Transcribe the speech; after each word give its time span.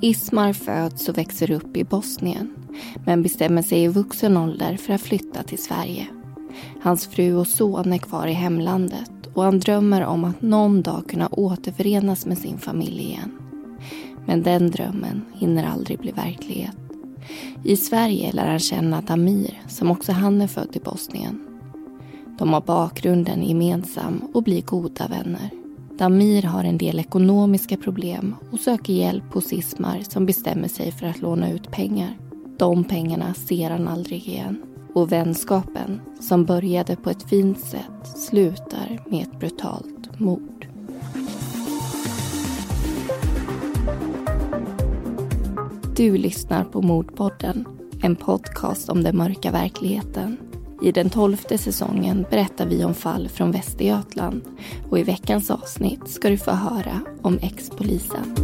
Ismar 0.00 0.52
föds 0.52 1.08
och 1.08 1.18
växer 1.18 1.50
upp 1.50 1.76
i 1.76 1.84
Bosnien 1.84 2.50
men 3.04 3.22
bestämmer 3.22 3.62
sig 3.62 3.82
i 3.82 3.88
vuxen 3.88 4.36
ålder 4.36 4.76
för 4.76 4.92
att 4.94 5.00
flytta 5.00 5.42
till 5.42 5.62
Sverige. 5.62 6.06
Hans 6.82 7.06
fru 7.06 7.34
och 7.34 7.46
son 7.46 7.92
är 7.92 7.98
kvar 7.98 8.26
i 8.26 8.32
hemlandet 8.32 9.10
och 9.34 9.42
han 9.42 9.60
drömmer 9.60 10.04
om 10.04 10.24
att 10.24 10.42
någon 10.42 10.82
dag 10.82 11.02
kunna 11.08 11.28
återförenas 11.28 12.26
med 12.26 12.38
sin 12.38 12.58
familj 12.58 13.02
igen. 13.02 13.38
Men 14.26 14.42
den 14.42 14.70
drömmen 14.70 15.24
hinner 15.34 15.66
aldrig 15.66 15.98
bli 15.98 16.10
verklighet. 16.12 16.76
I 17.64 17.76
Sverige 17.76 18.32
lär 18.32 18.48
han 18.48 18.58
känna 18.58 19.00
Damir, 19.00 19.62
som 19.68 19.90
också 19.90 20.12
han 20.12 20.42
är 20.42 20.46
född 20.46 20.76
i 20.76 20.80
Bosnien. 20.80 21.40
De 22.38 22.52
har 22.52 22.60
bakgrunden 22.60 23.42
gemensam 23.42 24.22
och 24.34 24.42
blir 24.42 24.62
goda 24.62 25.08
vänner. 25.08 25.57
Damir 25.98 26.42
har 26.42 26.64
en 26.64 26.78
del 26.78 26.98
ekonomiska 26.98 27.76
problem 27.76 28.34
och 28.50 28.60
söker 28.60 28.92
hjälp 28.92 29.34
hos 29.34 29.52
Ismar 29.52 30.00
som 30.08 30.26
bestämmer 30.26 30.68
sig 30.68 30.92
för 30.92 31.06
att 31.06 31.20
låna 31.20 31.50
ut 31.50 31.70
pengar. 31.70 32.18
De 32.58 32.84
pengarna 32.84 33.34
ser 33.34 33.70
han 33.70 33.88
aldrig 33.88 34.28
igen. 34.28 34.62
Och 34.94 35.12
vänskapen, 35.12 36.00
som 36.20 36.44
började 36.44 36.96
på 36.96 37.10
ett 37.10 37.22
fint 37.22 37.60
sätt, 37.60 38.16
slutar 38.16 39.00
med 39.10 39.22
ett 39.22 39.40
brutalt 39.40 40.20
mord. 40.20 40.66
Du 45.96 46.16
lyssnar 46.16 46.64
på 46.64 46.82
Mordpodden, 46.82 47.66
en 48.02 48.16
podcast 48.16 48.88
om 48.88 49.02
den 49.02 49.16
mörka 49.16 49.50
verkligheten. 49.50 50.47
I 50.82 50.92
den 50.92 51.10
tolfte 51.10 51.58
säsongen 51.58 52.26
berättar 52.30 52.66
vi 52.66 52.84
om 52.84 52.94
fall 52.94 53.28
från 53.28 53.50
Västergötland 53.50 54.42
och 54.90 54.98
i 54.98 55.02
veckans 55.02 55.50
avsnitt 55.50 56.08
ska 56.08 56.30
du 56.30 56.38
få 56.38 56.50
höra 56.50 57.00
om 57.22 57.38
ex-polisen. 57.42 58.34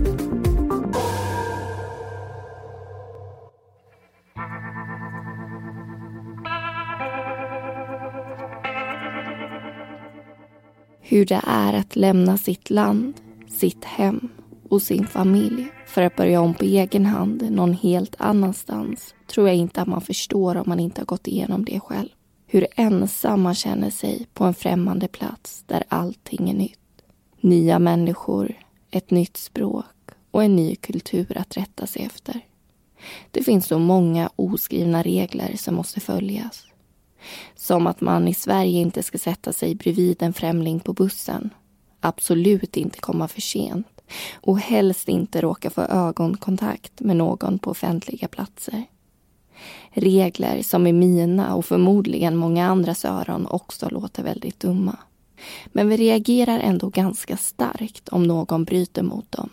Hur 11.00 11.26
det 11.26 11.40
är 11.46 11.72
att 11.72 11.96
lämna 11.96 12.38
sitt 12.38 12.70
land, 12.70 13.14
sitt 13.48 13.84
hem 13.84 14.28
och 14.68 14.82
sin 14.82 15.06
familj 15.06 15.66
för 15.86 16.02
att 16.02 16.16
börja 16.16 16.40
om 16.40 16.54
på 16.54 16.64
egen 16.64 17.06
hand 17.06 17.50
någon 17.50 17.72
helt 17.72 18.16
annanstans 18.18 19.14
tror 19.26 19.48
jag 19.48 19.56
inte 19.56 19.82
att 19.82 19.88
man 19.88 20.00
förstår 20.00 20.56
om 20.56 20.64
man 20.66 20.80
inte 20.80 21.00
har 21.00 21.06
gått 21.06 21.28
igenom 21.28 21.64
det 21.64 21.80
själv. 21.80 22.13
Hur 22.54 22.66
ensam 22.76 23.42
man 23.42 23.54
känner 23.54 23.90
sig 23.90 24.26
på 24.34 24.44
en 24.44 24.54
främmande 24.54 25.08
plats 25.08 25.64
där 25.66 25.84
allting 25.88 26.50
är 26.50 26.54
nytt. 26.54 27.02
Nya 27.40 27.78
människor, 27.78 28.54
ett 28.90 29.10
nytt 29.10 29.36
språk 29.36 30.10
och 30.30 30.44
en 30.44 30.56
ny 30.56 30.76
kultur 30.76 31.38
att 31.38 31.56
rätta 31.56 31.86
sig 31.86 32.02
efter. 32.02 32.40
Det 33.30 33.42
finns 33.42 33.66
så 33.66 33.78
många 33.78 34.30
oskrivna 34.36 35.02
regler 35.02 35.56
som 35.56 35.74
måste 35.74 36.00
följas. 36.00 36.64
Som 37.56 37.86
att 37.86 38.00
man 38.00 38.28
i 38.28 38.34
Sverige 38.34 38.80
inte 38.80 39.02
ska 39.02 39.18
sätta 39.18 39.52
sig 39.52 39.74
bredvid 39.74 40.22
en 40.22 40.32
främling 40.32 40.80
på 40.80 40.92
bussen. 40.92 41.50
Absolut 42.00 42.76
inte 42.76 42.98
komma 42.98 43.28
för 43.28 43.40
sent. 43.40 44.00
Och 44.34 44.58
helst 44.58 45.08
inte 45.08 45.40
råka 45.40 45.70
få 45.70 45.80
ögonkontakt 45.80 47.00
med 47.00 47.16
någon 47.16 47.58
på 47.58 47.70
offentliga 47.70 48.28
platser. 48.28 48.84
Regler 49.94 50.62
som 50.62 50.86
i 50.86 50.92
mina 50.92 51.54
och 51.54 51.64
förmodligen 51.64 52.36
många 52.36 52.66
andras 52.66 53.04
öron 53.04 53.46
också 53.46 53.88
låter 53.88 54.22
väldigt 54.22 54.60
dumma. 54.60 54.96
Men 55.66 55.88
vi 55.88 55.96
reagerar 55.96 56.58
ändå 56.58 56.88
ganska 56.88 57.36
starkt 57.36 58.08
om 58.08 58.22
någon 58.22 58.64
bryter 58.64 59.02
mot 59.02 59.32
dem. 59.32 59.50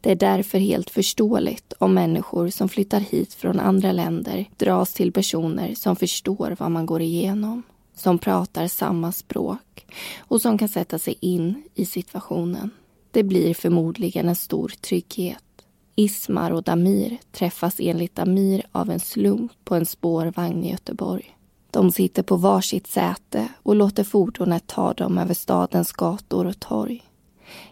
Det 0.00 0.10
är 0.10 0.16
därför 0.16 0.58
helt 0.58 0.90
förståeligt 0.90 1.72
om 1.78 1.94
människor 1.94 2.48
som 2.48 2.68
flyttar 2.68 3.00
hit 3.00 3.34
från 3.34 3.60
andra 3.60 3.92
länder 3.92 4.44
dras 4.56 4.94
till 4.94 5.12
personer 5.12 5.74
som 5.74 5.96
förstår 5.96 6.56
vad 6.58 6.70
man 6.70 6.86
går 6.86 7.02
igenom, 7.02 7.62
som 7.94 8.18
pratar 8.18 8.68
samma 8.68 9.12
språk 9.12 9.86
och 10.18 10.40
som 10.40 10.58
kan 10.58 10.68
sätta 10.68 10.98
sig 10.98 11.18
in 11.20 11.62
i 11.74 11.86
situationen. 11.86 12.70
Det 13.10 13.22
blir 13.22 13.54
förmodligen 13.54 14.28
en 14.28 14.36
stor 14.36 14.72
trygghet. 14.80 15.45
Ismar 15.98 16.50
och 16.50 16.62
Damir 16.62 17.18
träffas 17.32 17.76
enligt 17.78 18.14
Damir 18.14 18.66
av 18.72 18.90
en 18.90 19.00
slump 19.00 19.52
på 19.64 19.74
en 19.74 19.86
spårvagn 19.86 20.64
i 20.64 20.70
Göteborg. 20.70 21.36
De 21.70 21.92
sitter 21.92 22.22
på 22.22 22.36
varsitt 22.36 22.86
säte 22.86 23.48
och 23.62 23.76
låter 23.76 24.04
fordonet 24.04 24.66
ta 24.66 24.92
dem 24.92 25.18
över 25.18 25.34
stadens 25.34 25.92
gator 25.92 26.46
och 26.46 26.60
torg. 26.60 27.02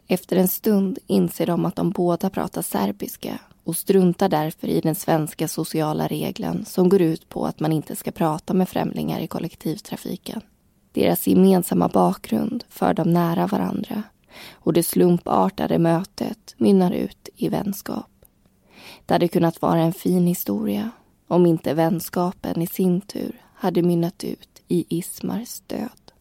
Efter 0.06 0.36
en 0.36 0.48
stund 0.48 0.98
inser 1.06 1.46
de 1.46 1.64
att 1.64 1.76
de 1.76 1.90
båda 1.90 2.30
pratar 2.30 2.62
serbiska 2.62 3.38
och 3.64 3.76
struntar 3.76 4.28
därför 4.28 4.68
i 4.68 4.80
den 4.80 4.94
svenska 4.94 5.48
sociala 5.48 6.06
regeln 6.06 6.64
som 6.64 6.88
går 6.88 7.02
ut 7.02 7.28
på 7.28 7.46
att 7.46 7.60
man 7.60 7.72
inte 7.72 7.96
ska 7.96 8.10
prata 8.10 8.54
med 8.54 8.68
främlingar 8.68 9.20
i 9.20 9.26
kollektivtrafiken. 9.26 10.40
Deras 10.92 11.26
gemensamma 11.26 11.88
bakgrund 11.88 12.64
för 12.68 12.94
dem 12.94 13.12
nära 13.12 13.46
varandra 13.46 14.02
och 14.52 14.72
det 14.72 14.82
slumpartade 14.82 15.78
mötet 15.78 16.54
mynnar 16.56 16.92
ut 16.92 17.28
i 17.36 17.48
vänskap. 17.48 18.13
Det 19.06 19.14
hade 19.14 19.28
kunnat 19.28 19.62
vara 19.62 19.80
en 19.80 19.92
fin 19.92 20.26
historia 20.26 20.90
om 21.28 21.46
inte 21.46 21.74
vänskapen 21.74 22.62
i 22.62 22.66
sin 22.66 23.00
tur 23.00 23.40
hade 23.54 23.82
mynnat 23.82 24.24
ut 24.24 24.62
i 24.68 24.98
Ismars 24.98 25.60
död. 25.66 26.12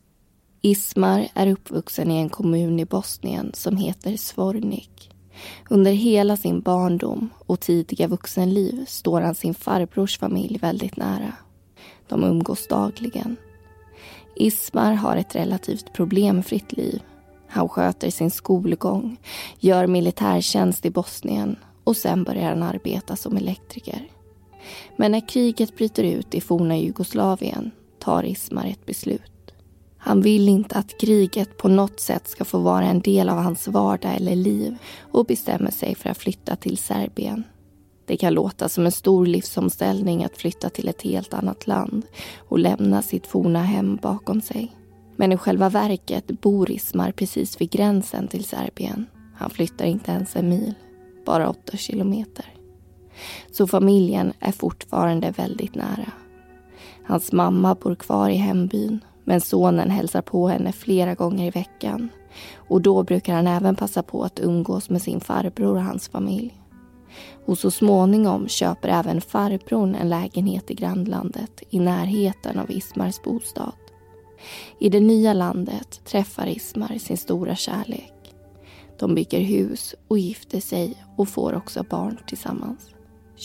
Ismar 0.61 1.27
är 1.33 1.47
uppvuxen 1.47 2.11
i 2.11 2.17
en 2.17 2.29
kommun 2.29 2.79
i 2.79 2.85
Bosnien 2.85 3.51
som 3.53 3.77
heter 3.77 4.17
Svornik. 4.17 5.09
Under 5.69 5.91
hela 5.91 6.37
sin 6.37 6.61
barndom 6.61 7.29
och 7.45 7.59
tidiga 7.59 8.07
vuxenliv 8.07 8.85
står 8.87 9.21
han 9.21 9.35
sin 9.35 9.53
farbrors 9.53 10.19
familj 10.19 10.57
väldigt 10.57 10.97
nära. 10.97 11.33
De 12.07 12.23
umgås 12.23 12.67
dagligen. 12.67 13.35
Ismar 14.35 14.93
har 14.93 15.17
ett 15.17 15.35
relativt 15.35 15.93
problemfritt 15.93 16.73
liv. 16.73 17.01
Han 17.47 17.69
sköter 17.69 18.09
sin 18.09 18.31
skolgång, 18.31 19.17
gör 19.59 19.87
militärtjänst 19.87 20.85
i 20.85 20.89
Bosnien 20.89 21.55
och 21.83 21.97
sen 21.97 22.23
börjar 22.23 22.49
han 22.49 22.63
arbeta 22.63 23.15
som 23.15 23.37
elektriker. 23.37 24.07
Men 24.97 25.11
när 25.11 25.27
kriget 25.27 25.75
bryter 25.75 26.03
ut 26.03 26.35
i 26.35 26.41
forna 26.41 26.77
Jugoslavien 26.77 27.71
tar 27.99 28.23
Ismar 28.23 28.65
ett 28.65 28.85
beslut. 28.85 29.53
Han 29.97 30.21
vill 30.21 30.49
inte 30.49 30.75
att 30.75 30.97
kriget 30.99 31.57
på 31.57 31.67
något 31.67 31.99
sätt 31.99 32.27
ska 32.27 32.45
få 32.45 32.57
vara 32.57 32.85
en 32.85 32.99
del 32.99 33.29
av 33.29 33.37
hans 33.37 33.67
vardag 33.67 34.15
eller 34.15 34.35
liv 34.35 34.77
och 35.11 35.25
bestämmer 35.25 35.71
sig 35.71 35.95
för 35.95 36.09
att 36.09 36.17
flytta 36.17 36.55
till 36.55 36.77
Serbien. 36.77 37.43
Det 38.05 38.17
kan 38.17 38.33
låta 38.33 38.69
som 38.69 38.85
en 38.85 38.91
stor 38.91 39.25
livsomställning 39.25 40.23
att 40.23 40.37
flytta 40.37 40.69
till 40.69 40.87
ett 40.87 41.01
helt 41.01 41.33
annat 41.33 41.67
land 41.67 42.05
och 42.37 42.59
lämna 42.59 43.01
sitt 43.01 43.27
forna 43.27 43.63
hem 43.63 43.95
bakom 44.01 44.41
sig. 44.41 44.75
Men 45.15 45.31
i 45.31 45.37
själva 45.37 45.69
verket 45.69 46.27
bor 46.27 46.71
Ismar 46.71 47.11
precis 47.11 47.61
vid 47.61 47.71
gränsen 47.71 48.27
till 48.27 48.43
Serbien. 48.43 49.05
Han 49.35 49.49
flyttar 49.49 49.85
inte 49.85 50.11
ens 50.11 50.35
en 50.35 50.49
mil, 50.49 50.73
bara 51.25 51.49
åtta 51.49 51.77
kilometer. 51.77 52.45
Så 53.51 53.67
familjen 53.67 54.33
är 54.39 54.51
fortfarande 54.51 55.31
väldigt 55.31 55.75
nära. 55.75 56.11
Hans 57.05 57.31
mamma 57.31 57.75
bor 57.75 57.95
kvar 57.95 58.29
i 58.29 58.35
hembyn 58.35 58.99
men 59.23 59.41
sonen 59.41 59.89
hälsar 59.89 60.21
på 60.21 60.47
henne 60.47 60.71
flera 60.71 61.13
gånger 61.13 61.47
i 61.47 61.49
veckan 61.49 62.09
och 62.55 62.81
då 62.81 63.03
brukar 63.03 63.35
han 63.35 63.47
även 63.47 63.75
passa 63.75 64.03
på 64.03 64.23
att 64.23 64.39
umgås 64.39 64.89
med 64.89 65.01
sin 65.01 65.19
farbror 65.19 65.75
och 65.75 65.83
hans 65.83 66.07
familj. 66.07 66.59
Och 67.45 67.57
så 67.57 67.71
småningom 67.71 68.47
köper 68.47 68.89
även 68.89 69.21
farbrorn 69.21 69.95
en 69.95 70.09
lägenhet 70.09 70.71
i 70.71 70.73
grannlandet 70.73 71.63
i 71.69 71.79
närheten 71.79 72.59
av 72.59 72.71
Ismars 72.71 73.21
bostad. 73.23 73.73
I 74.79 74.89
det 74.89 74.99
nya 74.99 75.33
landet 75.33 76.01
träffar 76.05 76.47
Ismar 76.47 76.97
sin 76.97 77.17
stora 77.17 77.55
kärlek. 77.55 78.12
De 79.03 79.15
bygger 79.15 79.39
hus 79.39 79.95
och 80.07 80.19
gifter 80.19 80.59
sig 80.59 81.03
och 81.15 81.29
får 81.29 81.53
också 81.53 81.83
barn 81.89 82.17
tillsammans. 82.27 82.89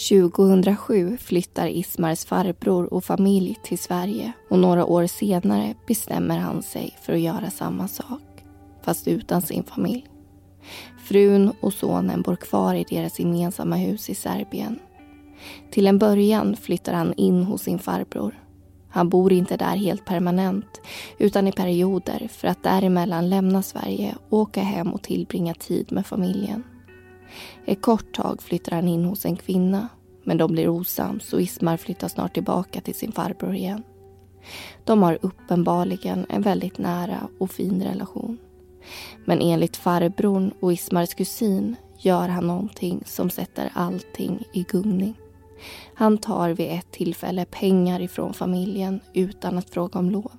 2007 0.09 1.17
flyttar 1.17 1.67
Ismars 1.67 2.25
farbror 2.25 2.95
och 2.95 3.05
familj 3.05 3.59
till 3.65 3.79
Sverige 3.79 4.33
och 4.51 4.59
några 4.59 4.85
år 4.85 5.07
senare 5.07 5.75
bestämmer 5.87 6.39
han 6.39 6.63
sig 6.63 6.97
för 7.03 7.13
att 7.13 7.21
göra 7.21 7.51
samma 7.51 7.89
sak, 7.89 8.45
fast 8.83 9.09
utan 9.09 9.43
sin 9.43 9.65
familj. 9.65 10.07
Frun 11.05 11.53
och 11.61 11.73
sonen 11.73 12.23
bor 12.23 12.37
kvar 12.37 12.75
i 12.75 12.85
deras 12.91 13.19
gemensamma 13.19 13.77
hus 13.77 14.11
i 14.11 14.15
Serbien. 14.15 14.79
Till 15.71 15.87
en 15.87 15.99
början 15.99 16.57
flyttar 16.57 16.93
han 16.93 17.15
in 17.15 17.43
hos 17.43 17.63
sin 17.63 17.79
farbror. 17.79 18.35
Han 18.99 19.09
bor 19.09 19.33
inte 19.33 19.57
där 19.57 19.77
helt 19.77 20.05
permanent 20.05 20.81
utan 21.19 21.49
i 21.49 21.53
perioder 21.53 22.29
för 22.31 22.49
att 22.49 22.63
däremellan 22.63 23.29
lämna 23.29 23.63
Sverige 23.63 24.15
och 24.29 24.39
åka 24.39 24.61
hem 24.61 24.93
och 24.93 25.03
tillbringa 25.03 25.55
tid 25.55 25.93
med 25.93 26.07
familjen. 26.07 26.65
Ett 27.67 27.83
kort 27.83 28.15
tag 28.15 28.43
flyttar 28.43 28.73
han 28.73 28.89
in 28.89 29.05
hos 29.05 29.25
en 29.25 29.37
kvinna 29.37 29.89
men 30.25 30.37
de 30.37 30.53
blir 30.53 30.69
osams 30.69 31.33
och 31.33 31.41
Ismar 31.41 31.77
flyttar 31.77 32.09
snart 32.09 32.35
tillbaka 32.35 32.81
till 32.81 32.95
sin 32.95 33.13
farbror 33.13 33.55
igen. 33.55 33.83
De 34.85 35.03
har 35.03 35.19
uppenbarligen 35.23 36.27
en 36.29 36.43
väldigt 36.43 36.79
nära 36.79 37.29
och 37.39 37.51
fin 37.51 37.83
relation. 37.83 38.39
Men 39.25 39.41
enligt 39.41 39.77
farbrorn 39.77 40.53
och 40.61 40.73
Ismars 40.73 41.15
kusin 41.15 41.77
gör 41.99 42.29
han 42.29 42.47
någonting 42.47 43.03
som 43.07 43.31
sätter 43.31 43.71
allting 43.75 44.43
i 44.53 44.63
gungning. 44.63 45.15
Han 45.95 46.19
tar 46.19 46.51
vid 46.51 46.71
ett 46.71 46.93
tillfälle 46.93 47.45
pengar 47.45 48.01
ifrån 48.01 48.35
familjen 48.35 49.01
utan 49.13 49.59
att 49.59 49.71
fråga 49.71 49.99
om 49.99 50.11
lov. 50.11 50.33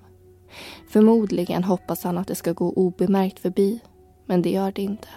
Förmodligen 0.89 1.63
hoppas 1.63 2.04
han 2.04 2.18
att 2.18 2.27
det 2.27 2.36
ska 2.36 2.54
gå 2.54 2.69
obemärkt 2.74 3.39
förbi, 3.39 3.80
men 4.25 4.42
det 4.42 4.50
gör 4.50 4.71
det 4.71 4.81
inte. 4.81 5.07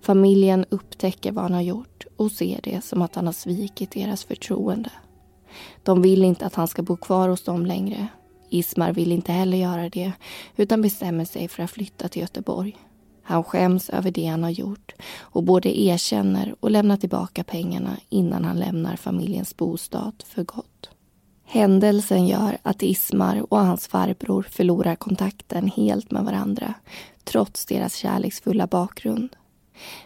Familjen 0.00 0.64
upptäcker 0.68 1.32
vad 1.32 1.44
han 1.44 1.54
har 1.54 1.62
gjort 1.62 2.06
och 2.16 2.32
ser 2.32 2.60
det 2.62 2.84
som 2.84 3.02
att 3.02 3.14
han 3.14 3.26
har 3.26 3.32
svikit 3.32 3.90
deras 3.90 4.24
förtroende. 4.24 4.90
De 5.82 6.02
vill 6.02 6.24
inte 6.24 6.46
att 6.46 6.54
han 6.54 6.68
ska 6.68 6.82
bo 6.82 6.96
kvar 6.96 7.28
hos 7.28 7.42
dem 7.42 7.66
längre. 7.66 8.08
Ismar 8.50 8.92
vill 8.92 9.12
inte 9.12 9.32
heller 9.32 9.58
göra 9.58 9.88
det 9.88 10.12
utan 10.56 10.82
bestämmer 10.82 11.24
sig 11.24 11.48
för 11.48 11.62
att 11.62 11.70
flytta 11.70 12.08
till 12.08 12.22
Göteborg. 12.22 12.76
Han 13.28 13.44
skäms 13.44 13.90
över 13.90 14.10
det 14.10 14.26
han 14.26 14.42
har 14.42 14.50
gjort 14.50 14.92
och 15.20 15.42
både 15.42 15.80
erkänner 15.80 16.54
och 16.60 16.70
lämnar 16.70 16.96
tillbaka 16.96 17.44
pengarna 17.44 17.96
innan 18.08 18.44
han 18.44 18.58
lämnar 18.58 18.96
familjens 18.96 19.56
bostad 19.56 20.24
för 20.26 20.44
gott. 20.44 20.90
Händelsen 21.44 22.26
gör 22.26 22.58
att 22.62 22.82
Ismar 22.82 23.52
och 23.52 23.58
hans 23.58 23.86
farbror 23.86 24.42
förlorar 24.42 24.94
kontakten 24.94 25.70
helt 25.76 26.10
med 26.10 26.24
varandra 26.24 26.74
trots 27.24 27.66
deras 27.66 27.94
kärleksfulla 27.94 28.66
bakgrund. 28.66 29.36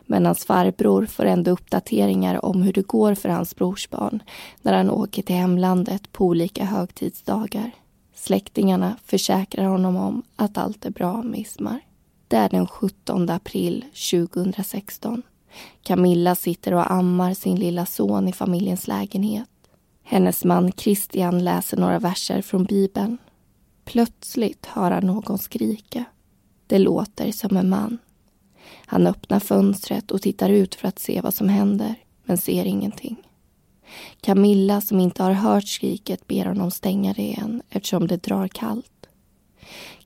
Men 0.06 0.26
hans 0.26 0.44
farbror 0.44 1.06
får 1.06 1.24
ändå 1.24 1.50
uppdateringar 1.50 2.44
om 2.44 2.62
hur 2.62 2.72
det 2.72 2.86
går 2.86 3.14
för 3.14 3.28
hans 3.28 3.56
brorsbarn 3.56 4.22
när 4.62 4.72
han 4.72 4.90
åker 4.90 5.22
till 5.22 5.36
hemlandet 5.36 6.12
på 6.12 6.24
olika 6.24 6.64
högtidsdagar. 6.64 7.70
Släktingarna 8.14 8.96
försäkrar 9.04 9.64
honom 9.64 9.96
om 9.96 10.22
att 10.36 10.58
allt 10.58 10.84
är 10.84 10.90
bra 10.90 11.22
med 11.22 11.40
Ismar. 11.40 11.80
Det 12.30 12.36
är 12.36 12.48
den 12.48 12.66
17 12.66 13.30
april 13.30 13.84
2016. 14.10 15.22
Camilla 15.82 16.34
sitter 16.34 16.74
och 16.74 16.90
ammar 16.90 17.34
sin 17.34 17.56
lilla 17.56 17.86
son 17.86 18.28
i 18.28 18.32
familjens 18.32 18.88
lägenhet. 18.88 19.48
Hennes 20.02 20.44
man 20.44 20.72
Christian 20.72 21.44
läser 21.44 21.76
några 21.76 21.98
verser 21.98 22.42
från 22.42 22.64
Bibeln. 22.64 23.18
Plötsligt 23.84 24.66
hör 24.66 24.90
han 24.90 25.06
någon 25.06 25.38
skrika. 25.38 26.04
Det 26.66 26.78
låter 26.78 27.32
som 27.32 27.56
en 27.56 27.68
man. 27.68 27.98
Han 28.86 29.06
öppnar 29.06 29.40
fönstret 29.40 30.10
och 30.10 30.22
tittar 30.22 30.50
ut 30.50 30.74
för 30.74 30.88
att 30.88 30.98
se 30.98 31.20
vad 31.20 31.34
som 31.34 31.48
händer, 31.48 31.94
men 32.24 32.38
ser 32.38 32.64
ingenting. 32.64 33.16
Camilla, 34.20 34.80
som 34.80 35.00
inte 35.00 35.22
har 35.22 35.32
hört 35.32 35.68
skriket, 35.68 36.26
ber 36.26 36.44
honom 36.44 36.70
stänga 36.70 37.12
det 37.12 37.22
igen 37.22 37.62
eftersom 37.70 38.06
det 38.06 38.22
drar 38.22 38.48
kallt. 38.48 38.99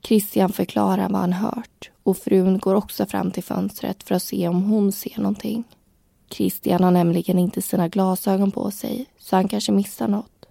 Christian 0.05 0.49
förklarar 0.49 1.09
vad 1.09 1.21
han 1.21 1.33
hört 1.33 1.91
och 2.03 2.17
frun 2.17 2.57
går 2.57 2.75
också 2.75 3.05
fram 3.05 3.31
till 3.31 3.43
fönstret 3.43 4.03
för 4.03 4.15
att 4.15 4.23
se 4.23 4.47
om 4.47 4.63
hon 4.63 4.91
ser 4.91 5.17
någonting. 5.17 5.63
Christian 6.29 6.83
har 6.83 6.91
nämligen 6.91 7.39
inte 7.39 7.61
sina 7.61 7.87
glasögon 7.87 8.51
på 8.51 8.71
sig 8.71 9.05
så 9.19 9.35
han 9.35 9.47
kanske 9.47 9.71
missar 9.71 10.07
något. 10.07 10.45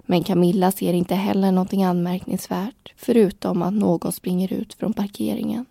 Men 0.00 0.24
Camilla 0.24 0.72
ser 0.72 0.92
inte 0.92 1.14
heller 1.14 1.52
någonting 1.52 1.84
anmärkningsvärt 1.84 2.92
förutom 2.96 3.62
att 3.62 3.72
någon 3.72 4.12
springer 4.12 4.52
ut 4.52 4.74
från 4.74 4.92
parkeringen. 4.92 5.66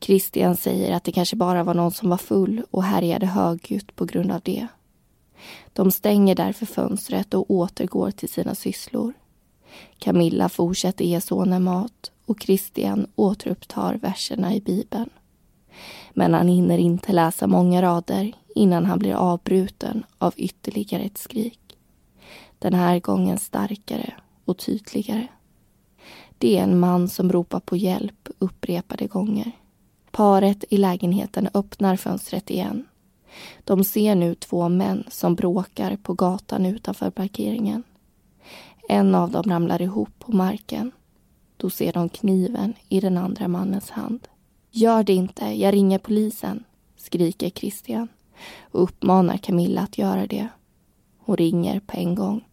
Christian 0.00 0.56
säger 0.56 0.92
att 0.96 1.04
det 1.04 1.12
kanske 1.12 1.36
bara 1.36 1.64
var 1.64 1.74
någon 1.74 1.92
som 1.92 2.10
var 2.10 2.16
full 2.16 2.62
och 2.70 2.84
härjade 2.84 3.26
högljutt 3.26 3.96
på 3.96 4.04
grund 4.04 4.32
av 4.32 4.40
det. 4.44 4.66
De 5.72 5.90
stänger 5.90 6.34
därför 6.34 6.66
fönstret 6.66 7.34
och 7.34 7.50
återgår 7.50 8.10
till 8.10 8.28
sina 8.28 8.54
sysslor. 8.54 9.12
Camilla 9.98 10.48
fortsätter 10.48 11.04
ge 11.04 11.20
sonen 11.20 11.62
mat 11.62 12.10
och 12.26 12.42
Christian 12.42 13.06
återupptar 13.14 13.94
verserna 13.94 14.54
i 14.54 14.60
Bibeln. 14.60 15.10
Men 16.14 16.34
han 16.34 16.48
hinner 16.48 16.78
inte 16.78 17.12
läsa 17.12 17.46
många 17.46 17.82
rader 17.82 18.32
innan 18.54 18.84
han 18.84 18.98
blir 18.98 19.14
avbruten 19.14 20.04
av 20.18 20.34
ytterligare 20.36 21.02
ett 21.02 21.18
skrik. 21.18 21.78
Den 22.58 22.74
här 22.74 23.00
gången 23.00 23.38
starkare 23.38 24.14
och 24.44 24.58
tydligare. 24.58 25.26
Det 26.38 26.58
är 26.58 26.62
en 26.62 26.78
man 26.78 27.08
som 27.08 27.32
ropar 27.32 27.60
på 27.60 27.76
hjälp 27.76 28.28
upprepade 28.38 29.06
gånger. 29.06 29.52
Paret 30.10 30.64
i 30.70 30.76
lägenheten 30.76 31.48
öppnar 31.54 31.96
fönstret 31.96 32.50
igen. 32.50 32.86
De 33.64 33.84
ser 33.84 34.14
nu 34.14 34.34
två 34.34 34.68
män 34.68 35.04
som 35.08 35.34
bråkar 35.34 35.96
på 35.96 36.14
gatan 36.14 36.66
utanför 36.66 37.10
parkeringen. 37.10 37.82
En 38.92 39.14
av 39.14 39.30
dem 39.30 39.42
ramlar 39.46 39.82
ihop 39.82 40.08
på 40.18 40.32
marken. 40.32 40.92
Då 41.56 41.70
ser 41.70 41.92
de 41.92 42.08
kniven 42.08 42.74
i 42.88 43.00
den 43.00 43.18
andra 43.18 43.48
mannens 43.48 43.90
hand. 43.90 44.28
Gör 44.70 45.02
det 45.02 45.12
inte, 45.12 45.44
jag 45.44 45.74
ringer 45.74 45.98
polisen, 45.98 46.64
skriker 46.96 47.50
Christian 47.50 48.08
och 48.60 48.82
uppmanar 48.82 49.36
Camilla 49.36 49.80
att 49.80 49.98
göra 49.98 50.26
det. 50.26 50.48
Hon 51.18 51.36
ringer 51.36 51.80
på 51.80 51.96
en 51.96 52.14
gång. 52.14 52.44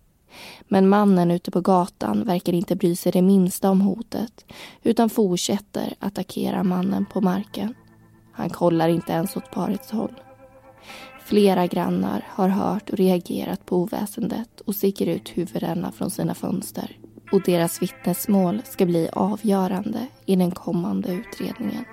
Men 0.62 0.90
mannen 0.90 1.32
ute 1.32 1.52
på 1.52 1.62
gatan 1.62 2.24
verkar 2.24 2.54
inte 2.54 2.76
bry 2.76 2.96
sig 2.96 3.12
det 3.12 3.22
minsta 3.22 3.70
om 3.70 3.82
hotet 3.82 4.46
utan 4.84 5.10
fortsätter 5.10 5.94
attackera 6.00 6.64
mannen 6.64 7.06
på 7.06 7.22
marken. 7.22 7.74
Han 8.32 8.50
kollar 8.50 8.90
inte 8.90 9.12
ens 9.12 9.38
åt 9.38 9.52
parets 9.52 9.92
håll. 9.92 10.14
Flera 11.30 11.68
grannar 11.68 12.26
har 12.30 12.48
hört 12.48 12.90
och 12.90 12.98
reagerat 12.98 13.66
på 13.66 13.78
oväsendet 13.78 14.62
och 14.62 14.76
sticker 14.76 15.08
ut 15.08 15.30
huvudena 15.38 15.92
från 15.92 16.10
sina 16.10 16.36
fönster. 16.36 16.98
Och 17.32 17.42
deras 17.46 17.82
vittnesmål 17.82 18.62
ska 18.66 18.86
bli 18.86 19.10
avgörande 19.14 20.08
i 20.26 20.36
den 20.36 20.52
kommande 20.52 21.12
utredningen. 21.12 21.86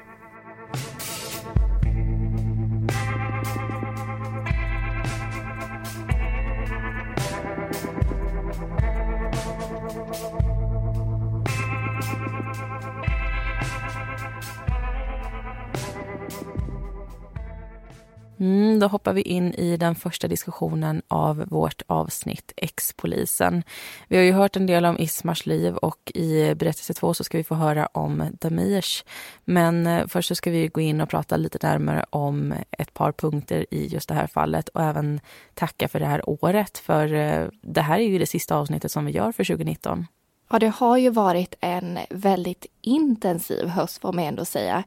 Mm, 18.40 18.78
då 18.78 18.86
hoppar 18.86 19.12
vi 19.12 19.22
in 19.22 19.54
i 19.54 19.76
den 19.76 19.94
första 19.94 20.28
diskussionen 20.28 21.02
av 21.08 21.44
vårt 21.48 21.82
avsnitt 21.86 22.52
Ex-polisen. 22.56 23.62
Vi 24.08 24.16
har 24.16 24.24
ju 24.24 24.32
hört 24.32 24.56
en 24.56 24.66
del 24.66 24.84
om 24.84 24.98
Ismars 24.98 25.46
liv 25.46 25.76
och 25.76 26.12
i 26.14 26.54
berättelse 26.54 26.94
två 26.94 27.14
så 27.14 27.24
ska 27.24 27.38
vi 27.38 27.44
få 27.44 27.54
höra 27.54 27.86
om 27.86 28.36
Damirs. 28.40 29.04
Men 29.44 29.86
eh, 29.86 30.06
först 30.06 30.28
så 30.28 30.34
ska 30.34 30.50
vi 30.50 30.68
gå 30.68 30.80
in 30.80 31.00
och 31.00 31.08
prata 31.08 31.36
lite 31.36 31.58
närmare 31.62 32.04
om 32.10 32.54
ett 32.70 32.94
par 32.94 33.12
punkter 33.12 33.66
i 33.70 33.86
just 33.86 34.08
det 34.08 34.14
här 34.14 34.26
fallet 34.26 34.68
och 34.68 34.82
även 34.82 35.20
tacka 35.54 35.88
för 35.88 36.00
det 36.00 36.06
här 36.06 36.30
året. 36.30 36.78
För 36.78 37.14
eh, 37.14 37.48
det 37.62 37.82
här 37.82 37.98
är 37.98 38.08
ju 38.08 38.18
det 38.18 38.26
sista 38.26 38.56
avsnittet 38.56 38.92
som 38.92 39.04
vi 39.04 39.12
gör 39.12 39.32
för 39.32 39.44
2019. 39.44 40.06
Ja, 40.48 40.58
det 40.58 40.68
har 40.68 40.96
ju 40.96 41.10
varit 41.10 41.54
en 41.60 41.98
väldigt 42.10 42.66
intensiv 42.80 43.68
höst 43.68 43.98
får 43.98 44.12
man 44.12 44.24
ändå 44.24 44.44
säga. 44.44 44.82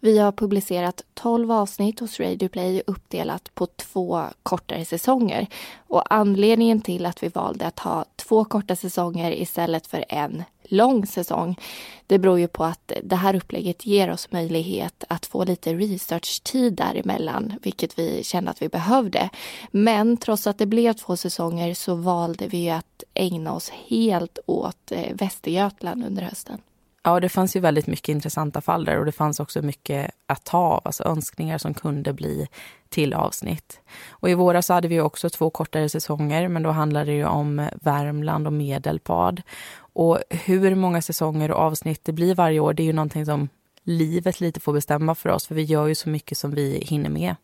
Vi 0.00 0.18
har 0.18 0.32
publicerat 0.32 1.02
12 1.14 1.52
avsnitt 1.52 2.00
hos 2.00 2.20
Radio 2.20 2.48
Play 2.48 2.82
uppdelat 2.86 3.54
på 3.54 3.66
två 3.66 4.24
kortare 4.42 4.84
säsonger. 4.84 5.46
Och 5.88 6.14
anledningen 6.14 6.80
till 6.80 7.06
att 7.06 7.22
vi 7.22 7.28
valde 7.28 7.66
att 7.66 7.78
ha 7.78 8.04
två 8.16 8.44
korta 8.44 8.76
säsonger 8.76 9.32
istället 9.32 9.86
för 9.86 10.04
en 10.08 10.44
lång 10.64 11.06
säsong. 11.06 11.58
Det 12.06 12.18
beror 12.18 12.38
ju 12.38 12.48
på 12.48 12.64
att 12.64 12.92
det 13.02 13.16
här 13.16 13.34
upplägget 13.34 13.86
ger 13.86 14.10
oss 14.10 14.32
möjlighet 14.32 15.04
att 15.08 15.26
få 15.26 15.44
lite 15.44 15.74
researchtid 15.74 16.74
däremellan, 16.74 17.58
vilket 17.62 17.98
vi 17.98 18.24
kände 18.24 18.50
att 18.50 18.62
vi 18.62 18.68
behövde. 18.68 19.30
Men 19.70 20.16
trots 20.16 20.46
att 20.46 20.58
det 20.58 20.66
blev 20.66 20.92
två 20.92 21.16
säsonger 21.16 21.74
så 21.74 21.94
valde 21.94 22.46
vi 22.46 22.70
att 22.70 23.04
ägna 23.14 23.52
oss 23.52 23.70
helt 23.88 24.38
åt 24.46 24.92
eh, 24.92 25.14
Västergötland 25.14 26.04
under 26.06 26.22
hösten. 26.22 26.58
Ja, 27.04 27.20
det 27.20 27.28
fanns 27.28 27.56
ju 27.56 27.60
väldigt 27.60 27.86
mycket 27.86 28.08
intressanta 28.08 28.60
fall 28.60 28.84
där 28.84 28.98
och 28.98 29.04
det 29.04 29.12
fanns 29.12 29.40
också 29.40 29.62
mycket 29.62 30.10
att 30.26 30.44
ta 30.44 30.58
av, 30.58 30.80
alltså 30.84 31.04
önskningar 31.04 31.58
som 31.58 31.74
kunde 31.74 32.12
bli 32.12 32.48
till 32.88 33.14
avsnitt. 33.14 33.80
Och 34.10 34.30
i 34.30 34.34
våras 34.34 34.68
hade 34.68 34.88
vi 34.88 35.00
också 35.00 35.30
två 35.30 35.50
kortare 35.50 35.88
säsonger, 35.88 36.48
men 36.48 36.62
då 36.62 36.70
handlade 36.70 37.06
det 37.06 37.16
ju 37.16 37.24
om 37.24 37.68
Värmland 37.82 38.46
och 38.46 38.52
Medelpad. 38.52 39.42
Och 39.92 40.18
hur 40.30 40.74
många 40.74 41.02
säsonger 41.02 41.50
och 41.50 41.58
avsnitt 41.58 42.00
det 42.04 42.12
blir 42.12 42.34
varje 42.34 42.60
år, 42.60 42.72
det 42.74 42.82
är 42.82 42.84
ju 42.84 42.92
någonting 42.92 43.26
som 43.26 43.48
livet 43.82 44.40
lite 44.40 44.60
får 44.60 44.72
bestämma 44.72 45.14
för 45.14 45.28
oss, 45.28 45.46
för 45.46 45.54
vi 45.54 45.62
gör 45.62 45.86
ju 45.86 45.94
så 45.94 46.08
mycket 46.08 46.38
som 46.38 46.50
vi 46.50 46.78
hinner 46.78 47.10
med. 47.10 47.36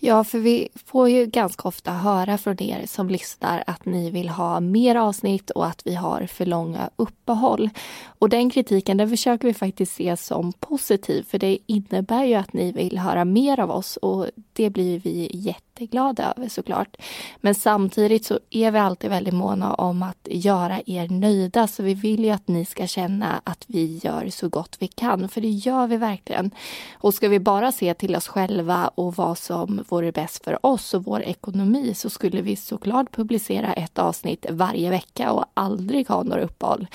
Ja, 0.00 0.24
för 0.24 0.38
vi 0.38 0.68
får 0.84 1.08
ju 1.08 1.26
ganska 1.26 1.68
ofta 1.68 1.92
höra 1.92 2.38
från 2.38 2.62
er 2.62 2.86
som 2.86 3.08
lyssnar 3.08 3.64
att 3.66 3.84
ni 3.84 4.10
vill 4.10 4.28
ha 4.28 4.60
mer 4.60 4.94
avsnitt 4.94 5.50
och 5.50 5.66
att 5.66 5.82
vi 5.84 5.94
har 5.94 6.26
för 6.26 6.46
långa 6.46 6.90
uppehåll. 6.96 7.70
Och 8.18 8.28
den 8.28 8.50
kritiken 8.50 8.96
den 8.96 9.08
försöker 9.10 9.48
vi 9.48 9.54
faktiskt 9.54 9.94
se 9.94 10.16
som 10.16 10.52
positiv 10.52 11.26
för 11.28 11.38
det 11.38 11.58
innebär 11.66 12.24
ju 12.24 12.34
att 12.34 12.52
ni 12.52 12.72
vill 12.72 12.98
höra 12.98 13.24
mer 13.24 13.60
av 13.60 13.70
oss 13.70 13.96
och 13.96 14.26
det 14.52 14.70
blir 14.70 15.00
vi 15.00 15.30
jätteglada 15.32 16.34
över 16.36 16.48
såklart. 16.48 16.96
Men 17.40 17.54
samtidigt 17.54 18.24
så 18.24 18.38
är 18.50 18.70
vi 18.70 18.78
alltid 18.78 19.10
väldigt 19.10 19.34
måna 19.34 19.74
om 19.74 20.02
att 20.02 20.28
göra 20.30 20.80
er 20.86 21.08
nöjda 21.08 21.66
så 21.66 21.82
vi 21.82 21.94
vill 21.94 22.24
ju 22.24 22.30
att 22.30 22.48
ni 22.48 22.64
ska 22.64 22.86
känna 22.86 23.40
att 23.44 23.64
vi 23.66 24.00
gör 24.02 24.28
så 24.30 24.48
gott 24.48 24.76
vi 24.78 24.88
kan, 24.88 25.28
för 25.28 25.40
det 25.40 25.48
gör 25.48 25.86
vi 25.86 25.96
verkligen. 25.96 26.50
Och 26.92 27.14
ska 27.14 27.28
vi 27.28 27.40
bara 27.40 27.72
se 27.72 27.94
till 27.94 28.16
oss 28.16 28.28
själva 28.28 28.90
och 28.94 29.16
vad 29.16 29.38
som 29.38 29.84
vore 29.92 30.12
bäst 30.12 30.44
för 30.44 30.66
oss 30.66 30.94
och 30.94 31.04
vår 31.04 31.22
ekonomi 31.22 31.94
så 31.94 32.10
skulle 32.10 32.42
vi 32.42 32.56
såklart 32.56 33.12
publicera 33.12 33.72
ett 33.72 33.98
avsnitt 33.98 34.46
varje 34.50 34.90
vecka 34.90 35.32
och 35.32 35.44
aldrig 35.54 36.08
ha 36.08 36.22
några 36.22 36.42
uppehåll. 36.42 36.86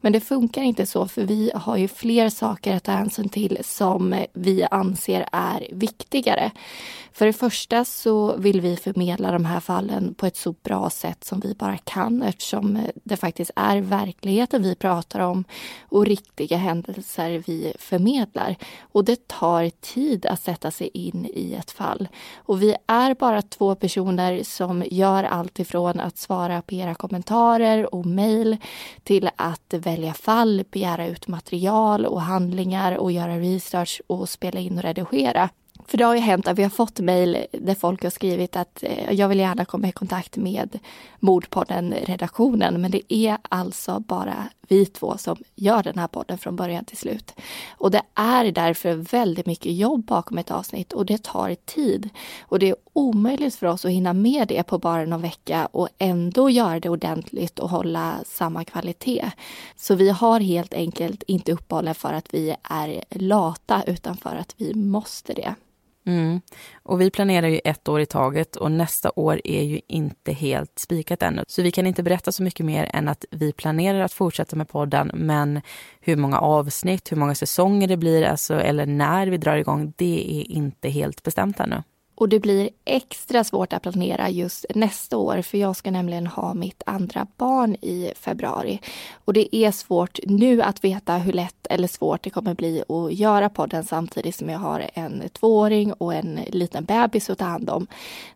Men 0.00 0.12
det 0.12 0.20
funkar 0.20 0.62
inte 0.62 0.86
så 0.86 1.08
för 1.08 1.22
vi 1.22 1.50
har 1.54 1.76
ju 1.76 1.88
fler 1.88 2.28
saker 2.28 2.76
att 2.76 2.84
ta 2.84 2.92
hänsyn 2.92 3.28
till 3.28 3.58
som 3.62 4.24
vi 4.32 4.64
anser 4.70 5.28
är 5.32 5.66
viktigare. 5.72 6.50
För 7.12 7.26
det 7.26 7.32
första 7.32 7.84
så 7.84 8.36
vill 8.36 8.60
vi 8.60 8.76
förmedla 8.76 9.32
de 9.32 9.44
här 9.44 9.60
fallen 9.60 10.14
på 10.14 10.26
ett 10.26 10.36
så 10.36 10.52
bra 10.52 10.90
sätt 10.90 11.24
som 11.24 11.40
vi 11.40 11.54
bara 11.54 11.78
kan 11.78 12.22
eftersom 12.22 12.78
det 13.04 13.16
faktiskt 13.16 13.50
är 13.56 13.80
verkligheten 13.80 14.62
vi 14.62 14.74
pratar 14.74 15.20
om 15.20 15.44
och 15.80 16.06
riktiga 16.06 16.56
händelser 16.56 17.42
vi 17.46 17.72
förmedlar. 17.78 18.56
Och 18.80 19.04
det 19.04 19.28
tar 19.28 19.70
tid 19.70 20.26
att 20.26 20.42
sätta 20.42 20.70
sig 20.70 20.90
in 20.94 21.30
i 21.34 21.54
ett 21.54 21.70
fall. 21.70 22.08
Och 22.44 22.62
vi 22.62 22.76
är 22.86 23.14
bara 23.14 23.42
två 23.42 23.74
personer 23.74 24.42
som 24.42 24.84
gör 24.90 25.24
allt 25.24 25.58
ifrån 25.58 26.00
att 26.00 26.18
svara 26.18 26.62
på 26.62 26.74
era 26.74 26.94
kommentarer 26.94 27.94
och 27.94 28.06
mejl 28.06 28.56
till 29.02 29.30
att 29.36 29.74
välja 29.74 30.14
fall, 30.14 30.64
begära 30.70 31.06
ut 31.06 31.28
material 31.28 32.06
och 32.06 32.22
handlingar 32.22 32.96
och 32.96 33.12
göra 33.12 33.38
research 33.38 34.02
och 34.06 34.28
spela 34.28 34.60
in 34.60 34.76
och 34.78 34.82
redigera. 34.82 35.48
För 35.86 35.98
det 35.98 36.04
har 36.04 36.14
ju 36.14 36.20
hänt 36.20 36.48
att 36.48 36.58
vi 36.58 36.62
har 36.62 36.70
fått 36.70 37.00
mejl 37.00 37.46
där 37.52 37.74
folk 37.74 38.02
har 38.02 38.10
skrivit 38.10 38.56
att 38.56 38.82
eh, 38.82 39.12
jag 39.12 39.28
vill 39.28 39.38
gärna 39.38 39.64
komma 39.64 39.88
i 39.88 39.92
kontakt 39.92 40.36
med 40.36 40.78
Mordpodden-redaktionen. 41.18 42.80
Men 42.80 42.90
det 42.90 43.14
är 43.14 43.38
alltså 43.48 44.00
bara 44.00 44.48
vi 44.68 44.86
två 44.86 45.18
som 45.18 45.36
gör 45.54 45.82
den 45.82 45.98
här 45.98 46.08
podden 46.08 46.38
från 46.38 46.56
början 46.56 46.84
till 46.84 46.96
slut. 46.96 47.34
Och 47.70 47.90
det 47.90 48.02
är 48.14 48.52
därför 48.52 48.94
väldigt 48.94 49.46
mycket 49.46 49.72
jobb 49.72 50.04
bakom 50.04 50.38
ett 50.38 50.50
avsnitt 50.50 50.92
och 50.92 51.06
det 51.06 51.22
tar 51.22 51.54
tid. 51.54 52.08
Och 52.40 52.58
det 52.58 52.68
är 52.68 52.76
omöjligt 52.92 53.54
för 53.54 53.66
oss 53.66 53.84
att 53.84 53.90
hinna 53.90 54.12
med 54.12 54.48
det 54.48 54.62
på 54.62 54.78
bara 54.78 55.04
någon 55.04 55.22
vecka 55.22 55.66
och 55.66 55.88
ändå 55.98 56.50
göra 56.50 56.80
det 56.80 56.88
ordentligt 56.88 57.58
och 57.58 57.70
hålla 57.70 58.18
samma 58.26 58.64
kvalitet. 58.64 59.30
Så 59.76 59.94
vi 59.94 60.10
har 60.10 60.40
helt 60.40 60.74
enkelt 60.74 61.22
inte 61.22 61.52
uppehållen 61.52 61.94
för 61.94 62.12
att 62.12 62.34
vi 62.34 62.56
är 62.62 63.04
lata 63.10 63.82
utan 63.86 64.16
för 64.16 64.36
att 64.36 64.54
vi 64.56 64.74
måste 64.74 65.32
det. 65.32 65.54
Mm. 66.06 66.40
Och 66.82 67.00
vi 67.00 67.10
planerar 67.10 67.48
ju 67.48 67.60
ett 67.64 67.88
år 67.88 68.00
i 68.00 68.06
taget 68.06 68.56
och 68.56 68.72
nästa 68.72 69.10
år 69.16 69.40
är 69.44 69.62
ju 69.62 69.80
inte 69.86 70.32
helt 70.32 70.78
spikat 70.78 71.22
ännu. 71.22 71.44
Så 71.46 71.62
vi 71.62 71.70
kan 71.70 71.86
inte 71.86 72.02
berätta 72.02 72.32
så 72.32 72.42
mycket 72.42 72.66
mer 72.66 72.90
än 72.92 73.08
att 73.08 73.24
vi 73.30 73.52
planerar 73.52 74.00
att 74.00 74.12
fortsätta 74.12 74.56
med 74.56 74.68
podden. 74.68 75.10
Men 75.14 75.60
hur 76.00 76.16
många 76.16 76.38
avsnitt, 76.38 77.12
hur 77.12 77.16
många 77.16 77.34
säsonger 77.34 77.88
det 77.88 77.96
blir, 77.96 78.22
alltså, 78.22 78.54
eller 78.54 78.86
när 78.86 79.26
vi 79.26 79.36
drar 79.36 79.56
igång, 79.56 79.92
det 79.96 80.40
är 80.40 80.50
inte 80.50 80.88
helt 80.88 81.22
bestämt 81.22 81.60
ännu. 81.60 81.82
Och 82.14 82.28
det 82.28 82.40
blir 82.40 82.70
extra 82.84 83.44
svårt 83.44 83.72
att 83.72 83.82
planera 83.82 84.30
just 84.30 84.66
nästa 84.74 85.16
år 85.16 85.42
för 85.42 85.58
jag 85.58 85.76
ska 85.76 85.90
nämligen 85.90 86.26
ha 86.26 86.54
mitt 86.54 86.82
andra 86.86 87.26
barn 87.36 87.74
i 87.74 88.12
februari. 88.16 88.80
Och 89.24 89.32
det 89.32 89.56
är 89.56 89.70
svårt 89.70 90.18
nu 90.26 90.62
att 90.62 90.84
veta 90.84 91.16
hur 91.16 91.32
lätt 91.32 91.66
eller 91.70 91.88
svårt 91.88 92.22
det 92.22 92.30
kommer 92.30 92.54
bli 92.54 92.82
att 92.88 93.12
göra 93.12 93.48
podden 93.48 93.84
samtidigt 93.84 94.34
som 94.34 94.48
jag 94.48 94.58
har 94.58 94.90
en 94.94 95.22
tvååring 95.32 95.92
och 95.92 96.14
en 96.14 96.40
liten 96.46 96.84
bebis 96.84 97.30
att 97.30 97.38
ta 97.38 97.44
hand 97.44 97.70
om. 97.70 97.86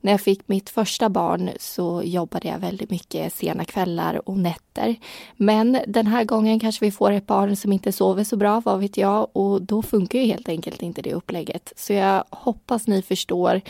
När 0.00 0.12
jag 0.12 0.21
fick 0.21 0.49
mitt 0.49 0.71
första 0.71 1.09
barn 1.09 1.50
så 1.59 2.02
jobbade 2.04 2.49
jag 2.49 2.59
väldigt 2.59 2.90
mycket 2.90 3.35
sena 3.35 3.64
kvällar 3.64 4.28
och 4.28 4.38
nätter. 4.38 4.97
Men 5.37 5.78
den 5.87 6.06
här 6.06 6.25
gången 6.25 6.61
kanske 6.61 6.85
vi 6.85 6.90
får 6.90 7.12
ett 7.12 7.26
barn 7.26 7.56
som 7.56 7.73
inte 7.73 7.92
sover 7.92 8.25
så 8.25 8.37
bra, 8.37 8.61
vad 8.64 8.80
vet 8.80 8.97
jag, 8.97 9.28
och 9.33 9.62
då 9.62 9.83
funkar 9.83 10.18
ju 10.18 10.26
helt 10.26 10.49
enkelt 10.49 10.83
inte 10.83 11.02
det 11.02 11.14
upplägget. 11.14 11.73
Så 11.76 11.92
jag 11.92 12.25
hoppas 12.30 12.87
ni 12.87 13.02
förstår 13.02 13.61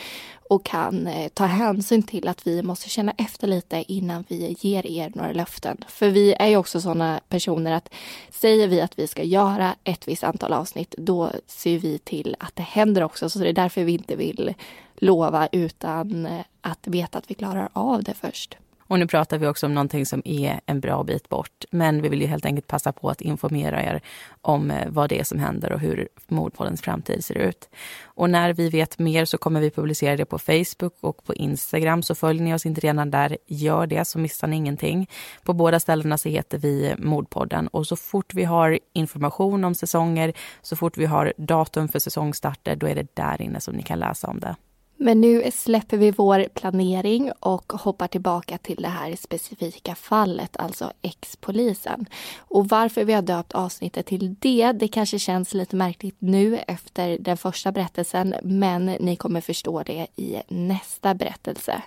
och 0.49 0.65
kan 0.65 1.07
eh, 1.07 1.27
ta 1.27 1.45
hänsyn 1.45 2.03
till 2.03 2.27
att 2.27 2.47
vi 2.47 2.63
måste 2.63 2.89
känna 2.89 3.13
efter 3.17 3.47
lite 3.47 3.83
innan 3.87 4.23
vi 4.27 4.55
ger 4.59 4.85
er 4.85 5.11
några 5.15 5.31
löften. 5.31 5.77
För 5.87 6.09
vi 6.09 6.33
är 6.33 6.47
ju 6.47 6.57
också 6.57 6.81
sådana 6.81 7.19
personer 7.29 7.71
att 7.71 7.89
säger 8.29 8.67
vi 8.67 8.81
att 8.81 8.99
vi 8.99 9.07
ska 9.07 9.23
göra 9.23 9.75
ett 9.83 10.07
visst 10.07 10.23
antal 10.23 10.53
avsnitt, 10.53 10.95
då 10.97 11.31
ser 11.47 11.79
vi 11.79 11.97
till 11.97 12.35
att 12.39 12.55
det 12.55 12.63
händer 12.63 13.03
också. 13.03 13.29
Så 13.29 13.39
det 13.39 13.49
är 13.49 13.53
därför 13.53 13.83
vi 13.83 13.91
inte 13.91 14.15
vill 14.15 14.53
lova 14.95 15.47
utan 15.51 16.25
eh, 16.25 16.41
att 16.61 16.87
veta 16.87 17.17
att 17.17 17.31
vi 17.31 17.35
klarar 17.35 17.69
av 17.73 18.03
det 18.03 18.13
först. 18.13 18.57
Och 18.87 18.99
nu 18.99 19.07
pratar 19.07 19.37
vi 19.37 19.47
också 19.47 19.65
om 19.65 19.73
någonting 19.73 20.05
som 20.05 20.21
är 20.25 20.59
en 20.65 20.79
bra 20.79 21.03
bit 21.03 21.29
bort. 21.29 21.65
Men 21.71 22.01
vi 22.01 22.09
vill 22.09 22.21
ju 22.21 22.27
helt 22.27 22.45
enkelt 22.45 22.67
passa 22.67 22.91
på 22.91 23.09
att 23.09 23.21
informera 23.21 23.83
er 23.83 24.01
om 24.41 24.71
eh, 24.71 24.87
vad 24.89 25.09
det 25.09 25.19
är 25.19 25.23
som 25.23 25.39
händer 25.39 25.71
och 25.71 25.79
hur 25.79 26.07
Mordpoddens 26.27 26.81
framtid 26.81 27.25
ser 27.25 27.37
ut. 27.37 27.69
Och 28.03 28.29
när 28.29 28.53
vi 28.53 28.69
vet 28.69 28.99
mer 28.99 29.25
så 29.25 29.37
kommer 29.37 29.61
vi 29.61 29.71
publicera 29.71 30.17
det 30.17 30.25
på 30.25 30.39
Facebook 30.39 30.95
och 30.99 31.23
på 31.23 31.35
Instagram. 31.35 32.03
Så 32.03 32.15
följer 32.15 32.43
ni 32.43 32.53
oss 32.53 32.65
inte 32.65 32.81
redan 32.81 33.11
där, 33.11 33.37
gör 33.47 33.87
det 33.87 34.05
så 34.05 34.19
missar 34.19 34.47
ni 34.47 34.55
ingenting. 34.55 35.09
På 35.43 35.53
båda 35.53 35.79
ställena 35.79 36.17
så 36.17 36.29
heter 36.29 36.57
vi 36.57 36.87
eh, 36.87 36.97
Mordpodden 36.97 37.67
och 37.67 37.87
så 37.87 37.95
fort 37.95 38.33
vi 38.33 38.43
har 38.43 38.79
information 38.93 39.63
om 39.63 39.75
säsonger, 39.75 40.33
så 40.61 40.75
fort 40.75 40.97
vi 40.97 41.05
har 41.05 41.33
datum 41.37 41.87
för 41.87 41.99
säsongstarter, 41.99 42.75
då 42.75 42.87
är 42.87 42.95
det 42.95 43.15
där 43.15 43.41
inne 43.41 43.61
som 43.61 43.75
ni 43.75 43.83
kan 43.83 43.99
läsa 43.99 44.27
om 44.27 44.39
det. 44.39 44.55
Men 44.97 45.21
nu 45.21 45.51
släpper 45.51 45.97
vi 45.97 46.11
vår 46.11 46.47
planering 46.53 47.31
och 47.39 47.73
hoppar 47.73 48.07
tillbaka 48.07 48.57
till 48.57 48.81
det 48.81 48.87
här 48.87 49.15
specifika 49.15 49.95
fallet, 49.95 50.57
alltså 50.57 50.91
ex-polisen. 51.01 52.05
Och 52.37 52.69
varför 52.69 53.05
vi 53.05 53.13
har 53.13 53.21
döpt 53.21 53.53
avsnittet 53.53 54.05
till 54.05 54.35
det, 54.39 54.71
det 54.71 54.87
kanske 54.87 55.19
känns 55.19 55.53
lite 55.53 55.75
märkligt 55.75 56.15
nu 56.19 56.57
efter 56.57 57.17
den 57.17 57.37
första 57.37 57.71
berättelsen, 57.71 58.35
men 58.43 58.85
ni 58.85 59.15
kommer 59.15 59.41
förstå 59.41 59.83
det 59.83 60.07
i 60.15 60.41
nästa 60.47 61.13
berättelse. 61.13 61.81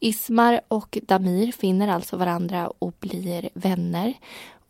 Ismar 0.00 0.60
och 0.68 0.98
Damir 1.02 1.52
finner 1.52 1.88
alltså 1.88 2.16
varandra 2.16 2.72
och 2.78 2.94
blir 3.00 3.48
vänner. 3.54 4.14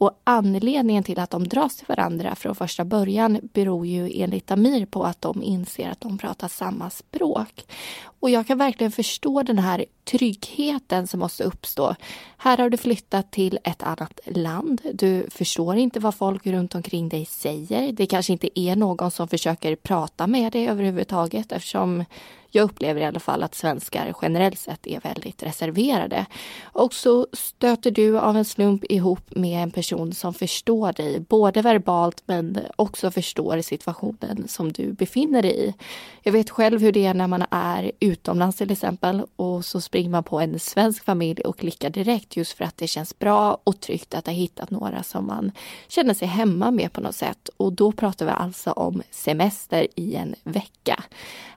Och 0.01 0.21
anledningen 0.25 1.05
till 1.05 1.19
att 1.19 1.31
de 1.31 1.49
dras 1.49 1.77
till 1.77 1.87
varandra 1.89 2.35
från 2.35 2.55
första 2.55 2.85
början 2.85 3.41
beror 3.43 3.87
ju 3.87 4.23
enligt 4.23 4.51
Amir 4.51 4.87
på 4.87 5.05
att 5.05 5.21
de 5.21 5.43
inser 5.43 5.91
att 5.91 6.01
de 6.01 6.19
pratar 6.19 6.49
samma 6.49 6.91
språk. 6.91 7.65
Och 8.03 8.31
jag 8.31 8.47
kan 8.47 8.59
verkligen 8.59 8.93
förstå 8.93 9.43
den 9.43 9.59
här 9.59 9.85
tryggheten 10.05 11.07
som 11.07 11.21
måste 11.21 11.45
uppstå. 11.45 11.95
Här 12.37 12.59
har 12.59 12.71
du 12.71 12.77
flyttat 12.77 13.31
till 13.31 13.59
ett 13.65 13.83
annat 13.83 14.21
land. 14.27 14.81
Du 14.95 15.27
förstår 15.31 15.77
inte 15.77 16.01
vad 16.01 16.15
folk 16.15 16.47
runt 16.47 16.75
omkring 16.75 17.09
dig 17.09 17.27
säger. 17.27 17.93
Det 17.93 18.07
kanske 18.07 18.33
inte 18.33 18.61
är 18.61 18.77
någon 18.77 19.11
som 19.11 19.29
försöker 19.29 19.77
prata 19.77 20.27
med 20.27 20.53
dig 20.53 20.69
överhuvudtaget 20.69 21.53
eftersom 21.53 22.05
jag 22.51 22.65
upplever 22.65 23.01
i 23.01 23.05
alla 23.05 23.21
fall 23.21 23.43
att 23.43 23.55
svenskar 23.55 24.15
generellt 24.23 24.59
sett 24.59 24.87
är 24.87 25.01
väldigt 25.01 25.43
reserverade. 25.43 26.27
Och 26.63 26.95
så 26.95 27.27
stöter 27.33 27.91
du 27.91 28.19
av 28.19 28.37
en 28.37 28.45
slump 28.45 28.85
ihop 28.89 29.37
med 29.37 29.63
en 29.63 29.71
person 29.71 30.13
som 30.13 30.35
förstår 30.35 30.93
dig, 30.93 31.21
både 31.21 31.63
verbalt 31.63 32.23
men 32.27 32.59
också 32.77 33.11
förstår 33.11 33.61
situationen 33.61 34.49
som 34.49 34.73
du 34.73 34.93
befinner 34.93 35.43
dig 35.43 35.69
i. 35.69 35.75
Jag 36.23 36.33
vet 36.33 36.51
själv 36.51 36.81
hur 36.81 36.93
det 36.93 37.07
är 37.07 37.15
när 37.15 37.27
man 37.27 37.45
är 37.51 37.93
utomlands 38.01 38.57
till 38.57 38.71
exempel 38.71 39.23
och 39.37 39.65
så 39.65 39.81
springer 39.81 40.11
man 40.11 40.25
på 40.25 40.41
en 40.41 40.59
svensk 40.59 41.05
familj 41.05 41.43
och 41.43 41.59
klickar 41.59 41.91
direkt 41.91 42.37
just 42.37 42.53
för 42.53 42.65
att 42.65 42.77
det 42.77 42.87
känns 42.87 43.19
bra 43.19 43.59
och 43.65 43.81
tryggt 43.81 44.15
att 44.15 44.27
ha 44.27 44.33
hittat 44.33 44.71
några 44.71 45.03
som 45.03 45.27
man 45.27 45.53
känner 45.89 46.15
sig 46.15 46.29
hemma 46.29 46.71
med 46.71 46.93
på 46.93 47.01
något 47.01 47.15
sätt. 47.15 47.49
Och 47.57 47.73
då 47.73 47.93
pratar 47.93 48.27
vi 48.27 48.33
alltså 48.33 48.71
om 48.71 49.03
semester 49.11 49.87
i 49.95 50.15
en 50.15 50.35
vecka. 50.45 51.05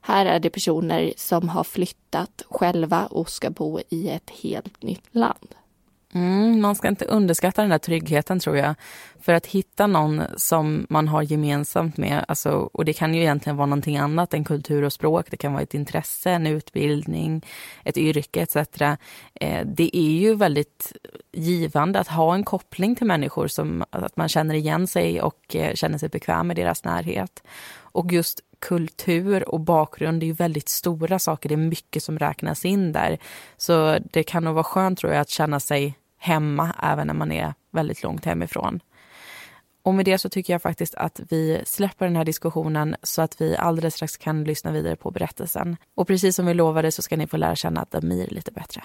Här 0.05 0.25
är 0.25 0.39
det 0.39 0.49
personer 0.49 0.82
som 1.17 1.49
har 1.49 1.63
flyttat 1.63 2.43
själva 2.49 3.05
och 3.05 3.29
ska 3.29 3.49
bo 3.49 3.79
i 3.89 4.09
ett 4.09 4.29
helt 4.29 4.83
nytt 4.83 5.07
land. 5.11 5.55
Mm, 6.13 6.61
man 6.61 6.75
ska 6.75 6.87
inte 6.87 7.05
underskatta 7.05 7.61
den 7.61 7.69
där 7.69 7.77
tryggheten 7.77 8.39
tror 8.39 8.57
jag. 8.57 8.75
För 9.21 9.33
att 9.33 9.45
hitta 9.45 9.87
någon 9.87 10.21
som 10.37 10.85
man 10.89 11.07
har 11.07 11.21
gemensamt 11.21 11.97
med, 11.97 12.25
alltså, 12.27 12.51
och 12.51 12.85
det 12.85 12.93
kan 12.93 13.13
ju 13.13 13.21
egentligen 13.21 13.57
vara 13.57 13.65
någonting 13.65 13.97
annat 13.97 14.33
än 14.33 14.43
kultur 14.43 14.83
och 14.83 14.93
språk. 14.93 15.25
Det 15.31 15.37
kan 15.37 15.53
vara 15.53 15.63
ett 15.63 15.73
intresse, 15.73 16.31
en 16.31 16.47
utbildning, 16.47 17.45
ett 17.83 17.97
yrke 17.97 18.41
etc. 18.41 18.81
Eh, 19.33 19.65
det 19.65 19.97
är 19.97 20.11
ju 20.11 20.35
väldigt 20.35 20.93
givande 21.31 21.99
att 21.99 22.07
ha 22.07 22.33
en 22.33 22.43
koppling 22.43 22.95
till 22.95 23.07
människor, 23.07 23.47
som 23.47 23.83
att 23.89 24.17
man 24.17 24.29
känner 24.29 24.55
igen 24.55 24.87
sig 24.87 25.21
och 25.21 25.55
eh, 25.55 25.73
känner 25.73 25.97
sig 25.97 26.09
bekväm 26.09 26.47
med 26.47 26.55
deras 26.55 26.83
närhet. 26.83 27.43
Och 27.75 28.11
just 28.11 28.39
kultur 28.63 29.49
och 29.49 29.59
bakgrund 29.59 30.23
är 30.23 30.27
ju 30.27 30.33
väldigt 30.33 30.69
stora 30.69 31.19
saker. 31.19 31.49
Det 31.49 31.55
är 31.55 31.57
mycket 31.57 32.03
som 32.03 32.19
räknas 32.19 32.65
in 32.65 32.91
där. 32.91 33.17
Så 33.57 33.97
det 34.11 34.23
kan 34.23 34.43
nog 34.43 34.53
vara 34.53 34.63
skönt 34.63 34.99
tror 34.99 35.13
jag 35.13 35.21
att 35.21 35.29
känna 35.29 35.59
sig 35.59 35.97
hemma 36.17 36.75
även 36.83 37.07
när 37.07 37.13
man 37.13 37.31
är 37.31 37.53
väldigt 37.71 38.03
långt 38.03 38.25
hemifrån. 38.25 38.79
Och 39.83 39.93
med 39.93 40.05
det 40.05 40.17
så 40.17 40.29
tycker 40.29 40.53
jag 40.53 40.61
faktiskt 40.61 40.95
att 40.95 41.19
vi 41.29 41.61
släpper 41.65 42.05
den 42.05 42.15
här 42.15 42.25
diskussionen 42.25 42.95
så 43.03 43.21
att 43.21 43.41
vi 43.41 43.57
alldeles 43.57 43.93
strax 43.93 44.17
kan 44.17 44.43
lyssna 44.43 44.71
vidare 44.71 44.95
på 44.95 45.11
berättelsen. 45.11 45.77
Och 45.95 46.07
precis 46.07 46.35
som 46.35 46.45
vi 46.45 46.53
lovade 46.53 46.91
så 46.91 47.01
ska 47.01 47.17
ni 47.17 47.27
få 47.27 47.37
lära 47.37 47.55
känna 47.55 47.85
Damir 47.89 48.27
lite 48.27 48.51
bättre. 48.51 48.83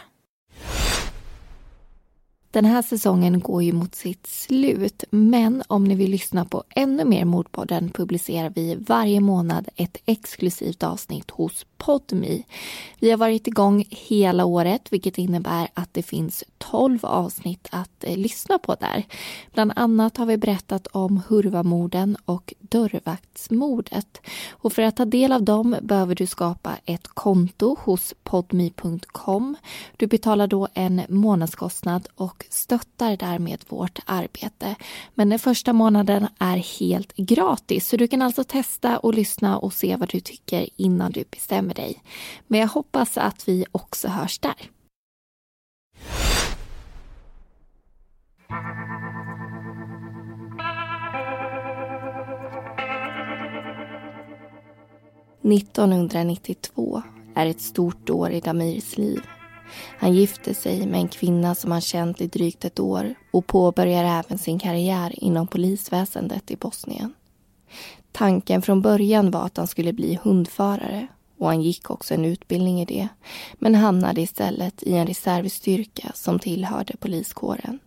Den 2.51 2.65
här 2.65 2.83
säsongen 2.83 3.41
går 3.41 3.63
ju 3.63 3.73
mot 3.73 3.95
sitt 3.95 4.27
slut, 4.27 5.05
men 5.11 5.63
om 5.67 5.85
ni 5.85 5.95
vill 5.95 6.11
lyssna 6.11 6.45
på 6.45 6.65
ännu 6.71 7.05
mer 7.05 7.25
Mordpodden 7.25 7.91
publicerar 7.91 8.53
vi 8.55 8.75
varje 8.75 9.21
månad 9.21 9.69
ett 9.77 9.97
exklusivt 10.07 10.83
avsnitt 10.83 11.31
hos 11.31 11.67
Podmi. 11.79 12.45
Vi 12.99 13.11
har 13.11 13.19
varit 13.19 13.47
igång 13.47 13.85
hela 13.91 14.45
året, 14.45 14.93
vilket 14.93 15.19
innebär 15.19 15.69
att 15.75 15.95
det 15.95 16.03
finns 16.03 16.45
12 16.59 16.99
avsnitt 17.03 17.69
att 17.71 18.05
eh, 18.05 18.17
lyssna 18.17 18.59
på 18.59 18.75
där. 18.75 19.05
Bland 19.53 19.73
annat 19.77 20.17
har 20.17 20.27
vi 20.27 20.37
berättat 20.37 20.87
om 20.87 21.23
Hurvamorden 21.29 22.17
och 22.25 22.55
dörrvaktsmordet. 22.61 24.21
Och 24.51 24.73
för 24.73 24.83
att 24.83 24.97
ta 24.97 25.05
del 25.05 25.33
av 25.33 25.43
dem 25.43 25.77
behöver 25.83 26.15
du 26.15 26.27
skapa 26.27 26.77
ett 26.85 27.09
konto 27.09 27.77
hos 27.81 28.15
podmi.com. 28.23 29.57
Du 29.97 30.07
betalar 30.07 30.47
då 30.47 30.69
en 30.75 31.03
månadskostnad 31.09 32.09
och 32.15 32.45
stöttar 32.51 33.17
därmed 33.17 33.65
vårt 33.69 33.99
arbete. 34.05 34.75
Men 35.15 35.29
den 35.29 35.39
första 35.39 35.73
månaden 35.73 36.27
är 36.39 36.57
helt 36.57 37.17
gratis 37.17 37.89
så 37.89 37.97
du 37.97 38.09
kan 38.09 38.23
alltså 38.23 38.45
testa 38.45 38.99
och 38.99 39.15
lyssna 39.15 39.59
och 39.59 39.73
se 39.73 39.97
vad 39.97 40.09
du 40.09 40.21
tycker 40.21 40.69
innan 40.77 41.13
du 41.13 41.25
bestämmer 41.31 41.68
dig. 41.77 42.03
Men 42.47 42.61
jag 42.61 42.69
hoppas 42.69 43.19
att 43.19 43.49
vi 43.49 43.65
också 43.73 44.09
hörs 44.09 44.39
där. 44.39 44.71
1992 55.53 57.03
är 57.35 57.47
ett 57.47 57.61
stort 57.61 58.11
år 58.11 58.31
i 58.31 58.41
Damirs 58.41 58.97
liv. 58.97 59.21
Han 59.99 60.15
gifter 60.15 60.55
sig 60.55 60.87
med 60.87 61.01
en 61.01 61.09
kvinna 61.09 61.55
som 61.55 61.73
han 61.73 61.81
känt 61.81 62.21
i 62.21 62.27
drygt 62.27 62.65
ett 62.65 62.81
år 62.81 63.15
och 63.31 63.47
påbörjar 63.47 64.05
även 64.05 64.39
sin 64.39 64.59
karriär 64.59 65.25
inom 65.25 65.47
polisväsendet 65.47 66.51
i 66.51 66.57
Bosnien. 66.57 67.15
Tanken 68.13 68.63
från 68.63 68.83
början 68.83 69.31
var 69.31 69.47
att 69.47 69.57
han 69.57 69.67
skulle 69.67 69.93
bli 69.93 70.19
hundförare 70.23 71.07
och 71.39 71.47
han 71.47 71.63
gick 71.63 71.91
också 71.91 72.15
en 72.15 72.25
utbildning 72.25 72.81
i 72.81 72.85
det 72.85 73.09
men 73.55 73.75
hamnade 73.75 74.21
istället 74.21 74.83
i 74.83 74.93
en 74.93 75.07
reservstyrka 75.07 76.13
som 76.15 76.39
tillhörde 76.39 76.97
poliskåren. 76.97 77.79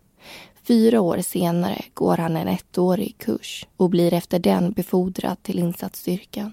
Fyra 0.63 1.01
år 1.01 1.17
senare 1.17 1.81
går 1.93 2.17
han 2.17 2.37
en 2.37 2.47
ettårig 2.47 3.17
kurs 3.17 3.67
och 3.77 3.89
blir 3.89 4.13
efter 4.13 4.39
den 4.39 4.71
befordrad 4.71 5.43
till 5.43 5.59
insatsstyrkan. 5.59 6.51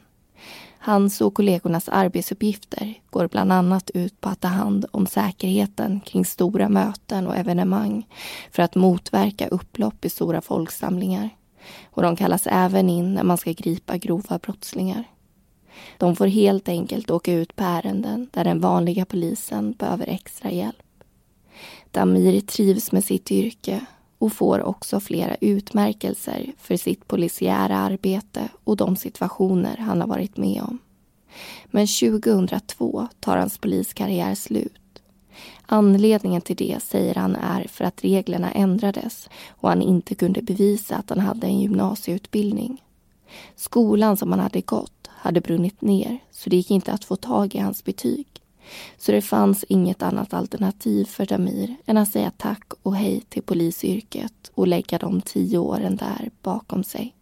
Hans 0.79 1.21
och 1.21 1.35
kollegornas 1.35 1.89
arbetsuppgifter 1.89 2.95
går 3.11 3.29
bland 3.29 3.53
annat 3.53 3.91
ut 3.91 4.21
på 4.21 4.29
att 4.29 4.41
ta 4.41 4.49
hand 4.49 4.87
om 4.91 5.07
säkerheten 5.07 6.01
kring 6.01 6.25
stora 6.25 6.69
möten 6.69 7.27
och 7.27 7.37
evenemang 7.37 8.07
för 8.51 8.63
att 8.63 8.75
motverka 8.75 9.49
upplopp 9.49 10.05
i 10.05 10.11
stora 10.11 10.41
folksamlingar. 10.41 11.31
Och 11.91 12.03
de 12.03 12.17
kallas 12.17 12.47
även 12.47 12.91
in 12.91 13.15
när 13.15 13.23
man 13.23 13.39
ska 13.39 13.53
gripa 13.53 13.97
grova 13.97 14.39
brottslingar. 14.39 15.05
De 15.99 16.17
får 16.17 16.27
helt 16.27 16.69
enkelt 16.69 17.11
åka 17.11 17.33
ut 17.33 17.57
på 17.57 17.65
ärenden 17.65 18.29
där 18.33 18.45
den 18.45 18.61
vanliga 18.61 19.05
polisen 19.05 19.73
behöver 19.73 20.09
extra 20.09 20.51
hjälp. 20.51 20.77
Damir 21.91 22.41
trivs 22.41 22.93
med 22.93 23.05
sitt 23.05 23.31
yrke 23.31 23.87
och 24.19 24.33
får 24.33 24.63
också 24.63 25.01
flera 25.01 25.37
utmärkelser 25.41 26.53
för 26.59 26.77
sitt 26.77 27.09
polisiära 27.09 27.77
arbete 27.77 28.49
och 28.65 28.77
de 28.77 28.97
situationer 28.97 29.77
han 29.77 30.01
har 30.01 30.09
varit 30.09 30.37
med 30.37 30.63
om. 30.63 30.79
Men 31.67 31.87
2002 31.87 33.09
tar 33.21 33.37
hans 33.37 33.59
poliskarriär 33.59 34.35
slut. 34.35 35.03
Anledningen 35.67 36.41
till 36.41 36.57
det 36.57 36.83
säger 36.83 37.15
han 37.15 37.37
är 37.37 37.67
för 37.69 37.85
att 37.85 38.05
reglerna 38.05 38.53
ändrades 38.53 39.29
och 39.49 39.69
han 39.69 39.83
inte 39.83 40.15
kunde 40.15 40.43
bevisa 40.43 40.97
att 40.97 41.11
han 41.11 41.21
hade 41.21 41.47
en 41.47 41.61
gymnasieutbildning. 41.61 42.83
Skolan 43.57 44.17
som 44.17 44.31
han 44.31 44.41
hade 44.41 44.61
gått 44.61 44.98
hade 45.21 45.41
brunnit 45.41 45.83
ner 45.83 46.19
så 46.31 46.51
det 46.51 46.57
gick 46.57 46.71
inte 46.71 46.93
att 46.93 47.05
få 47.05 47.17
tag 47.17 47.55
i 47.55 47.59
hans 47.59 47.85
betyg. 47.85 48.27
Så 48.97 49.13
det 49.13 49.23
fanns 49.23 49.65
inget 49.69 50.03
annat 50.03 50.35
alternativ 50.35 51.05
för 51.05 51.27
Damir 51.27 51.77
än 51.87 51.97
att 51.97 52.13
säga 52.13 52.33
tack 52.37 52.73
och 52.83 52.97
hej 52.97 53.21
till 53.29 53.43
polisyrket 53.43 54.51
och 54.55 54.69
lägga 54.69 54.99
de 54.99 55.21
tio 55.21 55.59
åren 55.59 55.97
där 55.97 56.31
bakom 56.43 56.85
sig. 56.85 57.15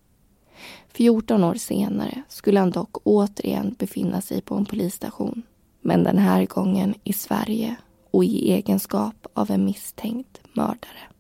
14 0.89 1.45
år 1.45 1.55
senare 1.55 2.23
skulle 2.29 2.61
han 2.61 2.71
dock 2.71 2.97
återigen 3.07 3.75
befinna 3.79 4.21
sig 4.21 4.41
på 4.41 4.55
en 4.55 4.65
polisstation. 4.65 5.43
Men 5.81 6.05
den 6.05 6.19
här 6.19 6.47
gången 6.47 6.95
i 7.05 7.13
Sverige 7.13 7.77
och 8.11 8.25
i 8.25 8.53
egenskap 8.53 9.27
av 9.35 9.51
en 9.51 9.65
misstänkt 9.65 10.41
mördare. 10.53 11.16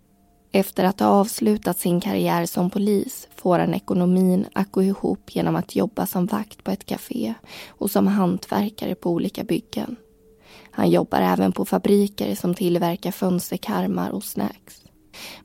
Efter 0.56 0.84
att 0.84 1.00
ha 1.00 1.06
avslutat 1.06 1.78
sin 1.78 2.00
karriär 2.00 2.46
som 2.46 2.70
polis 2.70 3.28
får 3.34 3.58
han 3.58 3.74
ekonomin 3.74 4.46
att 4.52 4.72
gå 4.72 4.82
ihop 4.82 5.36
genom 5.36 5.56
att 5.56 5.76
jobba 5.76 6.06
som 6.06 6.26
vakt 6.26 6.64
på 6.64 6.70
ett 6.70 6.86
café 6.86 7.34
och 7.68 7.90
som 7.90 8.06
hantverkare 8.06 8.94
på 8.94 9.10
olika 9.10 9.44
byggen. 9.44 9.96
Han 10.70 10.90
jobbar 10.90 11.20
även 11.20 11.52
på 11.52 11.64
fabriker 11.64 12.34
som 12.34 12.54
tillverkar 12.54 13.10
fönsterkarmar 13.10 14.10
och 14.10 14.24
snacks. 14.24 14.82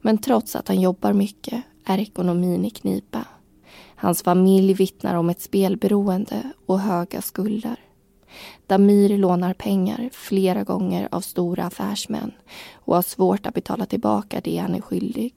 Men 0.02 0.17
trots 0.17 0.56
att 0.56 0.67
han 0.67 0.82
jobbar 0.82 1.13
mycket 1.13 1.63
är 1.86 1.97
ekonomin 1.97 2.65
i 2.65 2.69
knipa. 2.69 3.26
Hans 3.95 4.24
familj 4.24 4.74
vittnar 4.74 5.15
om 5.15 5.30
ett 5.30 5.41
spelberoende 5.41 6.52
och 6.65 6.80
höga 6.80 7.21
skulder. 7.21 7.80
Damir 8.67 9.17
lånar 9.17 9.54
pengar 9.54 10.10
flera 10.13 10.63
gånger 10.63 11.08
av 11.12 11.22
stora 11.22 11.63
affärsmän 11.63 12.32
och 12.74 12.96
har 12.96 13.02
svårt 13.02 13.46
att 13.46 13.54
betala 13.54 13.86
tillbaka 13.86 14.41
det 14.44 14.58
han 14.58 14.76
är 14.76 14.82
skyldig. 14.82 15.34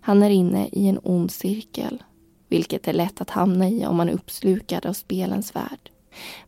Han 0.00 0.22
är 0.22 0.30
inne 0.30 0.68
i 0.72 0.88
en 0.88 1.00
ond 1.02 1.30
cirkel, 1.30 2.02
vilket 2.48 2.88
är 2.88 2.92
lätt 2.92 3.20
att 3.20 3.30
hamna 3.30 3.68
i 3.68 3.86
om 3.86 3.96
man 3.96 4.08
är 4.08 4.12
uppslukad 4.12 4.86
av 4.86 4.92
spelens 4.92 5.56
värld. 5.56 5.90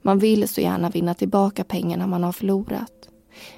Man 0.02 0.18
vill 0.18 0.48
så 0.48 0.60
gärna 0.60 0.90
vinna 0.90 1.14
tillbaka 1.14 1.64
pengarna 1.64 2.06
man 2.06 2.24
har 2.24 2.32
förlorat. 2.32 3.08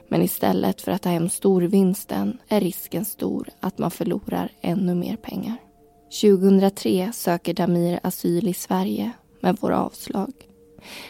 Men 0.08 0.22
istället 0.22 0.80
för 0.80 0.92
att 0.92 1.02
ta 1.02 1.08
hem 1.08 1.28
storvinsten 1.28 2.38
är 2.48 2.60
risken 2.60 3.04
stor 3.04 3.48
att 3.60 3.78
man 3.78 3.90
förlorar 3.90 4.52
ännu 4.60 4.94
mer 4.94 5.16
pengar. 5.16 5.56
2003 6.20 7.12
söker 7.14 7.54
Damir 7.54 8.00
asyl 8.02 8.48
i 8.48 8.54
Sverige, 8.54 9.12
men 9.40 9.56
får 9.56 9.70
avslag. 9.70 10.32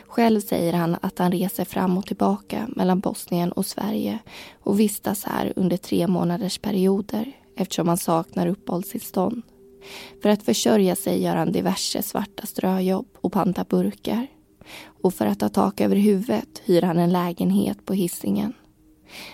Själv 0.07 0.41
säger 0.41 0.73
han 0.73 0.97
att 1.01 1.19
han 1.19 1.33
reser 1.33 1.65
fram 1.65 1.99
och 1.99 2.07
tillbaka 2.07 2.69
mellan 2.69 3.01
Bosnien 3.01 3.53
och 3.53 3.67
Sverige 3.67 4.19
och 4.61 4.81
vistas 4.81 5.25
här 5.25 5.53
under 5.57 5.77
tre 5.77 6.07
månaders 6.07 6.59
perioder 6.59 7.33
eftersom 7.57 7.89
han 7.89 7.97
saknar 7.97 8.47
uppehållstillstånd. 8.47 9.43
För 10.23 10.29
att 10.29 10.43
försörja 10.43 10.97
sig 10.97 11.23
gör 11.23 11.37
han 11.37 11.53
diverse 11.53 12.03
svarta 12.03 12.47
ströjobb 12.47 13.07
och 13.21 13.33
pantar 13.33 13.65
burkar. 13.65 14.27
Och 15.03 15.15
för 15.15 15.27
att 15.27 15.41
ha 15.41 15.49
tak 15.49 15.81
över 15.81 15.97
huvudet 15.97 16.63
hyr 16.65 16.83
han 16.83 16.99
en 16.99 17.13
lägenhet 17.13 17.85
på 17.85 17.95
hissingen. 17.95 18.53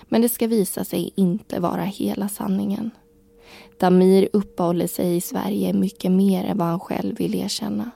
Men 0.09 0.23
det 0.23 0.29
ska 0.29 0.47
visa 0.47 0.85
sig 0.85 1.13
inte 1.15 1.61
vara 1.61 1.85
hela 1.85 2.29
sanningen. 2.29 2.91
Damir 3.81 4.29
uppehåller 4.33 4.87
sig 4.87 5.17
i 5.17 5.21
Sverige 5.21 5.73
mycket 5.73 6.13
mer 6.13 6.45
än 6.45 6.59
vad 6.59 6.69
han 6.69 6.81
själv 6.81 7.17
vill 7.17 7.35
erkänna. 7.35 7.91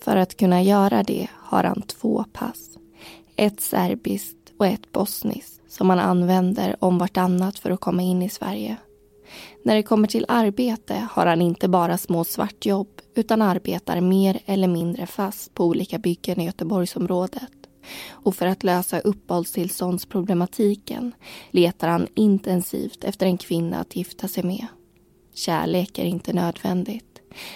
För 0.00 0.16
att 0.16 0.36
kunna 0.36 0.62
göra 0.62 1.02
det 1.02 1.28
har 1.32 1.64
han 1.64 1.82
två 1.82 2.24
pass. 2.32 2.70
Ett 3.36 3.60
serbiskt 3.60 4.52
och 4.58 4.66
ett 4.66 4.92
bosniskt 4.92 5.60
som 5.68 5.90
han 5.90 5.98
använder 5.98 6.84
om 6.84 6.98
vartannat 6.98 7.58
för 7.58 7.70
att 7.70 7.80
komma 7.80 8.02
in 8.02 8.22
i 8.22 8.28
Sverige. 8.28 8.76
När 9.62 9.74
det 9.74 9.82
kommer 9.82 10.08
till 10.08 10.26
arbete 10.28 11.08
har 11.10 11.26
han 11.26 11.42
inte 11.42 11.68
bara 11.68 11.98
små 11.98 12.24
svartjobb 12.24 12.88
utan 13.14 13.42
arbetar 13.42 14.00
mer 14.00 14.40
eller 14.46 14.68
mindre 14.68 15.06
fast 15.06 15.54
på 15.54 15.64
olika 15.64 15.98
byggen 15.98 16.40
i 16.40 16.44
Göteborgsområdet. 16.44 17.50
Och 18.10 18.34
för 18.34 18.46
att 18.46 18.64
lösa 18.64 19.00
uppehållstillståndsproblematiken 19.00 21.12
letar 21.50 21.88
han 21.88 22.06
intensivt 22.14 23.04
efter 23.04 23.26
en 23.26 23.38
kvinna 23.38 23.80
att 23.80 23.96
gifta 23.96 24.28
sig 24.28 24.44
med. 24.44 24.66
Kärlek 25.34 25.98
är 25.98 26.04
inte 26.04 26.32
nödvändigt. 26.32 27.09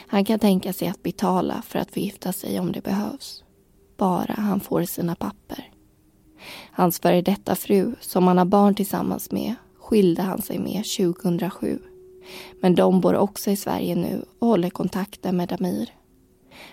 Han 0.07 0.25
kan 0.25 0.39
tänka 0.39 0.73
sig 0.73 0.89
att 0.89 1.03
betala 1.03 1.63
för 1.63 1.79
att 1.79 1.91
få 1.91 2.01
gifta 2.01 2.33
sig 2.33 2.61
om 2.61 2.73
det 2.73 2.81
behövs. 2.81 3.45
Bara 3.97 4.35
han 4.35 4.61
får 4.61 4.83
sina 4.83 5.15
papper. 5.15 5.71
Hans 6.71 6.99
före 6.99 7.23
detta 7.23 7.55
fru, 7.55 7.95
som 8.01 8.27
han 8.27 8.39
har 8.39 8.45
barn 8.45 8.75
tillsammans 8.75 9.31
med, 9.31 9.55
skilde 9.79 10.23
han 10.23 10.43
sig 10.43 10.59
med 10.59 10.85
2007. 10.97 11.79
Men 12.61 12.75
de 12.75 13.01
bor 13.01 13.17
också 13.17 13.51
i 13.51 13.57
Sverige 13.57 13.97
nu 13.97 14.25
och 14.39 14.49
håller 14.49 14.71
kontakten 14.71 15.37
med 15.37 15.49
Damir. 15.49 15.91